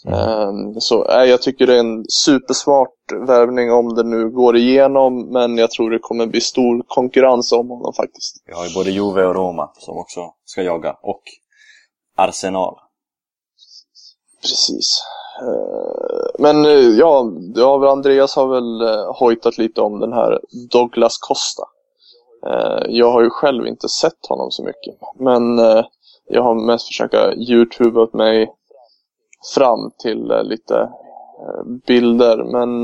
Eh, 0.07 0.51
så 0.79 1.05
eh, 1.05 1.23
jag 1.23 1.41
tycker 1.41 1.67
det 1.67 1.75
är 1.75 1.79
en 1.79 2.05
supersmart 2.09 3.27
värvning 3.27 3.71
om 3.71 3.95
det 3.95 4.03
nu 4.03 4.29
går 4.29 4.57
igenom 4.57 5.31
men 5.31 5.57
jag 5.57 5.71
tror 5.71 5.91
det 5.91 5.99
kommer 5.99 6.25
bli 6.27 6.41
stor 6.41 6.83
konkurrens 6.87 7.51
om 7.51 7.69
honom 7.69 7.93
faktiskt. 7.93 8.43
Vi 8.45 8.53
har 8.53 8.65
ju 8.65 8.73
både 8.73 8.91
Juve 8.91 9.25
och 9.25 9.35
Roma 9.35 9.69
som 9.77 9.97
också 9.97 10.19
ska 10.45 10.61
jaga. 10.61 10.95
Och 11.01 11.21
Arsenal. 12.17 12.88
Precis. 14.41 15.03
Eh, 15.41 16.29
men 16.39 16.65
eh, 16.65 16.71
ja, 16.71 17.31
ja, 17.55 17.91
Andreas 17.91 18.35
har 18.35 18.47
väl 18.47 18.81
eh, 18.81 19.13
hojtat 19.19 19.57
lite 19.57 19.81
om 19.81 19.99
den 19.99 20.13
här 20.13 20.39
Douglas 20.71 21.17
Costa. 21.17 21.63
Jag 22.87 23.11
har 23.11 23.21
ju 23.21 23.29
själv 23.29 23.67
inte 23.67 23.89
sett 23.89 24.25
honom 24.29 24.51
så 24.51 24.63
mycket. 24.63 24.95
Men 25.15 25.57
jag 26.27 26.43
har 26.43 26.55
mest 26.55 26.87
försökt 26.87 27.13
youtuba 27.37 28.07
mig 28.13 28.53
fram 29.55 29.91
till 29.97 30.33
lite 30.43 30.89
bilder. 31.87 32.37
Men 32.43 32.83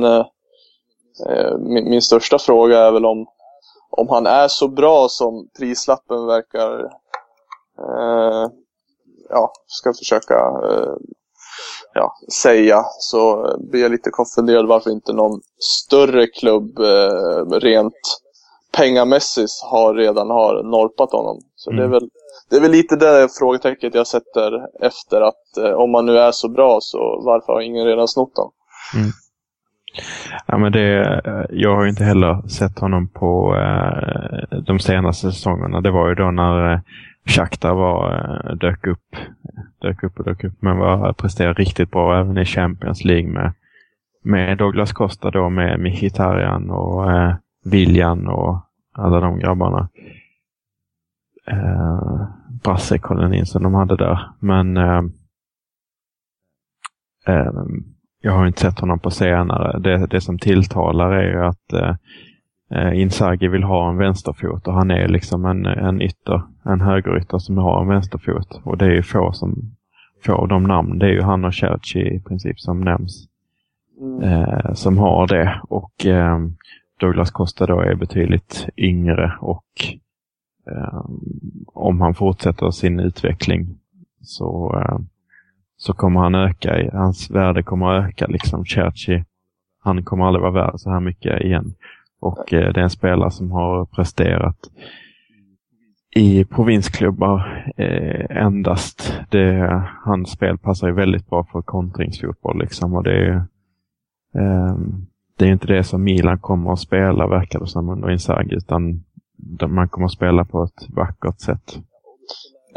min, 1.89 2.01
största 2.01 2.39
fråga 2.39 2.79
är 2.79 2.91
väl 2.91 3.05
om, 3.05 3.27
om 3.89 4.09
han 4.09 4.25
är 4.25 4.47
så 4.47 4.67
bra 4.67 5.07
som 5.09 5.49
prislappen 5.57 6.25
verkar 6.25 6.91
ja, 9.29 9.53
ska 9.67 9.93
försöka 9.93 10.35
ja, 11.95 12.13
säga 12.43 12.83
så 12.99 13.47
eh, 13.47 13.57
blir 13.71 13.81
jag 13.81 13.91
lite 13.91 14.09
konfunderad 14.09 14.67
varför 14.67 14.91
inte 14.91 15.13
någon 15.13 15.41
större 15.59 16.27
klubb 16.27 16.79
eh, 16.79 17.59
rent 17.59 18.21
pengamässigt 18.77 19.51
har 19.71 19.93
redan 19.93 20.29
har 20.29 20.63
norpat 20.63 21.11
honom. 21.11 21.37
Så 21.55 21.71
det, 21.71 21.77
är 21.77 21.79
Mm. 21.79 21.91
väl, 21.91 22.09
det 22.49 22.55
är 22.55 22.61
väl 22.61 22.71
lite 22.71 22.95
det 22.95 23.27
frågetecknet 23.39 23.95
jag 23.95 24.07
sätter 24.07 24.51
efter 24.85 25.21
att 25.21 25.57
eh, 25.57 25.71
om 25.73 25.91
man 25.91 26.05
nu 26.05 26.17
är 26.17 26.31
så 26.31 26.49
bra 26.49 26.77
så 26.81 27.21
varför 27.25 27.53
har 27.53 27.61
ingen 27.61 27.85
redan 27.85 28.07
snott 28.07 28.37
honom? 28.37 28.51
Ja, 30.47 30.57
men 30.57 30.71
det, 30.71 31.01
eh, 31.25 31.45
jag 31.49 31.75
har 31.75 31.83
ju 31.83 31.89
inte 31.89 32.03
heller 32.03 32.47
sett 32.47 32.79
honom 32.79 33.07
på 33.07 33.55
eh, 33.55 34.59
de 34.59 34.79
senaste 34.79 35.31
säsongerna. 35.31 35.81
Det 35.81 35.91
var 35.91 36.09
ju 36.09 36.15
då 36.15 36.31
när 36.31 36.73
eh, 36.73 36.79
Shakhtar 37.25 37.73
var, 37.73 38.13
eh, 38.13 38.55
dök 38.55 38.87
upp. 38.87 39.15
Dök 39.85 40.03
upp 40.03 40.19
och 40.19 40.25
dök 40.25 40.43
upp, 40.43 40.61
men 40.61 40.77
var, 40.77 41.13
presterade 41.13 41.61
riktigt 41.61 41.91
bra 41.91 42.19
även 42.19 42.37
i 42.37 42.45
Champions 42.45 43.03
League 43.03 43.31
med, 43.31 43.53
med 44.23 44.57
Douglas 44.57 44.93
Costa 44.93 45.31
då, 45.31 45.49
med 45.49 45.79
Mkhitaryan 45.79 46.69
och 46.69 47.11
eh, 47.11 47.35
Viljan 47.65 48.27
och 48.27 48.61
alla 48.91 49.19
de 49.19 49.39
grabbarna. 49.39 49.89
Eh, 51.47 52.27
Brassekolonin 52.63 53.45
som 53.45 53.63
de 53.63 53.73
hade 53.73 53.95
där. 53.95 54.29
Men 54.39 54.77
eh, 54.77 55.03
eh, 57.27 57.51
jag 58.21 58.31
har 58.31 58.47
inte 58.47 58.61
sett 58.61 58.79
honom 58.79 58.99
på 58.99 59.11
senare. 59.11 59.79
Det, 59.79 60.07
det 60.07 60.21
som 60.21 60.39
tilltalar 60.39 61.11
är 61.11 61.31
ju 61.31 61.45
att 61.45 61.73
eh, 61.73 61.95
eh, 62.71 63.01
Inzaghi 63.01 63.47
vill 63.47 63.63
ha 63.63 63.89
en 63.89 63.97
vänsterfot 63.97 64.67
och 64.67 64.73
han 64.73 64.91
är 64.91 65.07
liksom 65.07 65.45
en, 65.45 65.65
en 65.65 66.01
ytter, 66.01 66.41
en 66.63 66.81
högerytter 66.81 67.37
som 67.37 67.57
har 67.57 67.81
en 67.81 67.87
vänsterfot. 67.87 68.61
Och 68.63 68.77
det 68.77 68.85
är 68.85 68.91
ju 68.91 69.03
få 69.03 69.31
som 69.31 69.75
får 70.25 70.47
de 70.47 70.63
namn. 70.63 70.99
Det 70.99 71.05
är 71.05 71.11
ju 71.11 71.21
han 71.21 71.45
och 71.45 71.53
Cherchi 71.53 72.15
i 72.15 72.19
princip 72.19 72.59
som 72.59 72.81
nämns. 72.81 73.27
Mm. 74.01 74.23
Eh, 74.23 74.73
som 74.73 74.97
har 74.97 75.27
det. 75.27 75.61
Och 75.69 76.05
eh, 76.05 76.39
Douglas 76.99 77.31
Costa 77.31 77.65
då 77.65 77.79
är 77.79 77.95
betydligt 77.95 78.69
yngre 78.77 79.37
och 79.39 79.65
eh, 80.67 81.05
om 81.73 82.01
han 82.01 82.13
fortsätter 82.13 82.71
sin 82.71 82.99
utveckling 82.99 83.77
så 84.21 84.79
eh, 84.79 84.99
så 85.77 85.93
kommer 85.93 86.19
han 86.19 86.35
öka, 86.35 86.89
hans 86.93 87.31
värde 87.31 87.63
kommer 87.63 87.93
att 87.93 88.09
öka 88.09 88.27
liksom. 88.27 88.65
Cherchi, 88.65 89.23
han 89.83 90.03
kommer 90.03 90.25
aldrig 90.25 90.41
vara 90.41 90.51
värd 90.51 90.79
så 90.79 90.89
här 90.89 90.99
mycket 90.99 91.41
igen. 91.41 91.73
Och 92.25 92.53
eh, 92.53 92.73
det 92.73 92.79
är 92.79 92.83
en 92.83 92.89
spelare 92.89 93.31
som 93.31 93.51
har 93.51 93.85
presterat 93.85 94.57
i 96.15 96.45
provinsklubbar 96.45 97.63
eh, 97.77 98.37
endast. 98.45 99.21
Det, 99.29 99.83
hans 100.03 100.29
spel 100.29 100.57
passar 100.57 100.87
ju 100.87 100.93
väldigt 100.93 101.29
bra 101.29 101.43
för 101.51 101.61
kontringsfotboll 101.61 102.59
liksom 102.59 102.93
och 102.93 103.03
det 103.03 103.25
är 103.25 103.35
eh, 104.35 104.77
det 105.37 105.45
är 105.45 105.51
inte 105.51 105.67
det 105.67 105.83
som 105.83 106.03
Milan 106.03 106.39
kommer 106.39 106.73
att 106.73 106.79
spela 106.79 107.27
verkar 107.27 107.59
det 107.59 107.67
som 107.67 107.89
under 107.89 108.11
Inzaghi 108.11 108.55
utan 108.55 109.03
man 109.67 109.89
kommer 109.89 110.05
att 110.05 110.11
spela 110.11 110.45
på 110.45 110.63
ett 110.63 110.89
vackert 110.89 111.39
sätt. 111.39 111.79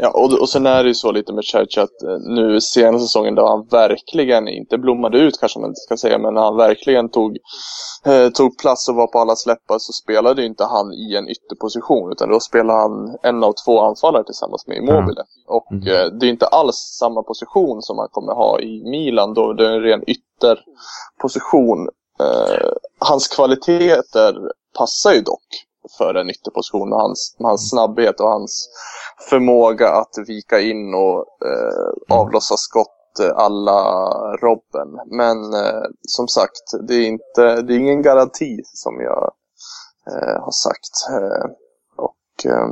Ja, 0.01 0.09
och, 0.09 0.33
och 0.41 0.49
sen 0.49 0.65
är 0.65 0.83
det 0.83 0.87
ju 0.87 0.93
så 0.95 1.11
lite 1.11 1.33
med 1.33 1.45
Church 1.45 1.77
att 1.77 2.03
eh, 2.03 2.17
nu 2.19 2.61
senaste 2.61 3.07
säsongen 3.07 3.35
då 3.35 3.47
han 3.47 3.67
verkligen, 3.71 4.47
inte 4.47 4.77
blommade 4.77 5.17
ut 5.19 5.39
kanske 5.39 5.59
man 5.59 5.69
inte 5.69 5.79
ska 5.79 5.97
säga, 5.97 6.17
men 6.17 6.35
han 6.35 6.57
verkligen 6.57 7.09
tog, 7.09 7.37
eh, 8.05 8.29
tog 8.29 8.57
plats 8.57 8.89
och 8.89 8.95
var 8.95 9.07
på 9.07 9.19
alla 9.19 9.35
släppar 9.35 9.77
så 9.79 9.93
spelade 9.93 10.41
ju 10.41 10.47
inte 10.47 10.63
han 10.63 10.93
i 10.93 11.15
en 11.15 11.29
ytterposition 11.29 12.11
utan 12.11 12.29
då 12.29 12.39
spelade 12.39 12.79
han 12.79 13.17
en 13.23 13.43
av 13.43 13.53
två 13.65 13.79
anfallare 13.81 14.23
tillsammans 14.23 14.67
med 14.67 14.77
Immobile. 14.77 15.23
Och 15.47 15.71
Mm. 15.71 15.87
eh, 15.87 16.05
det 16.19 16.25
är 16.25 16.29
inte 16.29 16.47
alls 16.47 16.75
samma 16.99 17.23
position 17.23 17.81
som 17.81 17.95
man 17.97 18.07
kommer 18.11 18.33
ha 18.33 18.59
i 18.59 18.83
Milan 18.89 19.33
då 19.33 19.53
det 19.53 19.65
är 19.67 19.71
en 19.71 19.81
ren 19.81 20.03
ytterposition. 20.07 21.89
Eh, 22.19 22.69
hans 22.99 23.27
kvaliteter 23.27 24.35
passar 24.77 25.13
ju 25.13 25.21
dock 25.21 25.47
för 25.97 26.15
en 26.15 26.29
ytterposition 26.29 26.89
med 26.89 26.99
hans, 26.99 27.35
med 27.39 27.49
hans 27.49 27.69
snabbhet 27.69 28.19
och 28.19 28.29
hans 28.29 28.69
förmåga 29.29 29.89
att 29.89 30.15
vika 30.27 30.59
in 30.59 30.93
och 30.93 31.17
eh, 31.47 32.17
avlossa 32.17 32.57
skott 32.57 33.19
eh, 33.19 33.37
alla 33.37 33.81
Robben. 34.35 34.89
Men 35.05 35.53
eh, 35.53 35.83
som 36.07 36.27
sagt, 36.27 36.87
det 36.87 36.93
är, 36.93 37.07
inte, 37.07 37.61
det 37.61 37.73
är 37.73 37.79
ingen 37.79 38.01
garanti 38.01 38.61
som 38.63 39.01
jag 39.01 39.31
eh, 40.07 40.41
har 40.43 40.51
sagt. 40.51 41.09
Eh, 41.09 41.49
och, 41.97 42.45
eh, 42.45 42.67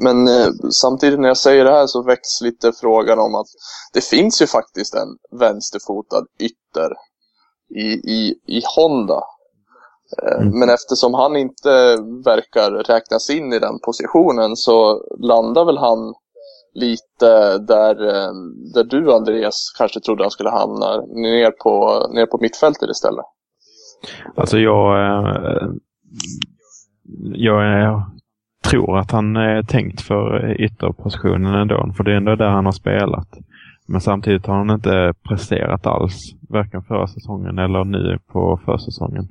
men 0.00 0.28
eh, 0.28 0.48
samtidigt 0.70 1.20
när 1.20 1.28
jag 1.28 1.36
säger 1.36 1.64
det 1.64 1.70
här 1.70 1.86
så 1.86 2.02
väcks 2.02 2.40
lite 2.40 2.72
frågan 2.72 3.18
om 3.18 3.34
att 3.34 3.46
det 3.92 4.04
finns 4.04 4.42
ju 4.42 4.46
faktiskt 4.46 4.94
en 4.94 5.38
vänsterfotad 5.38 6.26
ytter 6.38 6.92
i, 7.74 7.86
i, 7.92 8.40
i 8.46 8.62
Honda. 8.76 9.22
Eh, 10.22 10.40
Mm. 10.40 10.58
Men 10.58 10.68
eftersom 10.68 11.14
han 11.14 11.36
inte 11.36 11.96
verkar 12.24 12.70
räknas 12.70 13.30
in 13.30 13.52
i 13.52 13.58
den 13.58 13.78
positionen 13.84 14.56
så 14.56 15.02
landar 15.18 15.64
väl 15.64 15.78
han 15.78 16.14
lite 16.74 17.58
där, 17.58 18.06
eh, 18.08 18.32
där 18.74 18.84
du 18.84 19.12
Andreas 19.12 19.74
kanske 19.78 20.00
trodde 20.00 20.24
han 20.24 20.30
skulle 20.30 20.50
hamna, 20.50 21.00
ner 21.06 21.50
på, 21.50 22.06
ner 22.14 22.26
på 22.26 22.38
mittfältet 22.40 22.90
istället. 22.90 23.24
Alltså 24.36 24.58
jag, 24.58 25.06
eh, 25.06 25.68
jag 27.34 27.82
eh, 27.82 28.02
tror 28.70 28.98
att 28.98 29.10
han 29.10 29.36
är 29.36 29.62
tänkt 29.62 30.00
för 30.00 30.56
ytterpositionen 30.60 31.54
ändå. 31.54 31.92
För 31.96 32.04
det 32.04 32.12
är 32.12 32.16
ändå 32.16 32.36
där 32.36 32.50
han 32.50 32.64
har 32.64 32.72
spelat. 32.72 33.28
Men 33.86 34.00
samtidigt 34.00 34.46
har 34.46 34.54
han 34.54 34.70
inte 34.70 35.14
presterat 35.28 35.86
alls. 35.86 36.34
Varken 36.48 36.82
förra 36.82 37.06
säsongen 37.06 37.58
eller 37.58 37.84
nu 37.84 38.18
på 38.32 38.60
försäsongen. 38.64 39.28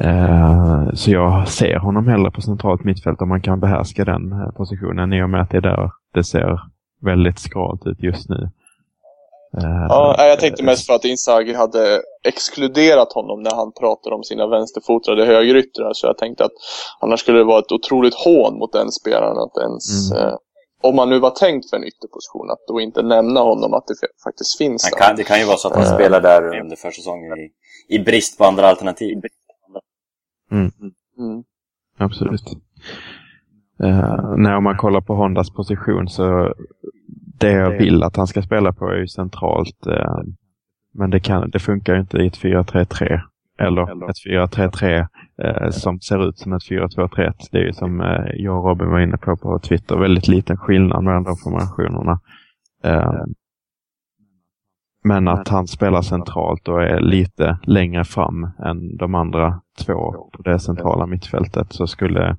Eh, 0.00 0.88
Så 0.94 1.10
jag 1.10 1.48
ser 1.48 1.76
honom 1.76 2.08
hellre 2.08 2.30
på 2.30 2.40
centralt 2.40 2.84
mittfält 2.84 3.22
om 3.22 3.28
man 3.28 3.42
kan 3.42 3.60
behärska 3.60 4.04
den 4.04 4.32
eh, 4.32 4.50
positionen 4.56 5.12
i 5.12 5.22
och 5.22 5.30
med 5.30 5.40
att 5.42 5.50
det 5.50 5.56
är 5.56 5.60
där 5.60 5.90
det 6.14 6.24
ser 6.24 6.60
väldigt 7.02 7.38
skralt 7.38 7.86
ut 7.86 8.02
just 8.02 8.28
nu. 8.28 8.48
Eh, 9.58 9.86
Ja, 9.88 10.16
jag 10.18 10.40
tänkte 10.40 10.62
mest 10.64 10.86
för 10.86 10.94
att 10.94 11.04
Inzaghi 11.04 11.54
hade 11.54 12.00
exkluderat 12.28 13.12
honom 13.12 13.42
när 13.42 13.54
han 13.54 13.72
pratade 13.80 14.14
om 14.16 14.22
sina 14.22 14.46
vänsterfotade 14.46 15.24
högeryttrar. 15.24 15.92
Så 15.92 16.06
jag 16.06 16.18
tänkte 16.18 16.44
att 16.44 16.52
annars 17.00 17.20
skulle 17.20 17.38
det 17.38 17.44
vara 17.44 17.58
ett 17.58 17.72
otroligt 17.72 18.14
hån 18.14 18.58
mot 18.58 18.72
den 18.72 18.90
spelaren 18.92 19.38
att 19.38 19.56
ens, 19.62 20.12
Mm. 20.12 20.36
om 20.82 20.96
man 20.96 21.08
nu 21.10 21.18
var 21.18 21.30
tänkt 21.30 21.70
för 21.70 21.76
en 21.76 21.84
ytterposition, 21.84 22.50
att 22.50 22.58
då 22.68 22.80
inte 22.80 23.02
nämna 23.02 23.40
honom 23.40 23.74
att 23.74 23.86
det 23.86 23.94
faktiskt 24.24 24.58
finns 24.58 24.90
kan, 24.90 25.16
det 25.16 25.22
kan 25.24 25.38
ju 25.38 25.44
vara 25.44 25.56
så 25.56 25.68
att 25.68 25.76
han 25.76 25.86
spelar 25.86 26.20
där 26.20 26.60
under 26.60 26.76
försäsongen 26.76 27.32
i, 27.38 27.50
i 27.96 27.98
brist 27.98 28.38
på 28.38 28.44
andra 28.44 28.66
alternativ. 28.68 29.18
Mm. 30.50 30.70
Mm. 31.18 31.44
Absolut. 31.98 32.56
Uh, 33.82 34.36
när 34.36 34.60
man 34.60 34.76
kollar 34.76 35.00
på 35.00 35.14
Hondas 35.14 35.50
position 35.50 36.08
så 36.08 36.54
det 37.38 37.50
jag 37.50 37.78
vill 37.78 38.02
att 38.02 38.16
han 38.16 38.26
ska 38.26 38.42
spela 38.42 38.72
på 38.72 38.88
är 38.88 38.96
ju 38.96 39.08
centralt. 39.08 39.86
eh, 39.86 40.18
men 40.92 41.10
det, 41.10 41.20
kan, 41.20 41.50
det 41.50 41.58
funkar 41.58 41.94
ju 41.94 42.00
inte 42.00 42.18
i 42.18 42.26
ett 42.26 42.38
4-3-3. 42.38 43.20
Eller 43.58 43.82
ett 44.10 44.50
4-3-3 44.50 45.06
eh, 45.42 45.70
som 45.70 46.00
ser 46.00 46.28
ut 46.28 46.38
som 46.38 46.52
ett 46.52 46.62
4-2-3-1. 46.62 47.32
Det 47.52 47.58
är 47.58 47.62
ju 47.62 47.72
som 47.72 48.00
eh, 48.00 48.24
jag 48.34 48.58
och 48.58 48.64
Robin 48.64 48.90
var 48.90 49.00
inne 49.00 49.16
på 49.16 49.36
på 49.36 49.58
Twitter. 49.58 49.96
Väldigt 49.96 50.28
liten 50.28 50.56
skillnad 50.56 51.04
mellan 51.04 51.22
de 51.22 51.36
formationerna. 51.36 52.20
Eh, 52.84 53.22
men 55.04 55.28
att 55.28 55.48
han 55.48 55.66
spelar 55.66 56.02
centralt 56.02 56.68
och 56.68 56.82
är 56.82 57.00
lite 57.00 57.58
längre 57.62 58.04
fram 58.04 58.48
än 58.58 58.96
de 58.96 59.14
andra 59.14 59.60
två 59.78 60.28
på 60.32 60.42
det 60.42 60.58
centrala 60.58 61.06
mittfältet 61.06 61.72
så 61.72 61.86
skulle 61.86 62.36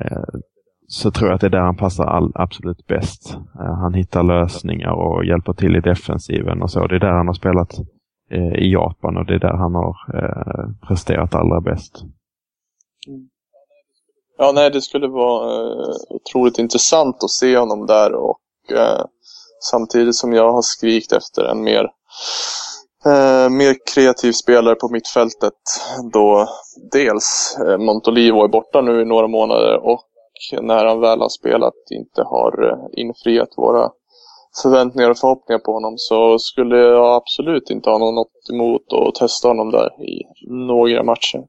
eh, 0.00 0.40
så 0.88 1.10
tror 1.10 1.28
jag 1.28 1.34
att 1.34 1.40
det 1.40 1.46
är 1.46 1.50
där 1.50 1.60
han 1.60 1.76
passar 1.76 2.04
all, 2.04 2.32
absolut 2.34 2.86
bäst. 2.86 3.34
Eh, 3.34 3.74
han 3.74 3.94
hittar 3.94 4.22
lösningar 4.22 4.92
och 4.92 5.24
hjälper 5.24 5.52
till 5.52 5.76
i 5.76 5.80
defensiven 5.80 6.62
och 6.62 6.70
så. 6.70 6.86
Det 6.86 6.94
är 6.94 7.00
där 7.00 7.12
han 7.12 7.26
har 7.26 7.34
spelat 7.34 7.78
eh, 8.30 8.54
i 8.54 8.72
Japan 8.72 9.16
och 9.16 9.26
det 9.26 9.34
är 9.34 9.38
där 9.38 9.56
han 9.56 9.74
har 9.74 9.96
presterat 10.86 11.34
allra 11.34 11.60
bäst. 11.60 12.04
Ja, 14.40 14.52
nej, 14.54 14.70
det 14.70 14.80
skulle 14.80 15.08
vara 15.08 15.52
eh, 15.52 15.94
otroligt 16.08 16.58
intressant 16.58 17.24
att 17.24 17.30
se 17.30 17.58
honom 17.58 17.86
där 17.86 18.14
och 18.14 18.40
eh, 18.70 19.04
samtidigt 19.70 20.14
som 20.14 20.32
jag 20.32 20.52
har 20.52 20.62
skrikit 20.62 21.12
efter 21.12 21.44
en 21.44 21.62
mer, 21.62 21.86
eh, 23.06 23.50
mer 23.50 23.76
kreativ 23.94 24.32
spelare 24.32 24.74
på 24.74 24.88
mittfältet 24.88 25.52
då 26.12 26.48
dels 26.92 27.56
eh, 27.66 27.78
Montolivo 27.78 28.44
är 28.44 28.48
borta 28.48 28.80
nu 28.80 29.02
i 29.02 29.04
några 29.04 29.28
månader 29.28 29.76
och 29.76 30.06
när 30.52 30.84
han 30.84 31.00
väl 31.00 31.20
har 31.20 31.28
spelat 31.28 31.74
inte 31.90 32.22
har 32.22 32.70
eh, 32.70 33.02
infriat 33.02 33.48
våra 33.56 33.90
förväntningar 34.62 35.10
och 35.10 35.18
förhoppningar 35.18 35.58
på 35.58 35.72
honom 35.72 35.94
så 35.96 36.38
skulle 36.38 36.76
jag 36.76 37.14
absolut 37.14 37.70
inte 37.70 37.90
ha 37.90 37.98
något 37.98 38.50
emot 38.52 38.92
att 38.92 39.14
testa 39.14 39.48
honom 39.48 39.70
där 39.70 40.02
i 40.02 40.22
några 40.50 41.02
matcher. 41.02 41.46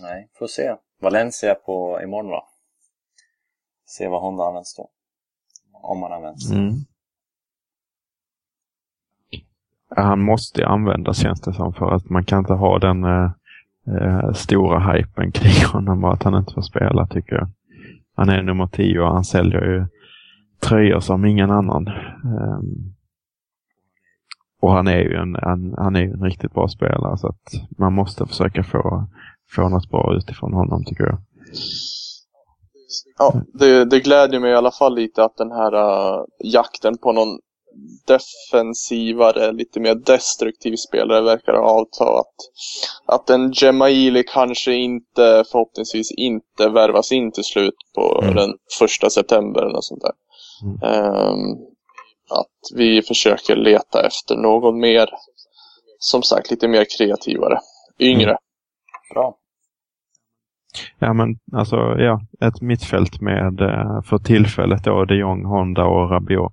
Nej, 0.00 0.28
får 0.38 0.46
se. 0.46 0.76
Valencia 1.00 1.54
på 1.54 2.00
imorgon 2.02 2.30
va? 2.30 2.44
Se 3.86 4.08
vad 4.08 4.20
Honda 4.20 4.44
används 4.44 4.76
då. 4.76 4.90
Om 5.82 6.00
man 6.00 6.12
används. 6.12 6.50
Mm. 6.50 6.74
Han 9.96 10.20
måste 10.20 10.66
användas 10.66 11.22
känns 11.22 11.40
det 11.40 11.52
som 11.52 11.74
för 11.74 11.94
att 11.94 12.10
man 12.10 12.24
kan 12.24 12.38
inte 12.38 12.52
ha 12.52 12.78
den 12.78 13.04
eh, 13.04 13.30
eh, 13.96 14.32
stora 14.32 14.92
hypen 14.92 15.32
kring 15.32 15.64
honom 15.72 16.04
och 16.04 16.12
att 16.12 16.22
han 16.22 16.34
inte 16.34 16.54
får 16.54 16.62
spela 16.62 17.06
tycker 17.06 17.34
jag. 17.34 17.48
Han 18.16 18.28
är 18.28 18.42
nummer 18.42 18.66
10 18.66 19.00
och 19.00 19.12
han 19.12 19.24
säljer 19.24 19.60
ju 19.60 19.86
tröjor 20.60 21.00
som 21.00 21.24
ingen 21.24 21.50
annan. 21.50 21.88
Um, 22.24 22.94
och 24.60 24.72
han 24.72 24.86
är 24.86 24.98
ju 24.98 25.14
en, 25.14 25.36
en, 25.36 25.74
han 25.76 25.96
är 25.96 26.02
en 26.02 26.24
riktigt 26.24 26.52
bra 26.52 26.68
spelare 26.68 27.18
så 27.18 27.28
att 27.28 27.78
man 27.78 27.92
måste 27.92 28.26
försöka 28.26 28.62
få, 28.62 29.06
få 29.50 29.68
något 29.68 29.90
bra 29.90 30.14
utifrån 30.16 30.52
honom 30.52 30.84
tycker 30.84 31.04
jag. 31.04 31.18
Ja, 33.18 33.42
det, 33.54 33.84
det 33.84 34.00
glädjer 34.00 34.40
mig 34.40 34.50
i 34.50 34.54
alla 34.54 34.70
fall 34.70 34.94
lite 34.94 35.24
att 35.24 35.36
den 35.36 35.50
här 35.50 35.74
uh, 35.74 36.24
jakten 36.44 36.98
på 36.98 37.12
någon 37.12 37.38
defensivare, 38.06 39.52
lite 39.52 39.80
mer 39.80 39.94
destruktiv 39.94 40.76
spelare 40.76 41.20
verkar 41.20 41.52
ha 41.52 41.60
avta. 41.60 42.04
Att, 42.04 42.34
att 43.06 43.30
en 43.30 43.52
Gemaili 43.52 44.22
kanske 44.22 44.72
inte, 44.72 45.44
förhoppningsvis 45.52 46.12
inte 46.12 46.68
värvas 46.68 47.12
in 47.12 47.32
till 47.32 47.44
slut 47.44 47.74
på 47.94 48.20
Mm. 48.22 48.34
den 48.34 48.54
första 48.78 49.10
september 49.10 49.60
eller 49.62 49.72
något 49.72 49.84
sånt 49.84 50.02
där. 50.02 50.12
Mm. 50.62 50.76
Ehm, 50.82 51.52
att 52.30 52.76
vi 52.78 53.02
försöker 53.02 53.56
leta 53.56 54.06
efter 54.06 54.36
någon 54.36 54.80
mer, 54.80 55.08
som 55.98 56.22
sagt, 56.22 56.50
lite 56.50 56.68
mer 56.68 56.86
kreativare. 56.98 57.58
Yngre. 57.98 58.36
Bra. 59.14 59.34
Ja 60.98 61.12
men 61.12 61.28
alltså 61.52 61.76
ja, 61.76 62.20
ett 62.40 62.60
mittfält 62.60 63.20
med 63.20 63.60
eh, 63.60 64.02
för 64.02 64.18
tillfället 64.18 64.84
då 64.84 65.04
de 65.04 65.14
Jong, 65.14 65.44
Honda 65.44 65.84
och 65.84 66.10
Rabiot. 66.10 66.52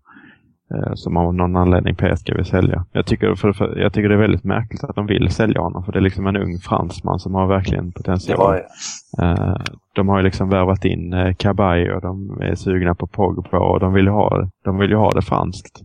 Eh, 0.75 0.93
som 0.95 1.17
av 1.17 1.33
någon 1.33 1.55
anledning 1.55 1.95
PSG 1.95 2.33
vill 2.35 2.45
sälja. 2.45 2.85
Jag 2.91 3.05
tycker, 3.05 3.35
för, 3.35 3.53
för, 3.53 3.77
jag 3.77 3.93
tycker 3.93 4.09
det 4.09 4.15
är 4.15 4.19
väldigt 4.19 4.43
märkligt 4.43 4.83
att 4.83 4.95
de 4.95 5.05
vill 5.05 5.29
sälja 5.29 5.61
honom 5.61 5.83
för 5.83 5.91
det 5.91 5.99
är 5.99 6.01
liksom 6.01 6.27
en 6.27 6.38
ung 6.38 6.59
fransman 6.59 7.19
som 7.19 7.35
har 7.35 7.47
verkligen 7.47 7.91
potential. 7.91 8.55
ju... 8.55 8.61
Eh, 9.23 9.55
de 9.93 10.07
har 10.09 10.17
ju 10.17 10.23
liksom 10.23 10.49
värvat 10.49 10.85
in 10.85 11.13
eh, 11.13 11.35
Kabay 11.35 11.91
och 11.91 12.01
de 12.01 12.41
är 12.41 12.55
sugna 12.55 12.95
på 12.95 13.07
Pogba 13.07 13.59
och 13.59 13.79
de 13.79 13.93
vill 13.93 14.05
ju 14.05 14.11
ha, 14.11 14.49
de 14.63 14.77
vill 14.77 14.93
ha 14.93 15.11
det 15.11 15.21
franskt. 15.21 15.81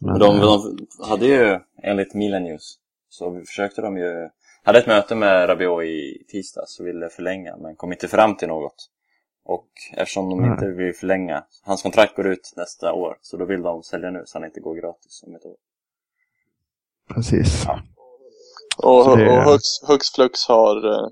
Men, 0.00 0.18
de, 0.18 0.36
eh, 0.36 0.42
de 0.42 0.76
hade 1.08 1.26
ju, 1.26 1.58
enligt 1.82 2.14
Milan 2.14 2.42
News, 2.42 2.76
så 3.08 3.42
försökte 3.46 3.82
de 3.82 3.96
ju... 3.96 4.28
Hade 4.64 4.78
ett 4.78 4.86
möte 4.86 5.14
med 5.14 5.48
Rabiot 5.48 5.82
i 5.82 6.24
tisdags 6.28 6.80
och 6.80 6.86
ville 6.86 7.08
förlänga, 7.08 7.56
men 7.56 7.76
kom 7.76 7.92
inte 7.92 8.08
fram 8.08 8.36
till 8.36 8.48
något. 8.48 8.88
Och 9.54 9.68
eftersom 9.96 10.30
de 10.30 10.40
Nej. 10.40 10.50
inte 10.50 10.66
vill 10.66 10.94
förlänga, 10.94 11.44
hans 11.64 11.82
kontrakt 11.82 12.16
går 12.16 12.26
ut 12.26 12.52
nästa 12.56 12.92
år, 12.92 13.16
så 13.20 13.36
då 13.36 13.44
vill 13.44 13.62
de 13.62 13.82
sälja 13.82 14.10
nu 14.10 14.22
så 14.26 14.38
han 14.38 14.44
inte 14.44 14.60
går 14.60 14.74
gratis 14.74 15.22
om 15.26 15.34
ett 15.34 15.44
år. 15.46 15.56
Precis. 17.14 17.66
Och, 18.82 19.04
Så 19.04 19.16
det- 19.16 19.36
och 19.38 19.42
hux, 19.52 19.62
hux 19.88 20.10
flux 20.14 20.48
har 20.48 20.76
eh, 20.94 21.08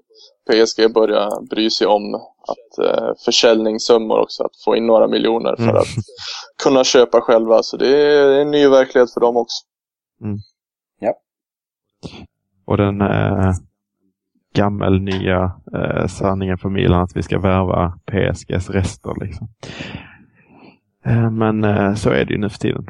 PSG 0.51 0.93
börjat 0.95 1.49
bry 1.51 1.71
sig 1.71 1.87
om 1.87 2.15
att 2.53 2.79
eh, 2.87 3.11
försäljningssummor 3.25 4.19
också, 4.19 4.45
att 4.45 4.57
få 4.65 4.77
in 4.77 4.87
några 4.87 5.09
miljoner 5.09 5.57
för 5.57 5.63
Mm. 5.63 5.77
att 5.77 5.87
kunna 6.63 6.85
köpa 6.85 7.21
själva. 7.21 7.63
Så 7.63 7.77
det 7.77 7.97
är 7.97 8.41
en 8.41 8.51
ny 8.51 8.69
verklighet 8.69 9.13
för 9.15 9.21
dem 9.21 9.37
också. 9.37 9.65
Och 12.67 12.77
den 12.77 13.01
eh, 13.01 13.53
gammel 14.55 15.01
nya 15.01 15.53
eh, 15.75 16.07
sanningen 16.07 16.59
för 16.59 16.69
Milan 16.69 17.03
att 17.03 17.17
vi 17.17 17.23
ska 17.23 17.39
värva 17.39 17.99
PSGs 18.07 18.71
rester. 18.71 19.25
Liksom. 19.25 19.49
Eh, 21.07 21.31
men 21.31 21.65
eh, 21.65 21.95
så 21.95 22.11
är 22.11 22.25
det 22.25 22.33
ju 22.33 22.39
nu 22.39 22.49
för 22.49 22.59
tiden. 22.59 22.85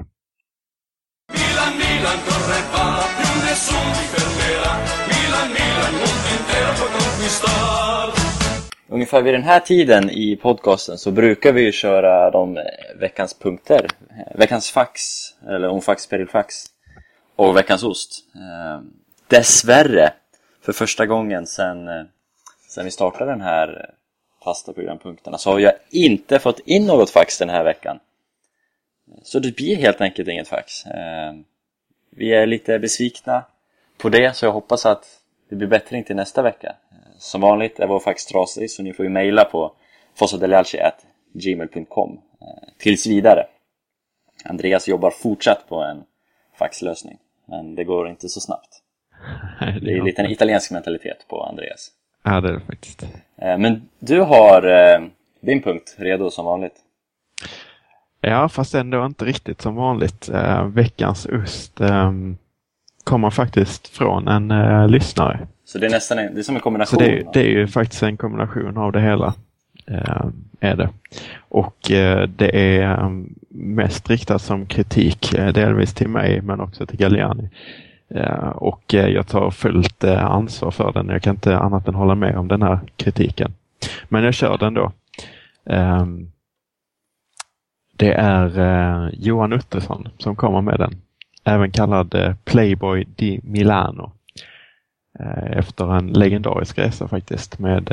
Milan, 1.32 1.72
Milan 1.82 2.18
corre 2.28 2.60
va, 2.72 2.86
più 3.18 3.34
nessuno 3.46 3.90
ti 3.96 4.04
fermerà. 4.14 4.72
Milan, 5.12 5.48
Milan, 5.56 5.92
mondo 6.00 6.28
intero 6.36 6.70
puoi 6.78 6.90
conquistar. 6.92 7.78
ungefär 8.90 9.22
vid 9.22 9.34
den 9.34 9.42
här 9.42 9.60
tiden 9.60 10.10
i 10.10 10.36
podcasten 10.36 10.98
så 10.98 11.10
brukar 11.10 11.52
vi 11.52 11.62
ju 11.62 11.72
köra 11.72 12.30
de 12.30 12.56
eh, 12.56 12.62
veckans 13.00 13.38
punkter. 13.38 13.86
Eh, 14.10 14.38
Veckans 14.38 14.70
fax, 14.70 15.00
eller 15.48 15.68
omfax, 15.68 16.06
perifax 16.08 16.54
och 17.36 17.56
veckans 17.56 17.84
ost. 17.84 18.10
Eh, 18.34 18.82
dessvärre, 19.28 20.12
för 20.68 20.72
första 20.72 21.06
gången 21.06 21.46
sen, 21.46 21.88
eh, 21.88 22.04
sen 22.68 22.84
vi 22.84 22.90
startade 22.90 23.30
den 23.30 23.40
här 23.40 23.94
fasta 24.44 24.72
programpunkterna 24.72 25.38
så 25.38 25.50
har 25.50 25.58
jag 25.58 25.72
inte 25.90 26.38
fått 26.38 26.58
in 26.58 26.86
något 26.86 27.10
fax 27.10 27.38
den 27.38 27.48
här 27.48 27.64
veckan. 27.64 28.00
Så 29.22 29.38
det 29.38 29.56
blir 29.56 29.76
helt 29.76 30.00
enkelt 30.00 30.28
inget 30.28 30.48
fax. 30.48 30.86
Eh, 30.86 31.34
vi 32.10 32.34
är 32.34 32.46
lite 32.46 32.78
besvikna 32.78 33.44
på 33.98 34.08
det 34.08 34.36
så 34.36 34.46
jag 34.46 34.52
hoppas 34.52 34.86
att 34.86 35.20
det 35.48 35.56
blir 35.56 35.68
bättring 35.68 36.04
till 36.04 36.16
nästa 36.16 36.42
vecka. 36.42 36.76
Eh, 36.90 36.96
som 37.18 37.40
vanligt 37.40 37.80
är 37.80 37.86
vår 37.86 38.00
fax 38.00 38.26
trasig 38.26 38.70
så 38.70 38.82
ni 38.82 38.92
får 38.92 39.04
ju 39.04 39.10
mejla 39.10 39.44
på 39.44 39.72
fossadelialci.gmail.com 40.14 42.20
tills 42.78 43.06
vidare. 43.06 43.46
Andreas 44.44 44.88
jobbar 44.88 45.10
fortsatt 45.10 45.68
på 45.68 45.76
en 45.76 46.04
faxlösning 46.58 47.18
men 47.44 47.74
det 47.74 47.84
går 47.84 48.08
inte 48.08 48.28
så 48.28 48.40
snabbt. 48.40 48.82
Det 49.82 49.92
är 49.92 50.04
lite 50.04 50.22
en 50.22 50.30
italiensk 50.30 50.70
mentalitet 50.70 51.26
på 51.28 51.42
Andreas. 51.44 51.88
Ja, 52.22 52.40
det 52.40 52.48
är 52.48 52.52
det 52.52 52.60
faktiskt. 52.60 53.02
Eh, 53.36 53.58
Men 53.58 53.88
du 53.98 54.20
har 54.20 54.62
eh, 54.66 55.00
din 55.40 55.62
punkt 55.62 55.94
redo 55.98 56.30
som 56.30 56.44
vanligt. 56.44 56.74
Ja, 58.20 58.48
fast 58.48 58.74
ändå 58.74 59.06
inte 59.06 59.24
riktigt 59.24 59.60
som 59.60 59.74
vanligt. 59.74 60.28
Eh, 60.28 60.66
veckans 60.66 61.26
ost 61.26 61.80
eh, 61.80 62.12
kommer 63.04 63.30
faktiskt 63.30 63.88
från 63.88 64.28
en 64.28 64.50
eh, 64.50 64.88
lyssnare. 64.88 65.46
Så 65.64 65.78
det 65.78 65.86
är 65.86 65.90
nästan 65.90 66.18
en, 66.18 66.34
det 66.34 66.40
är 66.40 66.42
som 66.42 66.54
en 66.54 66.60
Så 66.60 66.64
kombination. 66.64 66.98
det, 66.98 67.18
är- 67.18 67.26
det 67.32 67.40
är 67.40 67.50
ju 67.50 67.66
faktiskt 67.66 68.02
en 68.02 68.16
kombination 68.16 68.76
av 68.78 68.92
det 68.92 69.00
hela. 69.00 69.34
Eh, 69.86 70.26
är 70.60 70.76
det. 70.76 70.88
Och 71.48 71.90
eh, 71.90 72.28
det 72.28 72.78
är 72.78 72.82
eh, 72.90 73.10
mest 73.50 74.10
riktat 74.10 74.42
som 74.42 74.66
kritik, 74.66 75.30
delvis 75.32 75.94
till 75.94 76.08
mig 76.08 76.40
men 76.40 76.60
också 76.60 76.86
till 76.86 76.98
Galliani. 76.98 77.48
Eh, 78.14 78.48
och 78.48 78.94
eh, 78.94 79.06
jag 79.06 79.26
tar 79.26 79.50
fullt 79.50 80.04
eh, 80.04 80.24
ansvar 80.24 80.70
för 80.70 80.92
den. 80.92 81.08
Jag 81.08 81.22
kan 81.22 81.34
inte 81.34 81.58
annat 81.58 81.88
än 81.88 81.94
hålla 81.94 82.14
med 82.14 82.36
om 82.36 82.48
den 82.48 82.62
här 82.62 82.80
kritiken. 82.96 83.54
Men 84.08 84.24
jag 84.24 84.34
kör 84.34 84.58
den 84.58 84.74
då. 84.74 84.92
Ehm, 85.66 86.30
det 87.96 88.12
är 88.12 89.10
Johan 89.14 89.52
Uttersson 89.52 90.08
som 90.18 90.36
kommer 90.36 90.60
med 90.60 90.78
den. 90.78 91.00
Även 91.44 91.70
kallad 91.70 92.36
Playboy 92.44 93.04
di 93.16 93.40
Milano. 93.42 94.12
Efter 95.46 95.96
en 95.96 96.06
legendarisk 96.06 96.78
resa 96.78 97.08
faktiskt 97.08 97.58
med 97.58 97.90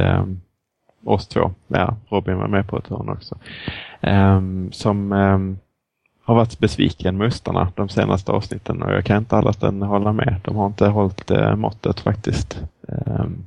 oss 1.05 1.27
två. 1.27 1.51
Ja, 1.67 1.95
Robin 2.09 2.37
var 2.37 2.47
med 2.47 2.67
på 2.67 2.77
ett 2.77 2.87
hörn 2.87 3.09
också. 3.09 3.37
Ehm, 4.01 4.71
som 4.71 5.11
ehm, 5.11 5.57
har 6.25 6.35
varit 6.35 6.59
besviken 6.59 7.17
med 7.17 7.27
ostarna 7.27 7.71
de 7.75 7.89
senaste 7.89 8.31
avsnitten 8.31 8.81
och 8.81 8.93
jag 8.93 9.05
kan 9.05 9.17
inte 9.17 9.37
annat 9.37 9.63
än 9.63 9.81
hålla 9.81 10.13
med. 10.13 10.35
De 10.43 10.55
har 10.55 10.65
inte 10.65 10.87
hållit 10.87 11.31
eh, 11.31 11.55
måttet 11.55 11.99
faktiskt. 11.99 12.61
Ehm, 12.87 13.45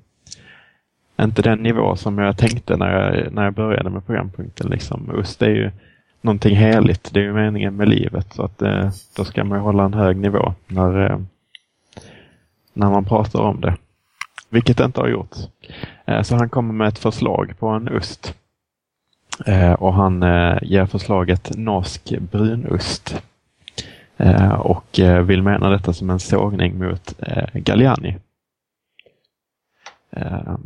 inte 1.23 1.43
den 1.43 1.59
nivå 1.59 1.97
som 1.97 2.19
jag 2.19 2.39
tänkte 2.39 2.77
när 2.77 2.91
jag, 2.91 3.33
när 3.33 3.45
jag 3.45 3.55
började 3.55 3.91
med 3.91 4.07
programpunkten. 4.07 4.71
Liksom. 4.71 5.11
Ost 5.11 5.43
är 5.43 5.51
ju 5.51 5.71
någonting 6.21 6.57
heligt. 6.57 7.11
Det 7.13 7.21
är 7.21 7.25
ju 7.25 7.33
meningen 7.33 7.77
med 7.77 7.89
livet. 7.89 8.33
Så 8.33 8.43
att 8.43 8.63
eh, 8.63 8.91
då 9.17 9.25
ska 9.25 9.45
man 9.45 9.59
ju 9.59 9.63
hålla 9.63 9.85
en 9.85 9.95
hög 9.95 10.17
nivå 10.17 10.55
när, 10.67 11.11
eh, 11.11 11.19
när 12.73 12.91
man 12.91 13.05
pratar 13.05 13.41
om 13.41 13.61
det. 13.61 13.77
Vilket 14.51 14.77
det 14.77 14.85
inte 14.85 15.01
har 15.01 15.09
gjort. 15.09 15.37
Eh, 16.05 16.23
så 16.23 16.37
han 16.37 16.49
kommer 16.49 16.75
med 16.75 16.89
ett 16.89 16.99
förslag 16.99 17.55
på 17.59 17.69
en 17.69 17.89
ost. 17.97 18.35
Eh, 19.47 19.73
och 19.73 19.95
han 19.95 20.23
eh, 20.23 20.59
ger 20.63 20.87
förslaget 20.87 21.57
norsk 21.57 22.19
brunost. 22.19 23.23
Eh, 24.17 24.53
och 24.53 25.01
eh, 25.01 25.23
vill 25.23 25.43
mena 25.43 25.69
detta 25.69 25.93
som 25.93 26.11
en 26.11 26.21
sågning 26.21 26.79
mot 26.79 27.15
eh, 27.19 27.47
Galliani. 27.53 28.17
Eh, 30.11 30.57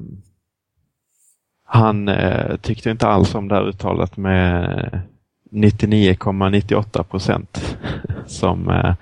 han 1.64 2.08
eh, 2.08 2.56
tyckte 2.56 2.90
inte 2.90 3.08
alls 3.08 3.34
om 3.34 3.48
det 3.48 3.54
här 3.54 3.68
uttalet 3.68 4.16
med 4.16 5.00
99,98 5.50 7.02
procent 7.02 7.76
som, 8.26 8.70
eh, 8.70 8.94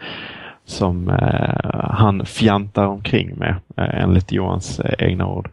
som 0.65 1.09
eh, 1.09 1.71
han 1.91 2.27
fjantar 2.27 2.87
omkring 2.87 3.35
med 3.37 3.55
eh, 3.77 4.03
enligt 4.03 4.33
Johans 4.33 4.81
eh, 4.81 5.07
egna 5.09 5.27
ord. 5.27 5.51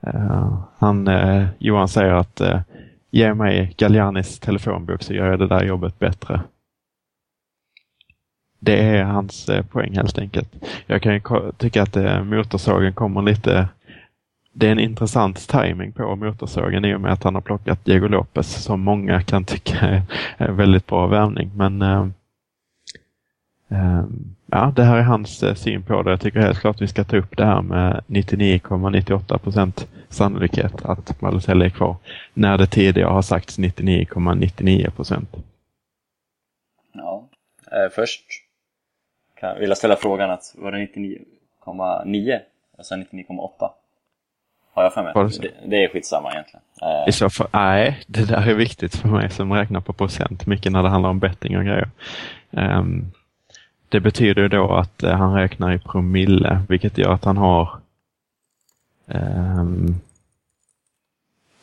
Eh, 0.00 0.58
han, 0.78 1.08
eh, 1.08 1.46
Johan 1.58 1.88
säger 1.88 2.12
att 2.12 2.40
eh, 2.40 2.60
ge 3.10 3.34
mig 3.34 3.74
Gallianis 3.76 4.38
telefonbok 4.38 5.02
så 5.02 5.14
gör 5.14 5.30
jag 5.30 5.38
det 5.38 5.48
där 5.48 5.64
jobbet 5.64 5.98
bättre. 5.98 6.40
Det 8.58 8.80
är 8.80 9.04
hans 9.04 9.48
eh, 9.48 9.64
poäng 9.64 9.96
helt 9.96 10.18
enkelt. 10.18 10.54
Jag 10.86 11.02
kan 11.02 11.14
ju 11.14 11.20
tycka 11.56 11.82
att 11.82 11.96
eh, 11.96 12.24
motorsågen 12.24 12.92
kommer 12.92 13.22
lite 13.22 13.68
det 14.58 14.66
är 14.66 14.72
en 14.72 14.80
intressant 14.80 15.48
timing 15.48 15.92
på 15.92 16.16
motorsågen 16.16 16.84
i 16.84 16.94
och 16.94 17.00
med 17.00 17.12
att 17.12 17.22
han 17.22 17.34
har 17.34 17.42
plockat 17.42 17.84
Diego 17.84 18.08
Lopez 18.08 18.64
som 18.64 18.80
många 18.80 19.22
kan 19.22 19.44
tycka 19.44 20.02
är 20.36 20.52
väldigt 20.52 20.86
bra 20.86 21.06
värvning. 21.06 21.50
Men 21.54 21.82
eh, 21.82 22.06
ja, 24.50 24.72
det 24.76 24.82
här 24.82 24.96
är 24.96 25.02
hans 25.02 25.42
eh, 25.42 25.54
syn 25.54 25.82
på 25.82 26.02
det. 26.02 26.10
Jag 26.10 26.20
tycker 26.20 26.40
helt 26.40 26.60
klart 26.60 26.80
vi 26.80 26.88
ska 26.88 27.04
ta 27.04 27.16
upp 27.16 27.36
det 27.36 27.44
här 27.44 27.62
med 27.62 28.04
99,98 28.06 29.38
procent 29.38 29.88
sannolikhet 30.08 30.84
att 30.84 31.20
Balotelli 31.20 31.64
är 31.66 31.70
kvar. 31.70 31.96
När 32.34 32.58
det 32.58 32.66
tidigare 32.66 33.10
har 33.10 33.22
sagts 33.22 33.58
99,99 33.58 34.90
procent. 34.90 35.36
Ja. 36.92 37.28
Eh, 37.72 37.90
först 37.94 38.22
kan, 39.40 39.58
vill 39.58 39.68
jag 39.68 39.78
ställa 39.78 39.96
frågan 39.96 40.30
att 40.30 40.54
var 40.58 40.72
det 40.72 40.78
99,9 40.78 42.40
och 42.78 42.86
sen 42.86 43.04
99,8? 43.04 43.70
Har 44.72 44.82
jag 44.82 44.94
för 44.94 45.02
mig. 45.02 45.12
Det, 45.40 45.70
det 45.70 45.84
är 45.84 45.88
skitsamma 45.88 46.32
egentligen. 46.32 46.62
Eh, 46.82 47.08
I 47.08 47.12
så 47.12 47.30
fall, 47.30 47.48
nej, 47.52 48.00
det 48.06 48.28
där 48.28 48.48
är 48.48 48.54
viktigt 48.54 48.96
för 48.96 49.08
mig 49.08 49.30
som 49.30 49.52
räknar 49.52 49.80
på 49.80 49.92
procent, 49.92 50.46
mycket 50.46 50.72
när 50.72 50.82
det 50.82 50.88
handlar 50.88 51.10
om 51.10 51.18
betting 51.18 51.58
och 51.58 51.64
grejer. 51.64 51.90
Ehm, 52.50 53.12
det 53.88 54.00
betyder 54.00 54.48
då 54.48 54.74
att 54.74 55.02
eh, 55.02 55.12
han 55.12 55.34
räknar 55.34 55.72
i 55.72 55.78
promille, 55.78 56.62
vilket 56.68 56.98
gör 56.98 57.12
att 57.12 57.24
han 57.24 57.36
har 57.36 57.70
um, 59.06 59.94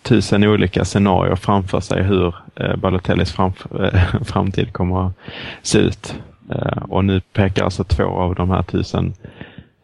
tusen 0.01 0.43
olika 0.43 0.85
scenarier 0.85 1.35
framför 1.35 1.79
sig 1.79 2.03
hur 2.03 2.35
uh, 2.61 2.75
Balotellis 2.75 3.35
framf- 3.35 3.85
eh, 3.85 4.23
framtid 4.23 4.73
kommer 4.73 5.07
att 5.07 5.13
se 5.61 5.79
ut. 5.79 6.15
Eh, 6.51 6.83
och 6.89 7.05
nu 7.05 7.21
pekar 7.21 7.63
alltså 7.63 7.83
två 7.83 8.03
av 8.03 8.35
de 8.35 8.49
här 8.49 8.63
tusen 8.63 9.13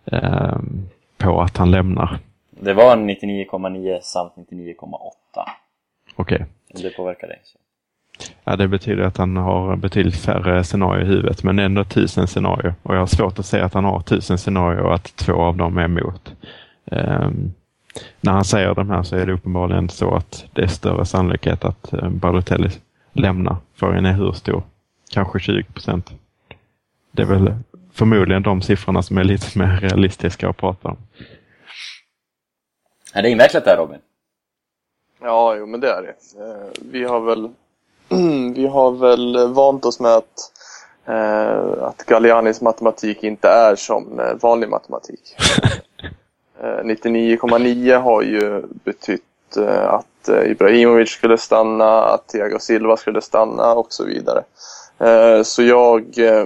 ehm, 0.05 0.89
på 1.17 1.41
att 1.41 1.57
han 1.57 1.71
lämnar. 1.71 2.19
det 2.49 2.73
var 2.73 2.95
99,9 2.95 3.99
samt 4.01 4.33
99,8. 4.35 4.79
Okej. 6.15 6.45
Om 6.75 6.81
det 6.81 6.89
påverkar 6.89 7.27
dig. 7.27 7.39
Så. 7.43 7.57
Ja, 8.43 8.55
det 8.55 8.67
betyder 8.67 9.03
att 9.03 9.17
han 9.17 9.37
har 9.37 9.75
betydligt 9.75 10.15
färre 10.15 10.63
scenarier 10.63 11.03
i 11.05 11.07
huvudet, 11.07 11.43
men 11.43 11.59
ändå 11.59 11.83
tusen 11.83 12.27
scenarier. 12.27 12.73
Och 12.83 12.95
jag 12.95 12.99
har 12.99 13.07
svårt 13.07 13.39
att 13.39 13.45
säga 13.45 13.65
att 13.65 13.73
han 13.73 13.83
har 13.85 14.01
tusen 14.01 14.37
scenarier 14.37 14.81
och 14.81 14.95
att 14.95 15.15
två 15.15 15.33
av 15.33 15.57
dem 15.57 15.77
är 15.77 15.83
emot. 15.83 16.33
Ehm, 16.91 17.53
när 18.21 18.31
han 18.31 18.45
säger 18.45 18.75
de 18.75 18.89
här 18.89 19.03
så 19.03 19.15
är 19.15 19.25
det 19.25 19.33
uppenbarligen 19.33 19.89
så 19.89 20.15
att 20.15 20.45
det 20.53 20.61
är 20.61 20.67
större 20.67 21.05
sannolikhet 21.05 21.65
att 21.65 21.93
uh, 21.93 22.09
Balotelli 22.09 22.69
lämnar. 23.13 23.55
Frågan 23.75 24.05
är 24.05 24.13
hur 24.13 24.31
stor? 24.31 24.63
Kanske 25.11 25.39
20 25.39 25.63
procent. 25.63 26.11
Det 27.11 27.21
är 27.21 27.25
väl 27.25 27.53
förmodligen 27.93 28.43
de 28.43 28.61
siffrorna 28.61 29.01
som 29.03 29.17
är 29.17 29.23
lite 29.23 29.59
mer 29.59 29.79
realistiska 29.79 30.49
att 30.49 30.57
prata 30.57 30.87
om. 30.89 30.97
Är 33.13 33.21
det 33.21 33.29
invecklat 33.29 33.65
där 33.65 33.77
Robin? 33.77 33.99
Ja, 35.21 35.55
jo 35.55 35.65
men 35.65 35.79
det 35.79 35.87
är 35.89 36.01
det. 36.01 36.43
Eh, 36.43 36.71
Vi 36.91 37.03
har 37.03 37.19
väl, 37.19 37.49
vi 38.55 38.67
har 38.67 38.91
väl 38.91 39.53
vant 39.53 39.85
oss 39.85 39.99
med 39.99 40.11
att, 40.11 40.51
eh, 41.05 41.83
att 41.83 42.05
Gallianis 42.05 42.61
matematik 42.61 43.23
inte 43.23 43.47
är 43.47 43.75
som 43.75 44.19
eh, 44.19 44.33
vanlig 44.41 44.69
matematik. 44.69 45.35
Eh, 46.61 46.83
99,9 46.83 47.97
har 48.01 48.21
ju 48.21 48.63
betytt 48.83 49.57
eh, 49.57 49.93
att 49.93 50.29
eh, 50.29 50.51
Ibrahimovic 50.51 51.09
skulle 51.09 51.37
stanna, 51.37 52.03
att 52.03 52.27
Thiago 52.27 52.59
Silva 52.59 52.97
skulle 52.97 53.21
stanna 53.21 53.73
och 53.73 53.93
så 53.93 54.05
vidare. 54.05 54.43
Eh, 54.99 55.43
Så 55.43 55.63
jag, 55.63 56.17
eh, 56.17 56.45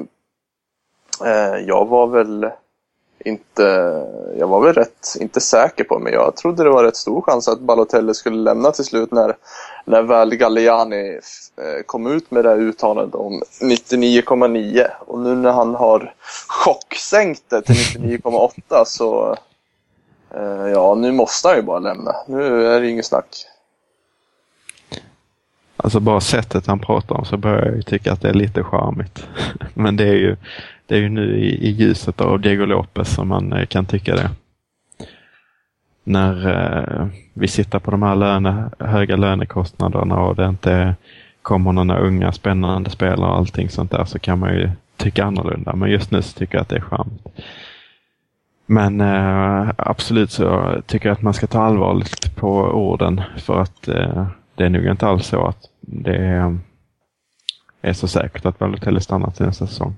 eh, 1.25 1.57
jag 1.67 1.85
var 1.85 2.07
väl 2.07 2.49
inte, 3.25 3.63
jag 4.37 4.47
var 4.47 4.61
väl 4.61 4.73
rätt, 4.73 5.07
inte 5.19 5.41
säker 5.41 5.83
på 5.83 5.99
men 5.99 6.13
jag 6.13 6.35
trodde 6.35 6.63
det 6.63 6.69
var 6.69 6.83
rätt 6.83 6.97
stor 6.97 7.21
chans 7.21 7.47
att 7.47 7.59
Balotelli 7.59 8.13
skulle 8.13 8.37
lämna 8.37 8.71
till 8.71 8.85
slut 8.85 9.11
när, 9.11 9.35
när 9.85 10.01
väl 10.01 10.35
Galliani 10.35 11.19
eh, 11.57 11.83
kom 11.85 12.07
ut 12.07 12.31
med 12.31 12.43
det 12.43 12.49
här 12.49 12.57
uttalandet 12.57 13.15
om 13.15 13.41
99,9 13.61 14.87
och 14.99 15.19
nu 15.19 15.35
när 15.35 15.51
han 15.51 15.75
har 15.75 16.13
chocksänkt 16.47 17.43
det 17.49 17.61
till 17.61 17.75
99,8 17.75 18.83
så 18.85 19.37
eh, 20.35 20.67
ja, 20.73 20.95
nu 20.95 21.11
måste 21.11 21.47
han 21.47 21.57
ju 21.57 21.63
bara 21.63 21.79
lämna. 21.79 22.15
Nu 22.27 22.67
är 22.67 22.81
det 22.81 22.89
inget 22.89 23.05
snack. 23.05 23.45
Alltså 25.77 25.99
bara 25.99 26.21
sättet 26.21 26.67
han 26.67 26.79
pratar 26.79 27.15
om 27.15 27.25
så 27.25 27.37
börjar 27.37 27.65
jag 27.65 27.75
ju 27.75 27.81
tycka 27.81 28.13
att 28.13 28.21
det 28.21 28.29
är 28.29 28.33
lite 28.33 28.63
charmigt. 28.63 29.27
Men 29.73 29.97
det 29.97 30.03
är 30.03 30.15
ju, 30.15 30.37
det 30.85 30.95
är 30.95 30.99
ju 30.99 31.09
nu 31.09 31.39
i, 31.39 31.67
i 31.67 31.71
ljuset 31.71 32.21
av 32.21 32.39
Diego 32.39 32.65
Lopez 32.65 33.15
som 33.15 33.27
man 33.27 33.53
eh, 33.53 33.65
kan 33.65 33.85
tycka 33.85 34.15
det. 34.15 34.29
När 36.03 36.47
eh, 36.47 37.07
vi 37.33 37.47
sitter 37.47 37.79
på 37.79 37.91
de 37.91 38.03
här 38.03 38.15
löne, 38.15 38.69
höga 38.79 39.15
lönekostnaderna 39.15 40.19
och 40.19 40.35
det 40.35 40.45
inte 40.45 40.95
kommer 41.41 41.73
några 41.73 41.99
unga 41.99 42.31
spännande 42.31 42.89
spelare 42.89 43.29
och 43.29 43.37
allting 43.37 43.69
sånt 43.69 43.91
där 43.91 44.05
så 44.05 44.19
kan 44.19 44.39
man 44.39 44.53
ju 44.53 44.69
tycka 44.97 45.25
annorlunda. 45.25 45.75
Men 45.75 45.91
just 45.91 46.11
nu 46.11 46.21
så 46.21 46.39
tycker 46.39 46.55
jag 46.55 46.61
att 46.61 46.69
det 46.69 46.75
är 46.75 46.81
charmigt. 46.81 47.27
Men 48.65 49.01
eh, 49.01 49.71
absolut 49.77 50.31
så 50.31 50.75
tycker 50.85 51.09
jag 51.09 51.13
att 51.15 51.21
man 51.21 51.33
ska 51.33 51.47
ta 51.47 51.61
allvarligt 51.61 52.35
på 52.35 52.49
orden 52.61 53.21
för 53.37 53.59
att 53.61 53.87
eh, 53.87 54.27
det 54.55 54.65
är 54.65 54.69
nog 54.69 54.85
inte 54.85 55.07
alls 55.07 55.27
så 55.27 55.45
att 55.45 55.69
det 55.81 56.15
är, 56.15 56.57
är 57.81 57.93
så 57.93 58.07
säkert 58.07 58.45
att 58.45 58.59
Balotelli 58.59 59.01
stannar 59.01 59.31
till 59.31 59.45
nästa 59.45 59.67
säsong. 59.67 59.95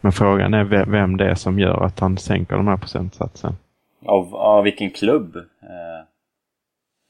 Men 0.00 0.12
frågan 0.12 0.54
är 0.54 0.64
vem 0.64 1.16
det 1.16 1.30
är 1.30 1.34
som 1.34 1.58
gör 1.58 1.84
att 1.84 2.00
han 2.00 2.18
sänker 2.18 2.56
de 2.56 2.68
här 2.68 2.76
procentsatsen. 2.76 3.56
Av, 4.04 4.34
av 4.34 4.64
vilken 4.64 4.90
klubb? 4.90 5.36
Eh, 5.36 6.04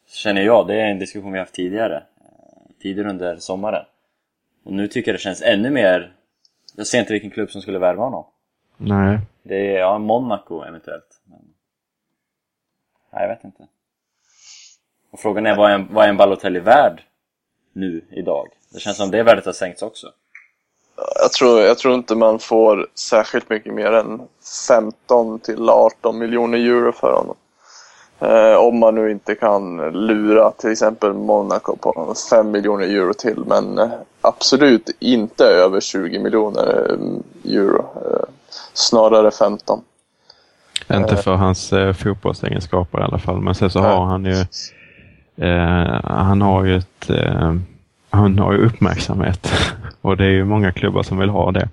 känner 0.07 0.43
jag, 0.43 0.67
det 0.67 0.75
är 0.81 0.87
en 0.87 0.99
diskussion 0.99 1.33
vi 1.33 1.39
haft 1.39 1.55
tidigare. 1.55 1.97
Eh, 1.97 2.73
tidigare 2.83 3.11
under 3.11 3.37
sommaren. 3.37 3.85
Och 4.65 4.73
nu 4.73 4.89
tycker 4.89 5.11
jag 5.11 5.15
det 5.15 5.23
känns 5.23 5.43
ännu 5.43 5.71
mer... 5.71 6.13
Jag 6.77 6.87
ser 6.87 6.99
inte 6.99 7.13
vilken 7.13 7.31
klubb 7.31 7.51
som 7.51 7.63
skulle 7.63 7.79
värva 7.79 8.05
honom. 8.05 8.25
Nej, 8.77 9.19
Det 9.43 9.77
är, 9.77 9.79
ja, 9.79 9.99
Monaco 9.99 10.63
eventuellt. 10.63 11.21
Men... 11.25 11.39
Nej, 13.13 13.23
jag 13.23 13.29
vet 13.29 13.45
inte. 13.45 13.67
Och 15.11 15.21
frågan 15.21 15.47
är, 15.47 15.57
vad 15.57 15.71
är 15.71 15.75
en, 15.75 15.95
vad 15.95 16.05
är 16.05 16.09
en 16.09 16.17
Balotelli 16.17 16.61
värd 16.61 17.03
nu, 17.73 18.05
idag? 18.11 18.49
Det 18.73 18.81
känns 18.81 18.97
som 18.97 19.11
det 19.11 19.23
värdet 19.23 19.47
har 19.47 19.53
sänkts 19.53 19.83
också. 19.83 20.13
Jag 21.21 21.33
tror, 21.33 21.61
jag 21.61 21.79
tror 21.79 21.95
inte 21.95 22.15
man 22.15 22.39
får 22.39 22.87
särskilt 22.95 23.51
mycket 23.51 23.75
mer 23.75 23.93
än 23.93 24.21
15 24.69 25.39
till 25.39 25.69
18 25.69 26.19
miljoner 26.19 26.59
euro 26.59 26.93
för 26.93 27.13
honom. 27.13 27.37
Eh, 28.21 28.57
om 28.59 28.79
man 28.79 28.95
nu 28.95 29.11
inte 29.11 29.35
kan 29.35 29.77
lura 30.07 30.51
till 30.51 30.73
exempel 30.73 31.13
Monaco 31.13 31.77
på 31.77 32.15
5 32.31 32.51
miljoner 32.51 32.87
euro 32.87 33.15
till. 33.15 33.45
Men 33.47 33.79
eh, 33.79 33.89
absolut 34.21 34.91
inte 35.01 35.45
över 35.45 35.81
20 35.81 36.19
miljoner 36.19 36.91
eh, 36.91 37.53
euro. 37.55 37.79
Eh, 37.79 38.29
snarare 38.73 39.31
15. 39.31 39.81
inte 40.93 41.17
för 41.17 41.35
hans 41.35 41.73
eh, 41.73 41.93
fotbollsegenskaper 41.93 43.01
i 43.01 43.03
alla 43.03 43.19
fall. 43.19 43.41
Men 43.41 43.55
sen 43.55 43.71
så 43.71 43.81
har 43.81 44.05
han 44.05 44.25
ju 44.25 44.41
eh, 45.47 46.01
han 46.05 46.43
har 46.43 46.65
ju 46.65 46.77
ett 46.77 47.11
eh, 47.11 47.55
han 48.11 48.39
har 48.39 48.53
ju 48.53 48.67
uppmärksamhet 48.67 49.53
och 50.01 50.17
det 50.17 50.25
är 50.25 50.31
ju 50.31 50.45
många 50.45 50.73
klubbar 50.73 51.03
som 51.03 51.19
vill 51.19 51.29
ha 51.29 51.53
det. 51.53 51.69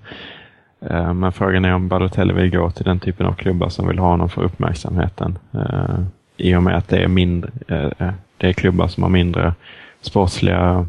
Eh, 0.80 1.14
men 1.14 1.32
frågan 1.32 1.64
är 1.64 1.74
om 1.74 1.88
Balotelli 1.88 2.32
vill 2.34 2.50
gå 2.50 2.70
till 2.70 2.84
den 2.84 3.00
typen 3.00 3.26
av 3.26 3.32
klubbar 3.34 3.68
som 3.68 3.88
vill 3.88 3.98
ha 3.98 4.08
honom 4.08 4.28
för 4.28 4.42
uppmärksamheten. 4.42 5.38
Eh, 5.54 6.00
I 6.36 6.54
och 6.54 6.62
med 6.62 6.76
att 6.76 6.88
det 6.88 6.96
är 6.96 7.08
mindre, 7.08 7.50
eh, 7.68 8.12
det 8.36 8.48
är 8.48 8.52
klubbar 8.52 8.88
som 8.88 9.02
har 9.02 9.10
mindre 9.10 9.54
sportsliga 10.00 10.86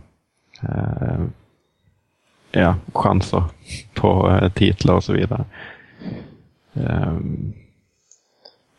ja, 2.51 2.75
chanser 2.93 3.43
på 3.93 4.39
titlar 4.53 4.93
och 4.93 5.03
så 5.03 5.13
vidare. 5.13 5.45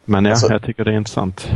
Men 0.05 0.25
ja, 0.25 0.31
Alltså- 0.31 0.53
jag 0.53 0.63
tycker 0.63 0.85
det 0.85 0.91
är 0.91 0.97
intressant. 0.97 1.51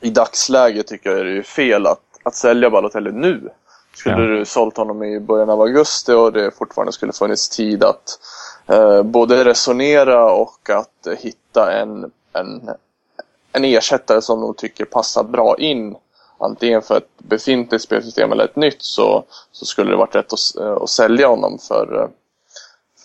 I 0.00 0.10
dagsläget 0.10 0.86
tycker 0.86 1.10
jag 1.10 1.26
det 1.26 1.38
är 1.38 1.42
fel 1.42 1.86
att, 1.86 2.00
att 2.22 2.34
sälja 2.34 2.70
Balotelli 2.70 3.12
nu. 3.12 3.48
Skulle 3.94 4.14
Ja. 4.24 4.38
du 4.38 4.44
sålt 4.44 4.76
honom 4.76 5.02
i 5.02 5.20
början 5.20 5.50
av 5.50 5.60
augusti 5.60 6.12
och 6.12 6.32
det 6.32 6.50
fortfarande 6.50 6.92
skulle 6.92 7.12
funnits 7.12 7.48
tid 7.48 7.84
att 7.84 8.18
eh, 8.66 9.02
både 9.02 9.44
resonera 9.44 10.32
och 10.32 10.70
att 10.70 11.06
eh, 11.06 11.14
hitta 11.18 11.72
en, 11.72 12.10
en, 12.32 12.70
en 13.52 13.64
ersättare 13.64 14.22
som 14.22 14.40
de 14.40 14.54
tycker 14.54 14.84
passar 14.84 15.22
bra 15.24 15.56
in 15.58 15.96
antingen 16.38 16.82
för 16.82 16.96
ett 16.96 17.08
befintligt 17.18 17.84
spelsystem 17.84 18.32
eller 18.32 18.44
ett 18.44 18.56
nytt 18.56 18.82
så, 18.82 19.24
så 19.52 19.64
skulle 19.66 19.90
det 19.90 19.96
varit 19.96 20.14
rätt 20.14 20.32
att, 20.32 20.56
eh, 20.60 20.72
att 20.82 20.90
sälja 20.90 21.28
honom 21.28 21.58
för, 21.58 22.00
eh, 22.02 22.08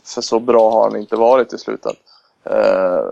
för 0.03 0.21
så 0.21 0.39
bra 0.39 0.71
har 0.71 0.83
han 0.83 0.99
inte 0.99 1.15
varit 1.15 1.53
i 1.53 1.57
slutet. 1.57 1.95
Eh, 2.43 3.05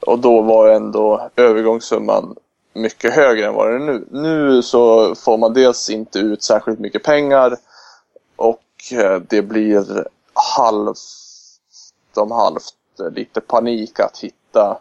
och 0.00 0.18
då 0.18 0.42
var 0.42 0.68
ändå 0.68 1.30
övergångssumman 1.36 2.36
mycket 2.76 3.12
högre 3.14 3.46
än 3.46 3.54
vad 3.54 3.68
det 3.68 3.74
är 3.74 3.78
nu. 3.78 4.06
Nu 4.10 4.62
så 4.62 5.14
får 5.14 5.38
man 5.38 5.52
dels 5.54 5.90
inte 5.90 6.18
ut 6.18 6.42
särskilt 6.42 6.78
mycket 6.78 7.02
pengar 7.02 7.56
och 8.36 8.62
eh, 8.92 9.20
det 9.28 9.42
blir 9.42 10.06
halvt 10.56 10.98
om 12.16 12.30
halvt 12.30 12.74
eh, 13.00 13.10
lite 13.10 13.40
panik 13.40 14.00
att 14.00 14.18
hitta 14.18 14.78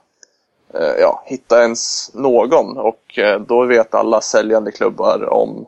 eh, 0.73 0.93
ja, 0.99 1.23
hitta 1.25 1.61
ens 1.61 2.11
någon 2.13 2.77
och 2.77 3.19
då 3.47 3.65
vet 3.65 3.95
alla 3.95 4.21
säljande 4.21 4.71
klubbar 4.71 5.29
om 5.33 5.65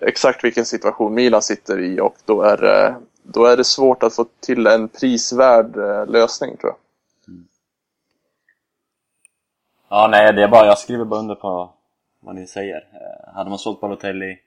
exakt 0.00 0.44
vilken 0.44 0.64
situation 0.66 1.14
Milan 1.14 1.42
sitter 1.42 1.80
i 1.80 2.00
och 2.00 2.16
då 2.24 2.42
är, 2.42 2.56
det- 2.56 2.94
då 3.22 3.44
är 3.44 3.56
det 3.56 3.64
svårt 3.64 4.02
att 4.02 4.14
få 4.14 4.26
till 4.40 4.66
en 4.66 4.88
prisvärd 4.88 5.76
lösning 6.08 6.56
tror 6.56 6.70
jag. 6.72 6.76
Ja, 9.94 10.08
nej, 10.10 10.32
det 10.32 10.42
är 10.42 10.48
bara, 10.48 10.66
jag 10.66 10.78
skriver 10.78 11.04
bara 11.04 11.20
under 11.20 11.34
på 11.34 11.72
vad 12.20 12.34
ni 12.34 12.46
säger. 12.46 12.88
Eh, 12.92 13.34
hade 13.34 13.50
man 13.50 13.58
sålt 13.58 13.80
Balotelli 13.80 14.38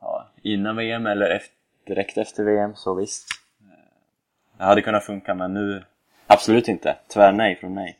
ja, 0.00 0.26
innan 0.42 0.76
VM 0.76 1.06
eller 1.06 1.30
efter, 1.30 1.54
direkt 1.86 2.18
efter 2.18 2.44
VM 2.44 2.74
så 2.74 2.94
visst. 2.94 3.28
Eh, 3.60 4.58
det 4.58 4.64
hade 4.64 4.82
kunnat 4.82 5.04
funka, 5.04 5.34
men 5.34 5.54
nu 5.54 5.84
absolut 6.26 6.68
inte. 6.68 6.96
Tvär 7.12 7.32
nej 7.32 7.56
från 7.56 7.74
mig. 7.74 7.98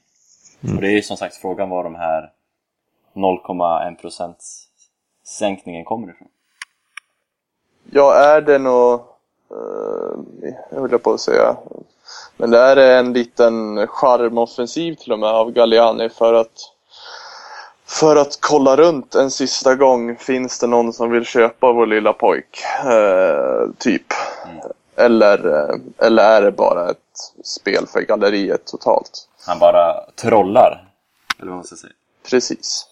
Och 0.63 0.81
det 0.81 0.87
är 0.87 0.93
ju 0.93 1.03
som 1.03 1.17
sagt 1.17 1.37
frågan 1.37 1.71
var 1.71 1.85
de 1.85 1.95
här 1.95 2.33
0,1% 3.15 4.35
sänkningen 5.25 5.85
kommer 5.85 6.11
ifrån. 6.11 6.29
Ja, 7.91 8.15
är 8.15 8.41
det 8.41 8.59
nog... 8.59 9.01
Uh, 9.53 10.53
jag 10.71 10.81
höll 10.81 10.99
på 10.99 11.13
att 11.13 11.21
säga. 11.21 11.57
Men 12.37 12.51
det 12.51 12.59
är 12.59 12.77
en 12.77 13.13
liten 13.13 13.87
charmoffensiv 13.87 14.95
till 14.95 15.13
och 15.13 15.19
med 15.19 15.31
av 15.31 15.51
Galliani 15.51 16.09
för 16.09 16.35
att 16.35 16.73
för 17.91 18.17
att 18.17 18.39
kolla 18.41 18.77
runt 18.77 19.15
en 19.15 19.31
sista 19.31 19.75
gång. 19.75 20.17
Finns 20.17 20.59
det 20.59 20.67
någon 20.67 20.93
som 20.93 21.11
vill 21.11 21.25
köpa 21.25 21.73
vår 21.73 21.87
lilla 21.87 22.13
pojk? 22.13 22.65
Eh, 22.85 23.71
typ. 23.79 24.07
Eller, 24.97 25.47
eh, 25.49 25.77
eller 26.07 26.23
är 26.23 26.43
det 26.43 26.53
bara 26.53 26.91
ett 26.91 26.97
spel 27.45 27.87
för 27.87 28.01
galleriet 28.01 28.67
totalt? 28.67 29.29
Han 29.47 29.59
bara 29.59 30.01
trollar. 30.17 30.89
Eller 31.39 31.49
vad 31.49 31.57
man 31.57 31.65
ska 31.65 31.77
säga. 31.77 31.93
Precis. 32.31 32.87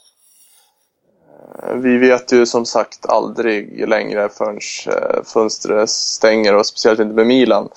Eh, 1.63 1.75
vi 1.75 1.99
vet 1.99 2.33
ju 2.33 2.47
som 2.47 2.67
sagt 2.67 3.07
aldrig 3.07 3.89
längre 3.89 4.29
förrän 4.29 4.59
eh, 4.87 5.23
fönstret 5.25 5.91
stänger 5.91 6.55
och 6.55 6.67
speciellt 6.67 7.01
inte 7.01 7.15
med 7.15 7.27
Milan 7.27 7.69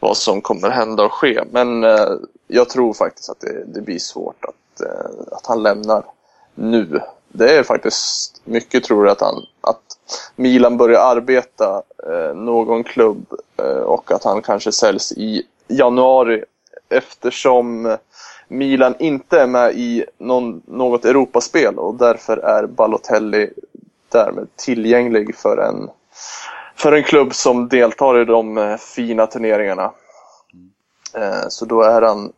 vad 0.00 0.16
som 0.16 0.40
kommer 0.40 0.70
hända 0.70 1.04
och 1.04 1.12
ske. 1.12 1.42
Men 1.50 1.84
eh, 1.84 2.08
jag 2.46 2.68
tror 2.68 2.92
faktiskt 2.92 3.30
att 3.30 3.40
det, 3.40 3.64
det 3.66 3.80
blir 3.80 3.98
svårt 3.98 4.44
att, 4.44 4.86
att 5.32 5.46
han 5.46 5.62
lämnar 5.62 6.04
nu. 6.54 7.00
Det 7.28 7.58
är 7.58 7.62
faktiskt 7.62 8.40
mycket 8.44 8.84
tror 8.84 9.06
jag 9.06 9.12
att, 9.12 9.20
han, 9.20 9.46
att 9.60 9.82
Milan 10.36 10.76
börjar 10.76 11.00
arbeta 11.00 11.82
någon 12.34 12.84
klubb 12.84 13.26
och 13.84 14.12
att 14.12 14.24
han 14.24 14.42
kanske 14.42 14.72
säljs 14.72 15.12
i 15.12 15.42
januari 15.68 16.44
eftersom 16.88 17.96
Milan 18.52 18.94
inte 18.98 19.40
är 19.40 19.46
med 19.46 19.74
i 19.74 20.04
någon, 20.18 20.62
något 20.66 21.04
Europaspel 21.04 21.78
och 21.78 21.94
därför 21.94 22.36
är 22.36 22.66
Balotelli 22.66 23.50
därmed 24.08 24.48
tillgänglig 24.56 25.36
för 25.36 25.56
en, 25.56 25.90
för 26.76 26.92
en 26.92 27.02
klubb 27.02 27.34
som 27.34 27.68
deltar 27.68 28.20
i 28.22 28.24
de 28.24 28.58
eh, 28.58 28.76
fina 28.76 29.26
turneringarna. 29.26 29.92
Eh, 31.14 31.48
så 31.48 31.64
då 31.64 31.82
är 31.82 32.02
han, 32.02 32.32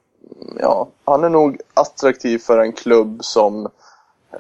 ja, 0.61 0.89
han 1.05 1.25
är 1.25 1.29
nog 1.29 1.61
attraktiv 1.75 2.39
för 2.39 2.59
en 2.59 2.73
klubb 2.73 3.25
som 3.25 3.67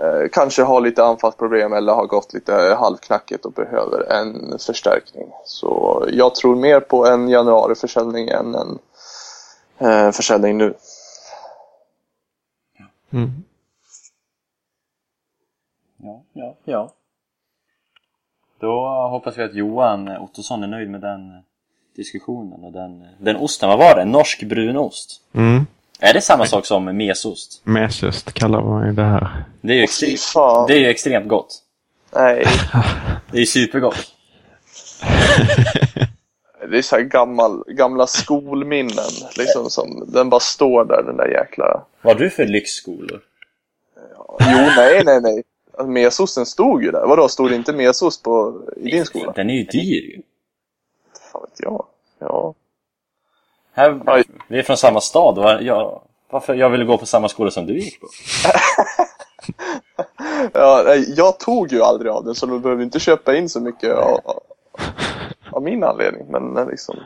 eh, 0.00 0.28
kanske 0.32 0.62
har 0.62 0.80
lite 0.80 1.04
anfallsproblem 1.04 1.72
eller 1.72 1.92
har 1.92 2.06
gått 2.06 2.34
lite 2.34 2.76
halvknackigt 2.78 3.44
och 3.44 3.52
behöver 3.52 4.12
en 4.12 4.58
förstärkning. 4.58 5.28
Så 5.44 6.04
jag 6.12 6.34
tror 6.34 6.56
mer 6.56 6.80
på 6.80 7.06
en 7.06 7.28
januariförsäljning 7.28 8.28
än 8.28 8.54
en 8.54 8.78
eh, 9.78 10.10
försäljning 10.10 10.58
nu. 10.58 10.74
Mm. 13.12 13.44
Ja, 16.02 16.24
ja, 16.32 16.56
ja. 16.64 16.92
Då 18.60 19.08
hoppas 19.10 19.38
vi 19.38 19.42
att 19.42 19.54
Johan 19.54 20.08
Ottosson 20.08 20.62
är 20.62 20.66
nöjd 20.66 20.90
med 20.90 21.00
den 21.00 21.42
diskussionen 21.96 22.64
och 22.64 22.72
den, 22.72 23.06
den 23.18 23.36
osten. 23.36 23.68
Vad 23.68 23.78
var 23.78 23.96
det? 23.96 24.04
Norsk 24.04 24.42
brunost? 24.42 25.20
Mm. 25.32 25.66
Är 26.00 26.14
det 26.14 26.20
samma 26.20 26.46
sak 26.46 26.66
som 26.66 26.84
mesost? 26.84 27.60
Mesust 27.64 28.32
kallar 28.32 28.62
man 28.62 28.86
ju 28.86 28.92
det 28.92 29.04
här. 29.04 29.44
Det 29.60 29.72
är 29.72 30.10
ju, 30.10 30.16
fan. 30.16 30.66
det 30.66 30.74
är 30.74 30.78
ju 30.78 30.86
extremt 30.86 31.28
gott. 31.28 31.62
Nej, 32.14 32.44
Det 33.30 33.36
är 33.36 33.40
ju 33.40 33.46
supergott. 33.46 34.14
Det 36.72 36.78
är 36.78 36.82
så 36.82 36.96
här 36.96 37.02
gammal, 37.02 37.64
gamla 37.66 38.06
skolminnen. 38.06 39.10
Liksom 39.36 39.70
som, 39.70 40.04
den 40.06 40.30
bara 40.30 40.40
står 40.40 40.84
där 40.84 41.02
den 41.02 41.16
där 41.16 41.28
jäkla... 41.28 41.84
Vad 42.02 42.18
du 42.18 42.30
för 42.30 42.46
lyxskolor? 42.46 43.20
Jo, 44.40 44.58
nej, 44.76 45.02
nej, 45.04 45.20
nej. 45.20 45.42
Alltså, 45.72 45.86
Mesosten 45.86 46.46
stod 46.46 46.84
ju 46.84 46.90
där. 46.90 47.06
Vadå, 47.06 47.28
stod 47.28 47.50
det 47.50 47.56
inte 47.56 47.72
mesost 47.72 48.22
på, 48.22 48.62
i 48.76 48.90
din 48.90 49.04
skola? 49.04 49.32
Den 49.32 49.50
är 49.50 49.54
ju 49.54 49.64
dyr 49.64 50.02
ju. 50.02 50.22
Fan 51.32 51.42
vet 51.42 51.60
jag. 51.60 51.86
Ja. 52.18 52.54
Här, 53.72 54.24
vi 54.48 54.58
är 54.58 54.62
från 54.62 54.76
samma 54.76 55.00
stad 55.00 55.38
och 55.38 55.62
jag, 55.62 56.02
varför 56.30 56.54
jag 56.54 56.70
ville 56.70 56.84
gå 56.84 56.98
på 56.98 57.06
samma 57.06 57.28
skola 57.28 57.50
som 57.50 57.66
du 57.66 57.78
gick 57.78 58.00
på. 58.00 58.06
ja 60.52 60.94
jag 60.94 61.38
tog 61.38 61.72
ju 61.72 61.82
aldrig 61.82 62.12
av 62.12 62.24
den 62.24 62.34
så 62.34 62.46
du 62.46 62.58
behöver 62.58 62.82
inte 62.82 63.00
köpa 63.00 63.36
in 63.36 63.48
så 63.48 63.60
mycket 63.60 63.92
av, 63.92 64.42
av, 65.62 65.72
min 65.72 65.84
anledning. 65.84 66.26
Men 66.28 66.68
liksom... 66.68 66.96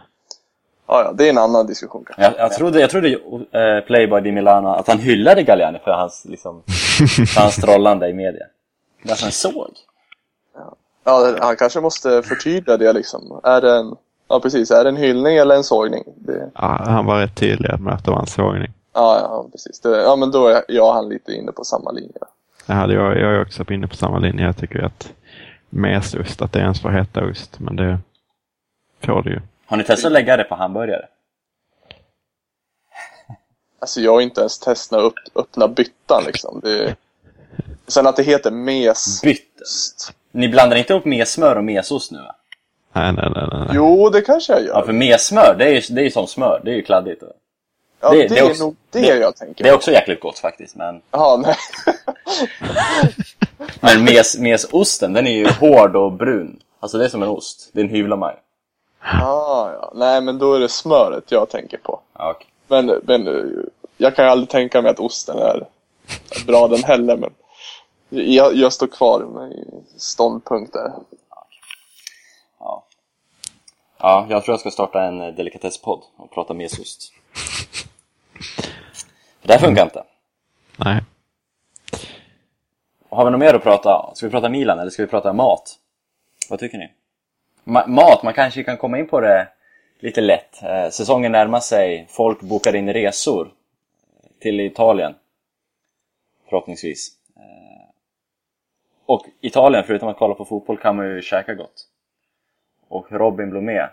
Ja, 0.88 1.02
ja, 1.02 1.12
det 1.12 1.26
är 1.26 1.30
en 1.30 1.38
annan 1.38 1.66
diskussion 1.66 2.04
kanske. 2.06 2.22
Jag, 2.22 2.34
jag 2.38 2.52
trodde, 2.52 2.80
jag 2.80 2.90
trodde 2.90 3.08
eh, 3.08 3.84
Playboy 3.86 4.20
di 4.20 4.32
Milano 4.32 4.68
att 4.68 4.88
han 4.88 4.98
hyllade 4.98 5.42
Galliani 5.42 5.78
för 5.84 5.90
hans, 5.90 6.24
liksom, 6.24 6.62
för 7.34 7.40
hans 7.40 7.56
trollande 7.56 8.08
i 8.08 8.14
media. 8.14 8.46
Det 9.02 9.12
att 9.12 9.20
han 9.20 9.32
såg. 9.32 9.70
Ja, 11.04 11.36
han 11.40 11.56
kanske 11.56 11.80
måste 11.80 12.22
förtydliga 12.22 12.76
det 12.76 12.92
liksom. 12.92 13.40
Är 13.44 13.60
det 13.60 13.76
en, 13.76 13.96
ja 14.28 14.40
precis, 14.40 14.70
är 14.70 14.84
det 14.84 14.90
en 14.90 14.96
hyllning 14.96 15.36
eller 15.36 15.54
en 15.56 15.64
sågning? 15.64 16.04
Det, 16.16 16.50
Ja, 16.54 16.80
han 16.84 17.06
var 17.06 17.20
rätt 17.20 17.36
tydlig 17.36 17.80
med 17.80 17.94
att 17.94 18.04
det 18.04 18.10
var 18.10 18.20
en 18.20 18.26
sågning. 18.26 18.72
ja, 18.94 19.18
ja, 19.20 19.48
precis. 19.52 19.80
Det, 19.80 20.02
ja, 20.02 20.16
men 20.16 20.30
då 20.30 20.46
är 20.46 20.64
jag 20.68 20.92
han 20.92 21.08
lite 21.08 21.32
inne 21.32 21.52
på 21.52 21.64
samma 21.64 21.90
linje. 21.90 22.18
Hade 22.66 22.94
jag, 22.94 23.20
jag 23.20 23.34
är 23.34 23.42
också 23.42 23.72
inne 23.72 23.86
på 23.86 23.96
samma 23.96 24.18
linje. 24.18 24.44
Jag 24.44 24.56
tycker 24.56 24.82
att 24.82 25.12
mesost, 25.70 26.42
att 26.42 26.52
det 26.52 26.58
ens 26.58 26.80
får 26.80 26.90
heta 26.90 27.24
ost. 27.24 27.60
Men 27.60 27.76
det 27.76 27.98
får 29.06 29.22
det 29.22 29.30
ju. 29.30 29.40
Har 29.66 29.76
ni 29.76 29.84
testat 29.84 30.06
att 30.06 30.12
lägga 30.12 30.36
det 30.36 30.44
på 30.44 30.54
hamburgare? 30.54 31.06
Alltså 33.78 34.00
jag 34.00 34.12
har 34.12 34.20
inte 34.20 34.40
ens 34.40 34.58
testat 34.58 34.98
att 34.98 35.04
upp, 35.04 35.14
öppna 35.34 35.68
byttan 35.68 36.22
liksom. 36.26 36.60
Det, 36.62 36.96
sen 37.86 38.06
att 38.06 38.16
det 38.16 38.22
heter 38.22 38.50
mes. 38.50 39.22
Bytt. 39.22 39.60
Ni 40.32 40.48
blandar 40.48 40.76
inte 40.76 40.92
ihop 40.92 41.04
messmör 41.04 41.56
och 41.56 41.64
mesost 41.64 42.10
nu 42.12 42.18
va? 42.18 42.34
Nej, 42.92 43.12
nej, 43.12 43.30
nej. 43.34 43.44
nej. 43.52 43.68
Jo, 43.72 44.08
det 44.10 44.20
kanske 44.20 44.52
jag 44.52 44.62
gör. 44.62 44.74
Ja, 44.74 44.84
för 44.86 44.92
messmör, 44.92 45.54
det 45.58 45.64
är 45.64 45.70
ju 45.72 45.80
det 45.94 46.00
är 46.00 46.04
ju 46.04 46.10
som 46.10 46.26
smör. 46.26 46.60
Det 46.64 46.70
är 46.70 46.74
ju 46.74 46.82
kladdigt. 46.82 47.22
Ja, 48.00 48.10
det- 48.10 48.16
det, 48.22 48.28
det 48.28 48.38
är 48.40 48.50
också- 48.50 48.62
nog 48.64 48.76
det, 48.90 49.00
det- 49.00 49.16
jag 49.16 49.36
tänker. 49.36 49.64
Det 49.64 49.70
är 49.70 49.74
också 49.74 49.90
jäkligt 49.90 50.20
gott 50.20 50.38
faktiskt, 50.38 50.76
men... 50.76 51.00
Ja, 51.10 51.42
nej. 51.46 51.56
Men 53.80 54.04
mes, 54.04 54.38
mesosten, 54.38 55.12
den 55.12 55.26
är 55.26 55.30
ju 55.32 55.48
hård 55.48 55.96
och 55.96 56.12
brun. 56.12 56.60
Alltså 56.80 56.98
det 56.98 57.04
är 57.04 57.08
som 57.08 57.22
en 57.22 57.28
ost. 57.28 57.70
Det 57.72 57.80
är 57.80 57.84
en 57.84 57.90
hyvlamaj. 57.90 58.36
Ah, 58.98 59.70
ja. 59.72 59.92
Nej, 59.94 60.20
men 60.20 60.38
då 60.38 60.54
är 60.54 60.60
det 60.60 60.68
smöret 60.68 61.32
jag 61.32 61.50
tänker 61.50 61.78
på. 61.78 62.00
Okej. 62.12 62.46
Men, 62.68 62.86
men 62.86 63.24
jag 63.96 64.16
kan 64.16 64.24
ju 64.24 64.30
aldrig 64.30 64.48
tänka 64.48 64.82
mig 64.82 64.90
att 64.90 65.00
osten 65.00 65.38
är 65.38 65.66
bra 66.46 66.68
den 66.68 66.84
heller. 66.84 67.16
Men 67.16 67.30
jag, 68.08 68.54
jag 68.54 68.72
står 68.72 68.86
kvar 68.86 69.20
med 69.20 69.48
min 69.48 69.84
ståndpunkt 69.96 70.72
där. 70.72 70.92
Ja. 72.58 72.84
ja, 73.98 74.26
jag 74.28 74.44
tror 74.44 74.52
jag 74.52 74.60
ska 74.60 74.70
starta 74.70 75.02
en 75.02 75.20
eh, 75.20 75.34
delikatesspodd 75.34 76.02
och 76.16 76.30
prata 76.30 76.54
mesost. 76.54 77.12
Det 79.42 79.52
här 79.52 79.60
funkar 79.60 79.82
inte. 79.82 80.02
nej. 80.76 81.02
Har 83.08 83.24
vi 83.24 83.30
något 83.30 83.40
mer 83.40 83.54
att 83.54 83.62
prata 83.62 84.14
Ska 84.14 84.26
vi 84.26 84.30
prata 84.30 84.48
Milan 84.48 84.78
eller 84.78 84.90
ska 84.90 85.02
vi 85.02 85.08
prata 85.08 85.32
mat? 85.32 85.78
Vad 86.50 86.58
tycker 86.58 86.78
ni? 86.78 86.92
Ma- 87.66 87.86
mat, 87.86 88.22
man 88.22 88.34
kanske 88.34 88.62
kan 88.64 88.76
komma 88.76 88.98
in 88.98 89.06
på 89.06 89.20
det 89.20 89.48
lite 90.00 90.20
lätt. 90.20 90.62
Eh, 90.62 90.88
säsongen 90.90 91.32
närmar 91.32 91.60
sig, 91.60 92.06
folk 92.10 92.40
bokar 92.40 92.76
in 92.76 92.92
resor 92.92 93.48
till 94.40 94.60
Italien. 94.60 95.14
Förhoppningsvis. 96.48 97.08
Eh, 97.36 97.88
och 99.06 99.26
Italien, 99.40 99.84
förutom 99.86 100.08
att 100.08 100.16
kolla 100.18 100.34
på 100.34 100.44
fotboll, 100.44 100.78
kan 100.78 100.96
man 100.96 101.06
ju 101.06 101.22
käka 101.22 101.54
gott. 101.54 101.86
Och 102.88 103.12
Robin 103.12 103.50
Blomé, 103.50 103.78
eh, 103.78 103.88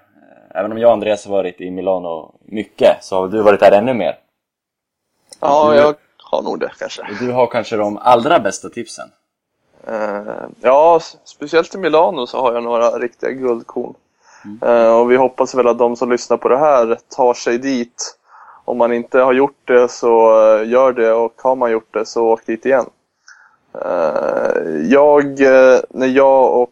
även 0.56 0.72
om 0.72 0.78
jag 0.78 0.88
och 0.88 0.94
Andreas 0.94 1.26
har 1.26 1.32
varit 1.32 1.62
i 1.62 1.72
Milano 1.72 2.36
mycket, 2.46 3.04
så 3.04 3.16
har 3.16 3.28
du 3.28 3.42
varit 3.42 3.60
där 3.60 3.72
ännu 3.72 3.94
mer. 3.94 4.18
Ja, 5.40 5.72
Du- 5.72 5.78
jag 5.78 5.96
har 6.18 6.42
nog 6.42 6.60
det 6.60 6.72
kanske. 6.80 7.04
Du 7.20 7.32
har 7.32 7.48
kanske 7.48 7.76
de 7.78 7.98
allra 7.98 8.40
bästa 8.40 8.70
tipsen. 8.70 9.10
Eh, 9.88 10.46
ja, 10.62 11.00
speciellt 11.24 11.76
i 11.76 11.78
Milano 11.78 12.28
så 12.28 12.42
har 12.42 12.54
jag 12.54 12.64
några 12.64 12.90
riktiga 12.90 13.32
guldkorn. 13.32 13.94
Eh, 14.62 15.00
och 15.00 15.12
vi 15.12 15.16
hoppas 15.16 15.56
väl 15.56 15.68
att 15.68 15.78
de 15.78 15.96
som 15.96 16.12
lyssnar 16.12 16.38
på 16.38 16.50
det 16.50 16.58
här 16.58 16.98
tar 17.16 17.34
sig 17.34 17.58
dit. 17.58 18.16
Om 18.66 18.78
man 18.78 18.94
inte 18.94 19.20
har 19.20 19.34
gjort 19.34 19.68
det 19.68 19.92
så 19.92 20.42
eh, 20.56 20.70
gör 20.70 20.94
det 20.94 21.14
och 21.14 21.34
har 21.44 21.56
man 21.56 21.72
gjort 21.72 21.94
det 21.94 22.06
så 22.06 22.26
åk 22.26 22.46
dit 22.46 22.66
igen. 22.66 22.86
Jag, 24.90 25.40
när 25.90 26.08
jag 26.08 26.62
och 26.62 26.72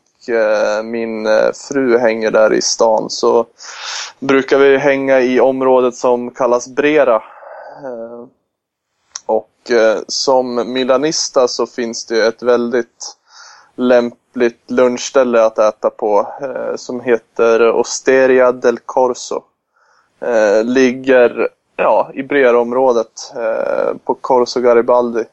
min 0.83 1.27
fru 1.53 1.97
hänger 1.97 2.31
där 2.31 2.53
i 2.53 2.61
stan 2.61 3.09
så 3.09 3.45
brukar 4.19 4.57
vi 4.57 4.77
hänga 4.77 5.19
i 5.19 5.39
området 5.39 5.95
som 5.95 6.31
kallas 6.31 6.67
Brera. 6.67 7.23
Och 9.61 10.03
som 10.07 10.73
milanista 10.73 11.47
så 11.47 11.67
finns 11.67 12.05
det 12.05 12.27
ett 12.27 12.43
väldigt 12.43 13.17
lämpligt 13.75 14.71
lunchställe 14.71 15.45
att 15.45 15.59
äta 15.59 15.89
på 15.89 16.27
eh, 16.41 16.75
som 16.75 17.01
heter 17.01 17.71
Osteria 17.71 18.51
del 18.51 18.79
Corso. 18.79 19.41
Eh, 20.19 20.63
ligger 20.63 21.49
ja, 21.75 22.11
i 22.13 22.23
Brera-området 22.23 23.33
på 24.03 24.13
Corso 24.13 24.59
Garibaldi. 24.59 25.23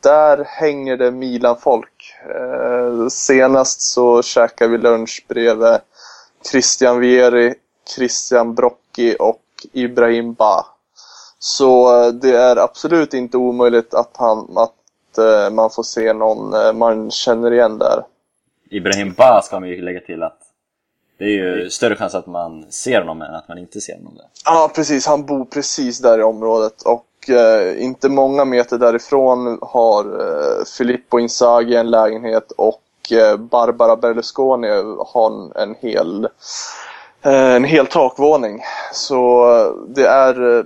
Där 0.00 0.44
hänger 0.44 0.96
det 0.96 1.10
Milan-folk. 1.10 2.14
Senast 3.10 3.80
så 3.80 4.22
käkade 4.22 4.70
vi 4.70 4.78
lunch 4.78 5.24
bredvid 5.28 5.78
Christian 6.50 7.00
Vieri, 7.00 7.54
Christian 7.96 8.54
Brocchi 8.54 9.16
och 9.18 9.42
Ibrahim 9.72 10.34
Ba. 10.34 10.77
Så 11.38 12.02
eh, 12.02 12.12
det 12.12 12.36
är 12.36 12.56
absolut 12.56 13.14
inte 13.14 13.36
omöjligt 13.36 13.94
att, 13.94 14.16
han, 14.16 14.56
att 14.56 15.18
eh, 15.18 15.54
man 15.54 15.70
får 15.70 15.82
se 15.82 16.12
någon 16.12 16.54
eh, 16.54 16.72
man 16.72 17.10
känner 17.10 17.52
igen 17.52 17.78
där. 17.78 18.02
Ibrahim 18.70 19.12
Ba 19.12 19.42
ska 19.42 19.60
man 19.60 19.68
ju 19.68 19.82
lägga 19.82 20.00
till 20.00 20.22
att 20.22 20.38
det 21.18 21.24
är 21.24 21.28
ju 21.28 21.70
större 21.70 21.96
chans 21.96 22.14
att 22.14 22.26
man 22.26 22.66
ser 22.70 23.00
honom 23.00 23.22
än 23.22 23.34
att 23.34 23.48
man 23.48 23.58
inte 23.58 23.80
ser 23.80 23.96
honom 23.96 24.14
där. 24.16 24.26
Ja, 24.44 24.70
precis. 24.74 25.06
Han 25.06 25.26
bor 25.26 25.44
precis 25.44 25.98
där 25.98 26.18
i 26.18 26.22
området 26.22 26.82
och 26.82 27.30
eh, 27.30 27.82
inte 27.82 28.08
många 28.08 28.44
meter 28.44 28.78
därifrån 28.78 29.58
har 29.62 30.04
eh, 30.04 30.64
Filippo 30.78 31.18
Inzaghi 31.18 31.76
en 31.76 31.90
lägenhet 31.90 32.52
och 32.56 32.82
Barbara 33.38 33.96
Berlusconi 33.96 34.68
har 35.06 35.58
en, 35.62 35.74
hel 35.80 36.28
en 37.22 37.64
hel 37.64 37.86
takvåning. 37.86 38.60
Så 38.92 39.46
det 39.88 40.06
är 40.06 40.64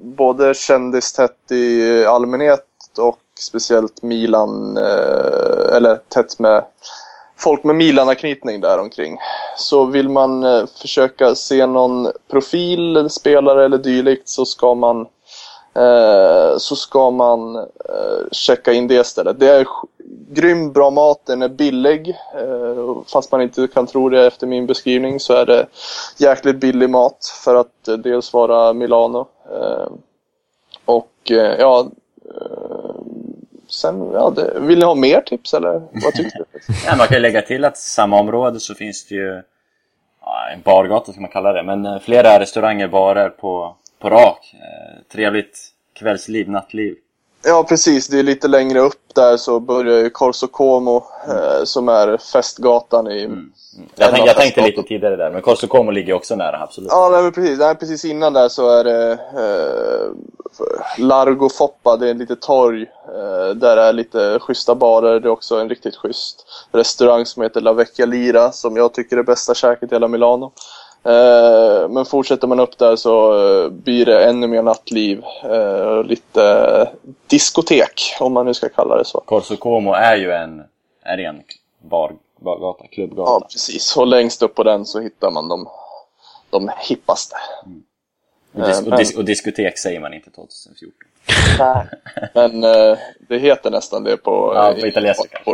både 0.00 0.54
kändistätt 0.54 1.52
i 1.52 2.04
allmänhet 2.04 2.64
och 2.98 3.18
speciellt 3.40 4.02
Milan, 4.02 4.76
eh, 4.76 5.76
eller 5.76 5.96
tätt 6.08 6.38
med 6.38 6.64
folk 7.36 7.64
med 7.64 7.76
Milan-anknytning 7.76 8.60
däromkring. 8.60 9.18
Så 9.56 9.84
vill 9.84 10.08
man 10.08 10.44
eh, 10.44 10.66
försöka 10.80 11.34
se 11.34 11.66
någon 11.66 12.08
profil, 12.30 13.10
spelare 13.10 13.64
eller 13.64 13.78
dylikt 13.78 14.28
så 14.28 14.44
ska 14.44 14.74
man 14.74 15.06
Eh, 15.78 16.58
så 16.58 16.76
ska 16.76 17.10
man 17.10 17.56
eh, 17.56 17.64
checka 18.32 18.72
in 18.72 18.88
det 18.88 19.04
stället. 19.04 19.40
Det 19.40 19.48
är 19.48 19.66
grym 20.30 20.72
bra 20.72 20.90
mat, 20.90 21.26
den 21.26 21.42
är 21.42 21.48
billig. 21.48 22.08
Eh, 22.08 22.96
fast 23.06 23.32
man 23.32 23.42
inte 23.42 23.68
kan 23.74 23.86
tro 23.86 24.08
det 24.08 24.26
efter 24.26 24.46
min 24.46 24.66
beskrivning 24.66 25.20
så 25.20 25.32
är 25.32 25.46
det 25.46 25.66
jäkligt 26.16 26.56
billig 26.56 26.90
mat 26.90 27.40
för 27.44 27.54
att 27.54 27.88
eh, 27.88 27.94
dels 27.94 28.32
vara 28.32 28.72
Milano. 28.72 29.26
Eh, 29.52 29.88
och 30.84 31.30
eh, 31.30 31.56
ja, 31.58 31.90
eh, 32.24 32.94
sen, 33.68 34.10
ja, 34.12 34.30
det, 34.30 34.60
vill 34.60 34.78
ni 34.78 34.84
ha 34.84 34.94
mer 34.94 35.20
tips 35.20 35.54
eller 35.54 35.82
vad 35.92 36.14
tycker 36.14 36.38
du? 36.38 36.44
Ja, 36.86 36.96
man 36.96 37.06
kan 37.06 37.22
lägga 37.22 37.42
till 37.42 37.64
att 37.64 37.76
i 37.76 37.80
samma 37.80 38.20
område 38.20 38.60
så 38.60 38.74
finns 38.74 39.06
det 39.06 39.14
ju 39.14 39.42
en 40.52 40.60
bargata 40.62 41.12
ska 41.12 41.20
man 41.20 41.30
kalla 41.30 41.52
det, 41.52 41.62
men 41.62 41.86
eh, 41.86 41.98
flera 41.98 42.40
restauranger, 42.40 42.88
barer 42.88 43.28
på, 43.28 43.76
på 43.98 44.10
rak. 44.10 44.54
Eh, 44.54 45.02
trevligt 45.12 45.58
kvällsliv, 45.94 46.50
nattliv. 46.50 46.96
Ja, 47.44 47.64
precis. 47.68 48.08
Det 48.08 48.18
är 48.18 48.22
lite 48.22 48.48
längre 48.48 48.78
upp 48.78 49.14
där 49.14 49.36
så 49.36 49.60
börjar 49.60 49.98
ju 49.98 50.10
Corso 50.10 50.46
Como 50.46 50.96
eh, 51.28 51.64
som 51.64 51.88
är 51.88 52.16
festgatan 52.32 53.06
i... 53.06 53.24
Mm. 53.24 53.52
Jag, 53.94 54.10
tänk, 54.14 54.28
jag 54.28 54.36
tänkte 54.36 54.60
lite 54.60 54.82
tidigare 54.82 55.16
där, 55.16 55.30
men 55.30 55.42
Corso 55.42 55.66
Como 55.66 55.90
ligger 55.90 56.12
också 56.12 56.36
nära, 56.36 56.62
absolut. 56.62 56.90
Ja, 56.92 57.08
nej, 57.12 57.22
men 57.22 57.32
precis. 57.32 57.58
Nej, 57.58 57.74
precis 57.74 58.04
innan 58.04 58.32
där 58.32 58.48
så 58.48 58.70
är 58.70 58.84
det 58.84 59.12
eh, 59.12 60.12
Largo 60.98 61.48
Foppa, 61.48 61.96
det 61.96 62.06
är 62.06 62.10
en 62.10 62.18
litet 62.18 62.42
torg 62.42 62.82
eh, 62.82 63.54
där 63.54 63.76
är 63.76 63.92
lite 63.92 64.38
schyssta 64.38 64.74
barer. 64.74 65.20
Det 65.20 65.28
är 65.28 65.32
också 65.32 65.56
en 65.56 65.68
riktigt 65.68 65.96
schysst 65.96 66.46
restaurang 66.72 67.26
som 67.26 67.42
heter 67.42 67.60
La 67.60 67.72
Vecchia 67.72 68.06
Lira 68.06 68.52
som 68.52 68.76
jag 68.76 68.94
tycker 68.94 69.16
är 69.16 69.22
bästa 69.22 69.54
käket 69.54 69.92
i 69.92 69.94
hela 69.94 70.08
Milano. 70.08 70.52
Eh, 71.04 71.88
men 71.88 72.04
fortsätter 72.04 72.46
man 72.46 72.60
upp 72.60 72.78
där 72.78 72.96
så 72.96 73.32
eh, 73.64 73.70
blir 73.70 74.06
det 74.06 74.24
ännu 74.24 74.46
mer 74.46 74.62
nattliv 74.62 75.22
eh, 75.44 75.80
och 75.80 76.04
lite 76.04 76.90
diskotek 77.26 78.00
om 78.20 78.32
man 78.32 78.46
nu 78.46 78.54
ska 78.54 78.68
kalla 78.68 78.96
det 78.96 79.04
så. 79.04 79.20
Corso 79.20 79.56
Como 79.56 79.92
är 79.92 80.16
ju 80.16 80.32
en, 80.32 80.62
en 81.02 81.42
bar, 81.82 82.12
bargata, 82.40 82.86
klubbgata. 82.86 83.30
Ja, 83.30 83.46
precis. 83.52 83.96
Och 83.96 84.06
längst 84.06 84.42
upp 84.42 84.54
på 84.54 84.62
den 84.62 84.86
så 84.86 85.00
hittar 85.00 85.30
man 85.30 85.48
de, 85.48 85.68
de 86.50 86.70
hippaste. 86.88 87.36
och, 88.54 88.60
dis- 88.60 88.86
och, 88.86 88.92
dis- 88.98 89.16
och 89.16 89.24
diskotek 89.24 89.78
säger 89.78 90.00
man 90.00 90.14
inte 90.14 90.30
2014. 90.30 90.92
Men 92.34 92.64
eh, 92.64 92.98
det 93.28 93.38
heter 93.38 93.70
nästan 93.70 94.04
det 94.04 94.16
på, 94.16 94.52
Ja, 94.54 94.70
eh, 94.72 94.80
på 94.80 94.86
italienska 94.86 95.28
kanske. 95.28 95.50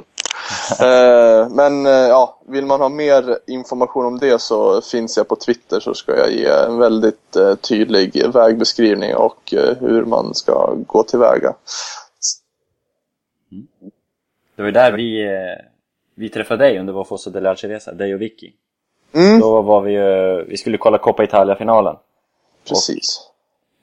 Eh, 0.81 1.49
men 1.49 1.87
eh, 1.87 1.93
ja, 1.93 2.39
vill 2.47 2.67
man 2.67 2.81
ha 2.81 2.89
mer 2.89 3.39
information 3.47 4.07
om 4.07 4.19
det 4.19 4.41
så 4.41 4.81
finns 4.81 5.17
jag 5.17 5.29
på 5.29 5.37
Twitter 5.37 5.81
så 5.81 5.95
ska 5.95 6.17
jag 6.17 6.33
ge 6.33 6.47
en 6.47 6.79
väldigt 6.79 7.37
eh, 7.37 7.55
tydlig 7.55 8.33
vägbeskrivning 8.35 9.15
och 9.17 9.55
eh, 9.55 9.77
hur 9.81 10.05
man 10.05 10.35
ska 10.35 10.75
gå 10.87 11.03
tillväga. 11.03 11.55
Det 14.57 14.63
var 14.63 14.71
där 14.71 14.93
vi, 14.93 15.25
eh, 15.25 15.65
vi 16.15 16.29
träffade 16.29 16.65
dig 16.65 16.79
under 16.79 16.93
vår 16.93 17.05
Fosso 17.05 17.31
dell'Alce-resa, 17.31 17.93
dig 17.93 18.15
och 18.15 18.21
Vicky. 18.21 18.53
Mm, 19.15 19.41
Då 19.41 19.63
var 19.63 19.81
vi 19.81 19.97
vi 20.49 20.57
skulle 20.57 20.79
kolla 20.79 20.99
Coppa 20.99 21.25
Italia-finalen. 21.25 21.97
precis. 22.69 23.31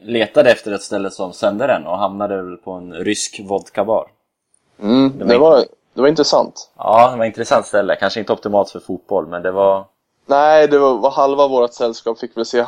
Letade 0.01 0.51
efter 0.51 0.71
ett 0.71 0.81
ställe 0.81 1.11
som 1.11 1.33
sände 1.33 1.67
den 1.67 1.87
och 1.87 1.97
hamnade 1.97 2.41
väl 2.41 2.57
på 2.57 2.71
en 2.71 2.93
rysk 2.93 3.41
vodkabar. 3.43 4.07
Mm, 4.81 5.19
var 5.19 5.25
det, 5.25 5.37
var, 5.37 5.65
det 5.93 6.01
var 6.01 6.07
intressant. 6.07 6.69
Ja, 6.77 7.09
det 7.11 7.17
var 7.17 7.25
ett 7.25 7.29
intressant 7.29 7.65
ställe. 7.65 7.95
Kanske 7.95 8.19
inte 8.19 8.33
optimalt 8.33 8.69
för 8.69 8.79
fotboll, 8.79 9.27
men 9.27 9.41
det 9.41 9.51
var... 9.51 9.85
Nej, 10.25 10.67
det 10.67 10.79
var, 10.79 10.97
var 10.97 11.11
halva 11.11 11.47
vårt 11.47 11.73
sällskap 11.73 12.19
fick 12.19 12.37
väl 12.37 12.45
se 12.45 12.65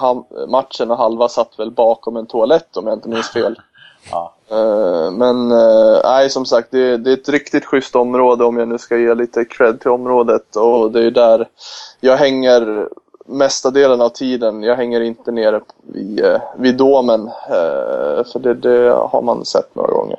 matchen 0.48 0.92
och 0.92 0.98
halva 0.98 1.30
satt 1.30 1.60
väl 1.60 1.72
bakom 1.72 2.18
en 2.18 2.26
toalett 2.26 2.78
om 2.78 2.88
jag 2.88 2.98
inte 2.98 3.10
minns 3.10 3.30
fel. 3.30 3.60
Ja, 4.12 4.34
Eh, 4.54 5.12
Men 5.12 5.52
eh, 5.52 6.00
nej, 6.04 6.30
som 6.30 6.46
sagt, 6.46 6.72
det, 6.72 6.98
det 6.98 7.10
är 7.10 7.18
ett 7.18 7.30
riktigt 7.30 7.66
schysst 7.66 7.96
område 7.96 8.44
om 8.44 8.58
jag 8.58 8.68
nu 8.68 8.78
ska 8.78 8.98
ge 8.98 9.14
lite 9.14 9.46
cred 9.46 9.80
till 9.80 9.92
området. 9.92 10.56
Och 10.56 10.92
det 10.92 11.06
är 11.06 11.12
där 11.12 11.48
jag 12.00 12.18
hänger 12.18 12.90
mesta 13.26 13.72
delen 13.72 14.02
av 14.02 14.10
tiden. 14.10 14.64
Jag 14.64 14.76
hänger 14.76 15.02
inte 15.02 15.32
nere 15.32 15.62
vid, 15.94 16.26
eh, 16.26 16.42
vid 16.58 16.78
domen, 16.78 17.28
eh, 17.28 18.24
för 18.32 18.40
det, 18.40 18.54
det 18.54 18.90
har 18.90 19.22
man 19.22 19.46
sett 19.46 19.76
några 19.76 19.92
gånger. 19.92 20.18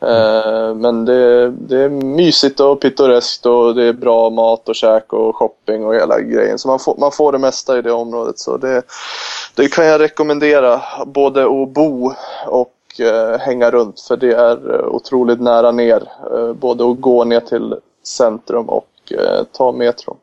Eh, 0.00 0.74
men 0.74 1.04
det, 1.04 1.50
det 1.50 1.80
är 1.80 1.88
mysigt 1.88 2.60
och 2.60 2.80
pittoreskt 2.80 3.46
och 3.46 3.74
det 3.74 3.84
är 3.84 3.92
bra 3.92 4.30
mat 4.30 4.68
och 4.68 4.74
käk 4.74 5.12
och 5.12 5.36
shopping 5.36 5.84
och 5.86 5.94
hela 5.94 6.20
grejen. 6.20 6.58
Så 6.58 6.68
man 6.68 6.78
får, 6.78 6.96
man 6.98 7.12
får 7.12 7.32
det 7.32 7.38
mesta 7.38 7.78
i 7.78 7.82
det 7.82 7.92
området. 7.92 8.38
Så 8.38 8.56
det, 8.56 8.82
det 9.54 9.68
kan 9.68 9.86
jag 9.86 10.00
rekommendera, 10.00 10.80
både 11.06 11.44
att 11.44 11.68
bo 11.68 12.12
och 12.46 13.00
eh, 13.00 13.38
hänga 13.38 13.70
runt. 13.70 14.00
För 14.00 14.16
det 14.16 14.32
är 14.32 14.86
otroligt 14.86 15.40
nära 15.40 15.70
ner. 15.70 16.02
Eh, 16.34 16.52
både 16.52 16.90
att 16.90 17.00
gå 17.00 17.24
ner 17.24 17.40
till 17.40 17.74
centrum 18.02 18.68
och 18.68 18.88
eh, 19.10 19.44
ta 19.52 19.72
metron 19.72 20.16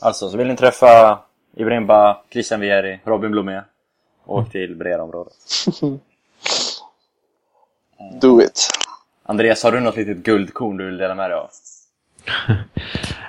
alltså 0.00 0.30
så 0.30 0.36
vill 0.36 0.46
ni 0.48 0.56
träffa 0.56 1.18
Ibrahim 1.56 1.86
Ba, 1.86 2.22
Christian 2.30 2.60
Vieri, 2.60 3.00
Robin 3.04 3.30
Blomé. 3.30 3.60
Åk 4.26 4.52
till 4.52 4.76
Brera-området. 4.76 5.32
Do 8.20 8.42
it! 8.42 8.68
Andreas, 9.22 9.62
har 9.62 9.72
du 9.72 9.80
något 9.80 9.96
litet 9.96 10.16
guldkorn 10.16 10.76
du 10.76 10.86
vill 10.86 10.96
dela 10.96 11.14
med 11.14 11.30
dig 11.30 11.38
av? 11.38 11.50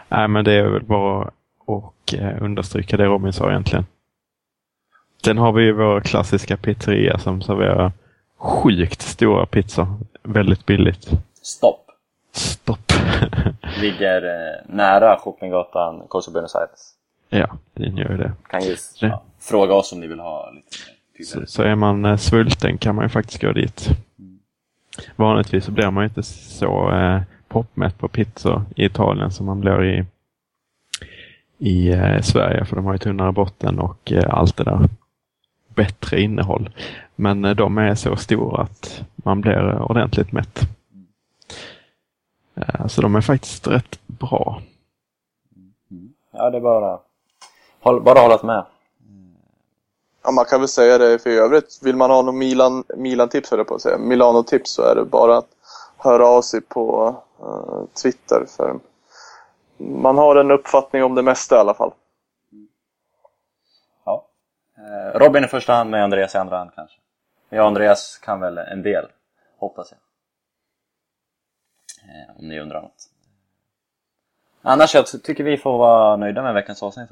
Nej, 0.09 0.28
men 0.28 0.45
det 0.45 0.53
är 0.53 0.63
väl 0.63 0.84
bara 0.84 1.22
att 1.22 2.13
eh, 2.13 2.43
understryka 2.43 2.97
det 2.97 3.05
Robin 3.05 3.34
sa 3.34 3.49
egentligen. 3.49 3.86
Sen 5.26 5.38
har 5.38 5.51
vi 5.51 5.63
ju 5.63 5.74
vår 5.74 6.01
klassiska 6.01 6.57
pizzeria 6.57 7.17
som 7.17 7.41
serverar 7.41 7.91
sjukt 8.38 9.01
stora 9.01 9.45
pizzor. 9.45 9.88
Väldigt 10.24 10.65
billigt. 10.65 11.09
Stopp! 11.41 11.86
Stopp. 12.32 12.99
Ligger 13.82 14.24
eh, 14.24 14.76
nära 14.76 15.18
Shoppinggatan, 15.20 16.02
Corso 16.08 16.32
Buenos 16.32 16.56
Aires. 16.56 16.94
ja, 17.30 17.58
den 17.74 17.98
gör 17.98 18.18
det. 18.18 18.32
Kan 18.50 18.62
ju 18.62 18.76
Det- 19.02 19.08
ja, 19.08 19.22
fråga 19.40 19.74
oss 19.74 19.94
om 19.94 20.00
ni 20.00 20.08
vill 20.08 20.20
ha 20.20 20.52
lite 20.52 21.30
Så, 21.32 21.46
så 21.46 21.64
är 21.64 21.76
man 21.76 22.06
eh, 22.06 22.16
svulten 22.18 22.78
kan 22.78 22.96
man 22.96 23.06
ju 23.06 23.10
faktiskt 23.10 23.42
gå 23.42 23.52
dit. 23.52 23.90
Vanligtvis 25.16 25.66
så 25.66 25.72
blir 25.72 25.92
man 25.92 26.04
ju 26.04 26.08
inte 26.08 26.24
så 26.24 26.92
eh, 26.92 27.22
proppmätt 27.50 27.98
på 27.98 28.08
pizzor 28.08 28.62
i 28.76 28.86
Italien 28.86 29.32
som 29.32 29.46
man 29.46 29.60
blir 29.60 29.84
i, 29.86 30.06
i 31.58 31.90
eh, 31.92 32.22
Sverige 32.22 32.66
för 32.66 32.76
de 32.76 32.86
har 32.86 32.94
ju 32.94 32.98
tunnare 32.98 33.32
botten 33.32 33.80
och 33.80 34.12
eh, 34.12 34.24
allt 34.30 34.58
det 34.58 34.64
där 34.64 34.80
bättre 35.76 36.22
innehåll. 36.22 36.70
Men 37.16 37.46
eh, 37.46 37.56
de 37.56 37.78
är 37.78 37.96
så 37.96 38.16
stora 38.16 38.62
att 38.64 39.02
man 39.16 39.42
blir 39.42 39.82
ordentligt 39.82 40.32
mätt. 40.32 40.60
Eh, 42.60 42.88
så 42.88 43.01
de 43.01 43.16
är 43.16 43.22
faktiskt 43.22 43.68
rätt 43.68 44.07
bra. 44.07 44.62
Ja, 46.32 46.49
det 46.49 46.57
är 46.57 46.62
bara... 46.62 46.99
Håll, 47.82 48.01
bara 48.01 48.20
hållat 48.20 48.43
med. 48.43 48.66
Ja, 50.24 50.32
man 50.32 50.45
kan 50.45 50.60
väl 50.60 50.68
säga 50.68 50.97
det 50.97 51.20
för 51.20 51.30
i 51.30 51.38
övrigt. 51.38 51.80
Vill 51.84 51.95
man 51.95 52.12
ha 52.12 52.22
någon 52.22 52.38
Milan, 52.38 52.84
Milan-tips, 52.97 53.51
höll 53.51 53.60
jag 53.60 53.68
på 53.68 53.76
att 53.76 53.82
säga, 53.82 53.97
Milano-tips 53.97 54.72
så 54.72 54.82
är 54.82 54.95
det 54.95 55.05
bara 55.05 55.38
att 55.38 55.49
höra 55.97 56.28
av 56.28 56.41
sig 56.41 56.62
på 56.62 57.16
eh, 57.39 58.01
Twitter. 58.03 58.45
För 58.47 58.80
man 59.78 60.18
har 60.18 60.36
en 60.36 60.51
uppfattning 60.51 61.03
om 61.03 61.16
det 61.16 61.22
mesta 61.22 61.55
i 61.55 61.60
alla 61.60 61.74
fall. 61.74 61.91
Ja. 64.05 64.26
Eh, 64.78 65.20
Robin 65.20 65.43
i 65.43 65.47
första 65.47 65.74
hand, 65.74 65.89
med 65.89 66.03
Andreas 66.03 66.36
i 66.36 66.38
andra 66.38 66.57
hand 66.57 66.72
kanske. 66.76 66.97
Jag 67.49 67.62
och 67.62 67.68
Andreas 67.68 68.18
kan 68.18 68.39
väl 68.39 68.57
en 68.57 68.82
del, 68.82 69.05
hoppas 69.60 69.91
jag. 69.91 69.99
Eh, 72.10 72.39
om 72.39 72.47
ni 72.47 72.60
undrar 72.60 72.82
något. 72.82 73.10
Annars 74.62 74.95
jag 74.95 75.07
ty- 75.12 75.20
tycker 75.20 75.43
vi 75.43 75.57
får 75.57 75.78
vara 75.78 76.16
nöjda 76.18 76.43
med 76.43 76.53
veckans 76.53 76.84
avsnitt. 76.84 77.10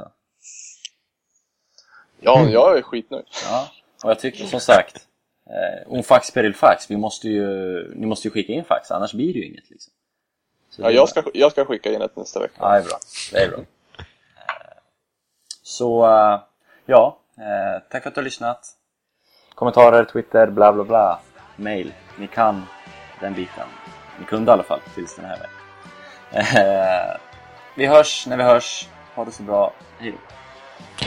Ja, 2.19 2.45
jag 2.49 2.77
är 2.77 2.81
skitnöjd. 2.81 3.25
Ja, 3.49 3.67
och 4.03 4.09
jag 4.09 4.19
tycker 4.19 4.45
som 4.45 4.59
sagt, 4.59 5.07
eh, 5.45 5.93
un 5.93 6.03
fax 6.03 6.31
per 6.31 6.43
il 6.43 6.55
fax, 6.55 6.91
vi 6.91 6.97
måste 6.97 7.27
ju, 7.29 7.47
ni 7.95 8.05
måste 8.05 8.27
ju 8.27 8.31
skicka 8.31 8.53
in 8.53 8.63
fax, 8.65 8.91
annars 8.91 9.13
blir 9.13 9.33
det 9.33 9.39
ju 9.39 9.45
inget 9.45 9.69
liksom. 9.69 9.93
Så 10.69 10.81
Ja, 10.81 10.91
jag, 10.91 11.09
ska, 11.09 11.23
jag 11.33 11.51
ska 11.51 11.65
skicka 11.65 11.91
in 11.93 12.01
ett 12.01 12.15
nästa 12.15 12.39
vecka. 12.39 12.53
Ja, 12.59 12.69
det 12.71 12.77
är 12.77 12.83
bra. 12.83 12.97
Det 13.31 13.37
är 13.43 13.49
bra. 13.49 13.59
Eh, 13.59 13.65
Så, 15.63 16.01
ja. 16.85 17.19
eh, 17.37 17.81
Tack 17.89 18.03
för 18.03 18.09
att 18.09 18.15
du 18.15 18.19
har 18.21 18.23
lyssnat. 18.25 18.67
Kommentarer, 19.55 20.05
Twitter, 20.05 20.47
bla 20.47 20.73
bla 20.73 20.83
bla. 20.83 21.19
Mail. 21.55 21.93
Ni 22.19 22.27
kan 22.27 22.63
den 23.21 23.33
biten. 23.33 23.67
Ni 24.19 24.25
kunde 24.25 24.51
i 24.51 24.53
alla 24.53 24.63
fall 24.63 24.79
tills 24.95 25.15
den 25.15 25.25
här 25.25 25.37
veckan. 25.37 25.51
Eh, 26.31 27.17
Vi 27.75 27.85
hörs 27.85 28.27
när 28.27 28.37
vi 28.37 28.43
hörs. 28.43 28.87
Ha 29.15 29.25
det 29.25 29.31
så 29.31 29.43
bra. 29.43 29.73
Hej 29.99 30.11
då. 30.11 30.17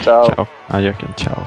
Ciao! 0.03 0.35
Ciao. 0.35 0.47
Adjöken, 0.69 1.15
ciao. 1.17 1.39